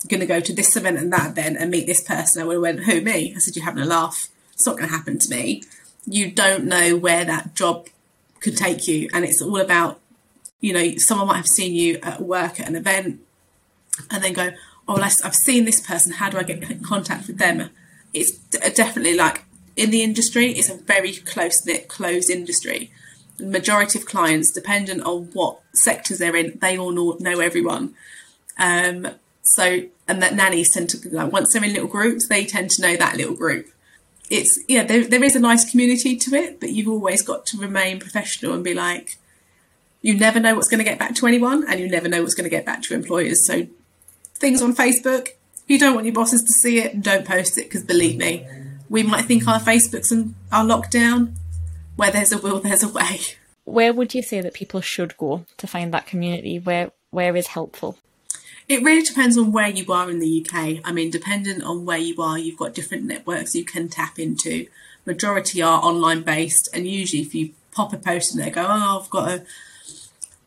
you're 0.04 0.10
going 0.10 0.20
to 0.20 0.26
go 0.26 0.40
to 0.40 0.54
this 0.54 0.76
event 0.76 0.98
and 0.98 1.12
that 1.14 1.32
event 1.32 1.58
and 1.60 1.72
meet 1.72 1.86
this 1.86 2.04
person, 2.04 2.42
I 2.42 2.46
would 2.46 2.54
have 2.54 2.62
went, 2.62 2.80
who, 2.86 3.02
me? 3.02 3.34
I 3.36 3.40
said, 3.40 3.56
you're 3.56 3.66
having 3.66 3.84
a 3.84 3.86
laugh. 3.86 4.30
It's 4.54 4.66
not 4.66 4.78
going 4.78 4.90
to 4.90 4.96
happen 4.96 5.20
to 5.20 5.30
me. 5.30 5.64
You 6.06 6.32
don't 6.32 6.66
know 6.66 6.98
where 6.98 7.24
that 7.26 7.56
job 7.56 7.88
could 8.42 8.58
take 8.58 8.88
you. 8.88 9.10
And 9.14 9.24
it's 9.24 9.42
all 9.42 9.60
about 9.60 10.00
you 10.62 10.74
know, 10.74 10.98
someone 10.98 11.28
might 11.28 11.38
have 11.38 11.48
seen 11.48 11.74
you 11.74 12.00
at 12.04 12.22
work 12.22 12.60
at 12.60 12.68
an 12.68 12.76
event 12.76 13.22
and 14.12 14.24
then 14.24 14.34
go, 14.34 14.52
oh, 14.88 14.96
well, 14.96 15.04
I've 15.04 15.36
seen 15.36 15.66
this 15.66 15.80
person. 15.80 16.14
How 16.14 16.30
do 16.30 16.38
I 16.38 16.44
get 16.44 16.70
in 16.70 16.84
contact 16.84 17.28
with 17.28 17.38
them? 17.38 17.70
It's 18.14 18.38
definitely 18.38 19.16
like 19.16 19.44
in 19.76 19.92
the 19.92 20.04
industry, 20.04 20.52
it's 20.52 20.70
a 20.70 20.76
very 20.76 21.14
close 21.14 21.66
knit, 21.66 21.88
closed 21.88 22.30
industry. 22.30 22.92
Majority 23.40 24.00
of 24.00 24.06
clients, 24.06 24.52
dependent 24.52 25.02
on 25.04 25.30
what 25.34 25.60
sectors 25.74 26.20
they're 26.20 26.36
in, 26.36 26.58
they 26.62 26.78
all 26.78 26.92
know, 26.92 27.18
know 27.20 27.40
everyone. 27.40 27.94
Um, 28.58 29.08
so, 29.42 29.84
and 30.08 30.22
that 30.22 30.36
nannies 30.36 30.74
tend 30.74 30.90
to, 30.90 31.10
like, 31.10 31.32
once 31.32 31.54
they're 31.54 31.64
in 31.64 31.74
little 31.74 31.88
groups, 31.88 32.28
they 32.28 32.46
tend 32.46 32.72
to 32.72 32.82
know 32.82 32.96
that 32.98 33.16
little 33.18 33.36
group. 33.36 33.68
It's, 34.30 34.60
yeah, 34.68 34.84
there, 34.84 35.06
there 35.06 35.24
is 35.24 35.36
a 35.36 35.40
nice 35.40 35.70
community 35.70 36.16
to 36.18 36.36
it, 36.36 36.60
but 36.60 36.70
you've 36.70 36.88
always 36.88 37.22
got 37.22 37.46
to 37.48 37.58
remain 37.58 38.00
professional 38.00 38.54
and 38.54 38.64
be 38.64 38.74
like, 38.74 39.18
you 40.02 40.18
never 40.18 40.40
know 40.40 40.56
what's 40.56 40.70
going 40.70 40.80
to 40.80 40.84
get 40.84 41.00
back 41.00 41.16
to 41.16 41.28
anyone 41.28 41.66
and 41.68 41.80
you 41.80 41.90
never 41.90 42.08
know 42.08 42.22
what's 42.22 42.36
going 42.36 42.50
to 42.50 42.50
get 42.50 42.66
back 42.66 42.84
to 42.84 42.94
employers. 42.94 43.46
So 43.46 43.68
things 44.36 44.62
on 44.62 44.76
Facebook, 44.76 45.30
you 45.68 45.80
don't 45.80 45.94
want 45.94 46.06
your 46.06 46.16
bosses 46.16 46.44
to 46.44 46.52
see 46.52 46.80
it, 46.80 47.02
don't 47.02 47.26
post 47.26 47.58
it 47.58 47.66
because 47.66 47.84
believe 47.84 48.18
me, 48.18 48.48
we 48.90 49.04
might 49.04 49.26
think 49.26 49.48
our 49.48 49.60
Facebooks 49.60 50.34
are 50.52 50.66
locked 50.66 50.92
down. 50.92 51.36
Where 52.00 52.12
there's 52.12 52.32
a 52.32 52.38
will, 52.38 52.62
there's 52.62 52.82
a 52.82 52.88
way. 52.88 53.20
Where 53.66 53.92
would 53.92 54.14
you 54.14 54.22
say 54.22 54.40
that 54.40 54.54
people 54.54 54.80
should 54.80 55.18
go 55.18 55.46
to 55.58 55.68
find 55.68 55.94
that 55.94 56.08
community? 56.08 56.58
Where 56.58 56.92
where 57.10 57.36
is 57.36 57.48
helpful? 57.48 57.98
It 58.70 58.82
really 58.82 59.02
depends 59.02 59.38
on 59.38 59.52
where 59.52 59.68
you 59.68 59.92
are 59.92 60.10
in 60.10 60.20
the 60.20 60.46
UK. 60.46 60.80
I 60.86 60.94
mean, 60.94 61.12
dependent 61.12 61.62
on 61.62 61.84
where 61.84 61.98
you 61.98 62.22
are, 62.22 62.40
you've 62.40 62.58
got 62.58 62.74
different 62.74 63.04
networks 63.04 63.54
you 63.54 63.66
can 63.66 63.90
tap 63.90 64.18
into. 64.18 64.68
Majority 65.06 65.62
are 65.62 65.82
online 65.82 66.22
based, 66.22 66.70
and 66.74 66.88
usually 66.88 67.22
if 67.22 67.36
you 67.36 67.50
pop 67.74 67.92
a 67.92 67.98
post 67.98 68.34
in 68.34 68.40
there, 68.40 68.50
go, 68.50 68.66
oh, 68.66 69.02
I've 69.02 69.10
got 69.10 69.30
a 69.30 69.46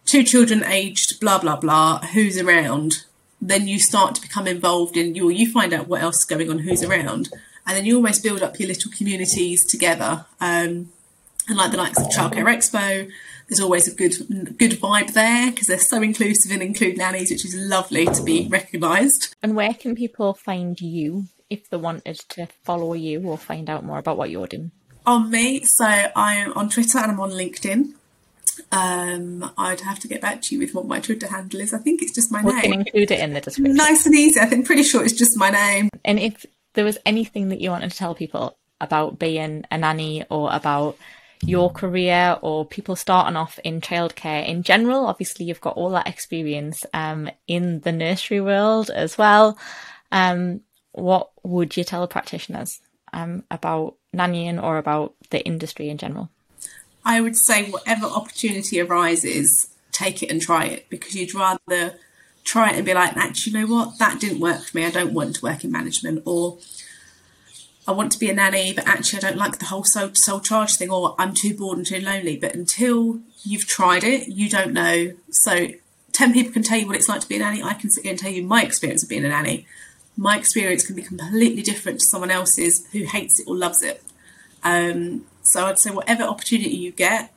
two 0.06 0.22
children 0.22 0.64
aged 0.64 1.20
blah 1.20 1.38
blah 1.38 1.56
blah 1.56 1.98
who's 2.14 2.38
around 2.38 3.04
then 3.42 3.68
you 3.68 3.78
start 3.78 4.14
to 4.14 4.22
become 4.22 4.46
involved 4.46 4.96
in 4.96 5.14
you 5.14 5.28
you 5.28 5.50
find 5.50 5.72
out 5.72 5.86
what 5.86 6.02
else 6.02 6.18
is 6.18 6.24
going 6.24 6.50
on 6.50 6.58
who's 6.60 6.82
around 6.82 7.28
and 7.66 7.76
then 7.76 7.84
you 7.84 7.96
almost 7.96 8.22
build 8.22 8.42
up 8.42 8.58
your 8.58 8.68
little 8.68 8.90
communities 8.90 9.64
together 9.64 10.26
um, 10.40 10.90
and 11.48 11.56
like 11.58 11.70
the 11.70 11.76
likes 11.76 11.98
of 11.98 12.06
childcare 12.08 12.44
expo 12.46 13.10
there's 13.48 13.60
always 13.60 13.86
a 13.88 13.94
good 13.94 14.12
good 14.58 14.72
vibe 14.72 15.12
there 15.12 15.50
because 15.50 15.66
they're 15.66 15.78
so 15.78 16.00
inclusive 16.02 16.52
and 16.52 16.62
include 16.62 16.96
nannies 16.96 17.30
which 17.30 17.44
is 17.44 17.54
lovely 17.56 18.06
to 18.06 18.22
be 18.22 18.46
recognised 18.48 19.34
and 19.42 19.54
where 19.56 19.74
can 19.74 19.94
people 19.94 20.32
find 20.34 20.80
you 20.80 21.24
if 21.50 21.68
they 21.70 21.76
wanted 21.76 22.16
to 22.28 22.46
follow 22.64 22.94
you 22.94 23.20
or 23.22 23.36
find 23.36 23.68
out 23.68 23.84
more 23.84 23.98
about 23.98 24.16
what 24.16 24.30
you're 24.30 24.46
doing 24.46 24.70
on 25.04 25.30
me 25.30 25.60
so 25.64 25.84
i'm 26.14 26.52
on 26.54 26.68
twitter 26.68 26.98
and 26.98 27.10
i'm 27.12 27.20
on 27.20 27.30
linkedin 27.30 27.92
Um, 28.70 29.50
I'd 29.56 29.80
have 29.80 29.98
to 30.00 30.08
get 30.08 30.20
back 30.20 30.42
to 30.42 30.54
you 30.54 30.60
with 30.60 30.74
what 30.74 30.86
my 30.86 31.00
Twitter 31.00 31.26
handle 31.26 31.60
is. 31.60 31.72
I 31.72 31.78
think 31.78 32.02
it's 32.02 32.14
just 32.14 32.30
my 32.30 32.42
We 32.42 32.52
name. 32.52 32.62
can 32.62 32.72
include 32.80 33.10
it 33.10 33.20
in 33.20 33.32
the 33.32 33.40
description. 33.40 33.74
Nice 33.76 34.04
and 34.06 34.14
easy. 34.14 34.38
I 34.40 34.46
think 34.46 34.66
pretty 34.66 34.82
sure 34.82 35.02
it's 35.02 35.14
just 35.14 35.38
my 35.38 35.50
name. 35.50 35.88
And 36.04 36.18
if 36.18 36.44
there 36.74 36.84
was 36.84 36.98
anything 37.06 37.48
that 37.48 37.60
you 37.60 37.70
wanted 37.70 37.90
to 37.90 37.96
tell 37.96 38.14
people 38.14 38.56
about 38.80 39.18
being 39.18 39.64
a 39.70 39.78
nanny 39.78 40.24
or 40.30 40.52
about 40.52 40.96
your 41.42 41.70
career 41.70 42.38
or 42.40 42.64
people 42.64 42.96
starting 42.96 43.36
off 43.36 43.58
in 43.64 43.80
childcare 43.80 44.46
in 44.46 44.62
general, 44.62 45.06
obviously 45.06 45.44
you've 45.44 45.60
got 45.60 45.76
all 45.76 45.90
that 45.90 46.06
experience 46.06 46.86
um, 46.94 47.28
in 47.46 47.80
the 47.80 47.92
nursery 47.92 48.40
world 48.40 48.90
as 48.90 49.18
well. 49.18 49.58
Um, 50.12 50.60
what 50.92 51.30
would 51.42 51.76
you 51.76 51.84
tell 51.84 52.06
practitioners 52.06 52.80
um, 53.12 53.44
about 53.50 53.96
nannying 54.14 54.62
or 54.62 54.78
about 54.78 55.14
the 55.30 55.44
industry 55.44 55.88
in 55.88 55.98
general? 55.98 56.30
I 57.04 57.20
would 57.20 57.36
say 57.36 57.70
whatever 57.70 58.06
opportunity 58.06 58.80
arises, 58.80 59.68
take 59.90 60.22
it 60.22 60.30
and 60.30 60.40
try 60.40 60.66
it 60.66 60.88
because 60.88 61.16
you'd 61.16 61.34
rather 61.34 61.98
try 62.44 62.70
it 62.70 62.76
and 62.76 62.86
be 62.86 62.94
like, 62.94 63.16
actually, 63.16 63.52
you 63.58 63.66
know 63.66 63.74
what, 63.74 63.98
that 63.98 64.20
didn't 64.20 64.40
work 64.40 64.62
for 64.62 64.76
me. 64.76 64.84
I 64.84 64.90
don't 64.90 65.12
want 65.12 65.36
to 65.36 65.42
work 65.42 65.64
in 65.64 65.72
management, 65.72 66.22
or 66.24 66.58
I 67.86 67.92
want 67.92 68.12
to 68.12 68.18
be 68.18 68.30
a 68.30 68.34
nanny, 68.34 68.72
but 68.72 68.86
actually, 68.86 69.18
I 69.18 69.30
don't 69.30 69.38
like 69.38 69.58
the 69.58 69.66
whole 69.66 69.84
sole, 69.84 70.14
sole 70.14 70.40
charge 70.40 70.76
thing, 70.76 70.90
or 70.90 71.16
I'm 71.18 71.34
too 71.34 71.54
bored 71.54 71.78
and 71.78 71.86
too 71.86 72.00
lonely. 72.00 72.36
But 72.36 72.54
until 72.54 73.20
you've 73.42 73.66
tried 73.66 74.04
it, 74.04 74.28
you 74.28 74.48
don't 74.48 74.72
know. 74.72 75.12
So, 75.30 75.68
10 76.12 76.32
people 76.32 76.52
can 76.52 76.62
tell 76.62 76.78
you 76.78 76.86
what 76.86 76.96
it's 76.96 77.08
like 77.08 77.22
to 77.22 77.28
be 77.28 77.36
a 77.36 77.38
nanny. 77.40 77.62
I 77.62 77.74
can 77.74 77.90
sit 77.90 78.04
here 78.04 78.12
and 78.12 78.18
tell 78.18 78.30
you 78.30 78.44
my 78.44 78.62
experience 78.62 79.02
of 79.02 79.08
being 79.08 79.24
a 79.24 79.28
nanny. 79.28 79.66
My 80.16 80.36
experience 80.36 80.86
can 80.86 80.94
be 80.94 81.02
completely 81.02 81.62
different 81.62 82.00
to 82.00 82.06
someone 82.06 82.30
else's 82.30 82.86
who 82.92 83.04
hates 83.04 83.40
it 83.40 83.48
or 83.48 83.56
loves 83.56 83.82
it. 83.82 84.02
Um, 84.62 85.24
so 85.42 85.66
I'd 85.66 85.78
say 85.78 85.90
whatever 85.90 86.22
opportunity 86.22 86.76
you 86.76 86.92
get, 86.92 87.32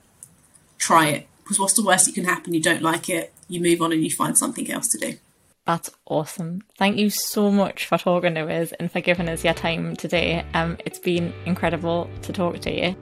try 0.77 1.07
it. 1.07 1.27
Because 1.43 1.59
what's 1.59 1.73
the 1.73 1.85
worst 1.85 2.05
that 2.05 2.15
can 2.15 2.25
happen? 2.25 2.53
You 2.53 2.61
don't 2.61 2.81
like 2.81 3.09
it, 3.09 3.33
you 3.47 3.61
move 3.61 3.81
on 3.81 3.91
and 3.91 4.03
you 4.03 4.11
find 4.11 4.37
something 4.37 4.69
else 4.69 4.87
to 4.89 4.97
do. 4.97 5.17
That's 5.65 5.89
awesome. 6.05 6.61
Thank 6.77 6.97
you 6.97 7.09
so 7.09 7.49
much 7.49 7.87
for 7.87 7.97
talking 7.97 8.35
to 8.35 8.41
us 8.41 8.71
and 8.73 8.91
for 8.91 9.01
giving 9.01 9.27
us 9.27 9.43
your 9.43 9.55
time 9.55 9.95
today. 9.95 10.45
Um, 10.53 10.77
it's 10.85 10.99
been 10.99 11.33
incredible 11.45 12.09
to 12.21 12.31
talk 12.31 12.59
to 12.59 12.71
you. 12.71 12.95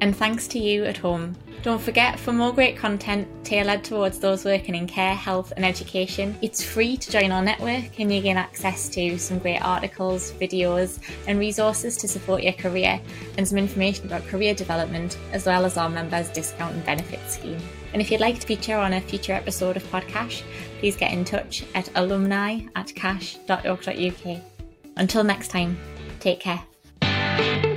And 0.00 0.16
thanks 0.16 0.46
to 0.48 0.58
you 0.58 0.84
at 0.84 0.96
home. 0.96 1.36
Don't 1.62 1.82
forget, 1.82 2.18
for 2.18 2.32
more 2.32 2.52
great 2.52 2.76
content 2.76 3.26
tailored 3.44 3.82
towards 3.82 4.20
those 4.20 4.44
working 4.44 4.76
in 4.76 4.86
care, 4.86 5.14
health, 5.14 5.52
and 5.56 5.66
education, 5.66 6.38
it's 6.40 6.62
free 6.62 6.96
to 6.96 7.10
join 7.10 7.32
our 7.32 7.42
network 7.42 7.98
and 7.98 8.14
you 8.14 8.22
gain 8.22 8.36
access 8.36 8.88
to 8.90 9.18
some 9.18 9.40
great 9.40 9.60
articles, 9.60 10.30
videos, 10.32 11.00
and 11.26 11.38
resources 11.38 11.96
to 11.96 12.06
support 12.06 12.44
your 12.44 12.52
career, 12.52 13.00
and 13.36 13.46
some 13.46 13.58
information 13.58 14.06
about 14.06 14.24
career 14.28 14.54
development, 14.54 15.18
as 15.32 15.46
well 15.46 15.64
as 15.64 15.76
our 15.76 15.90
members' 15.90 16.28
discount 16.28 16.74
and 16.74 16.84
benefits 16.84 17.34
scheme. 17.34 17.58
And 17.92 18.02
if 18.02 18.10
you'd 18.10 18.20
like 18.20 18.38
to 18.40 18.46
feature 18.46 18.76
on 18.76 18.92
a 18.92 19.00
future 19.00 19.32
episode 19.32 19.76
of 19.76 19.82
Podcash, 19.84 20.42
please 20.78 20.96
get 20.96 21.12
in 21.12 21.24
touch 21.24 21.64
at 21.74 21.90
alumni 21.94 22.60
at 22.76 22.94
cache.org.uk. 22.94 24.42
Until 24.96 25.24
next 25.24 25.48
time, 25.48 25.78
take 26.20 26.40
care. 26.40 27.67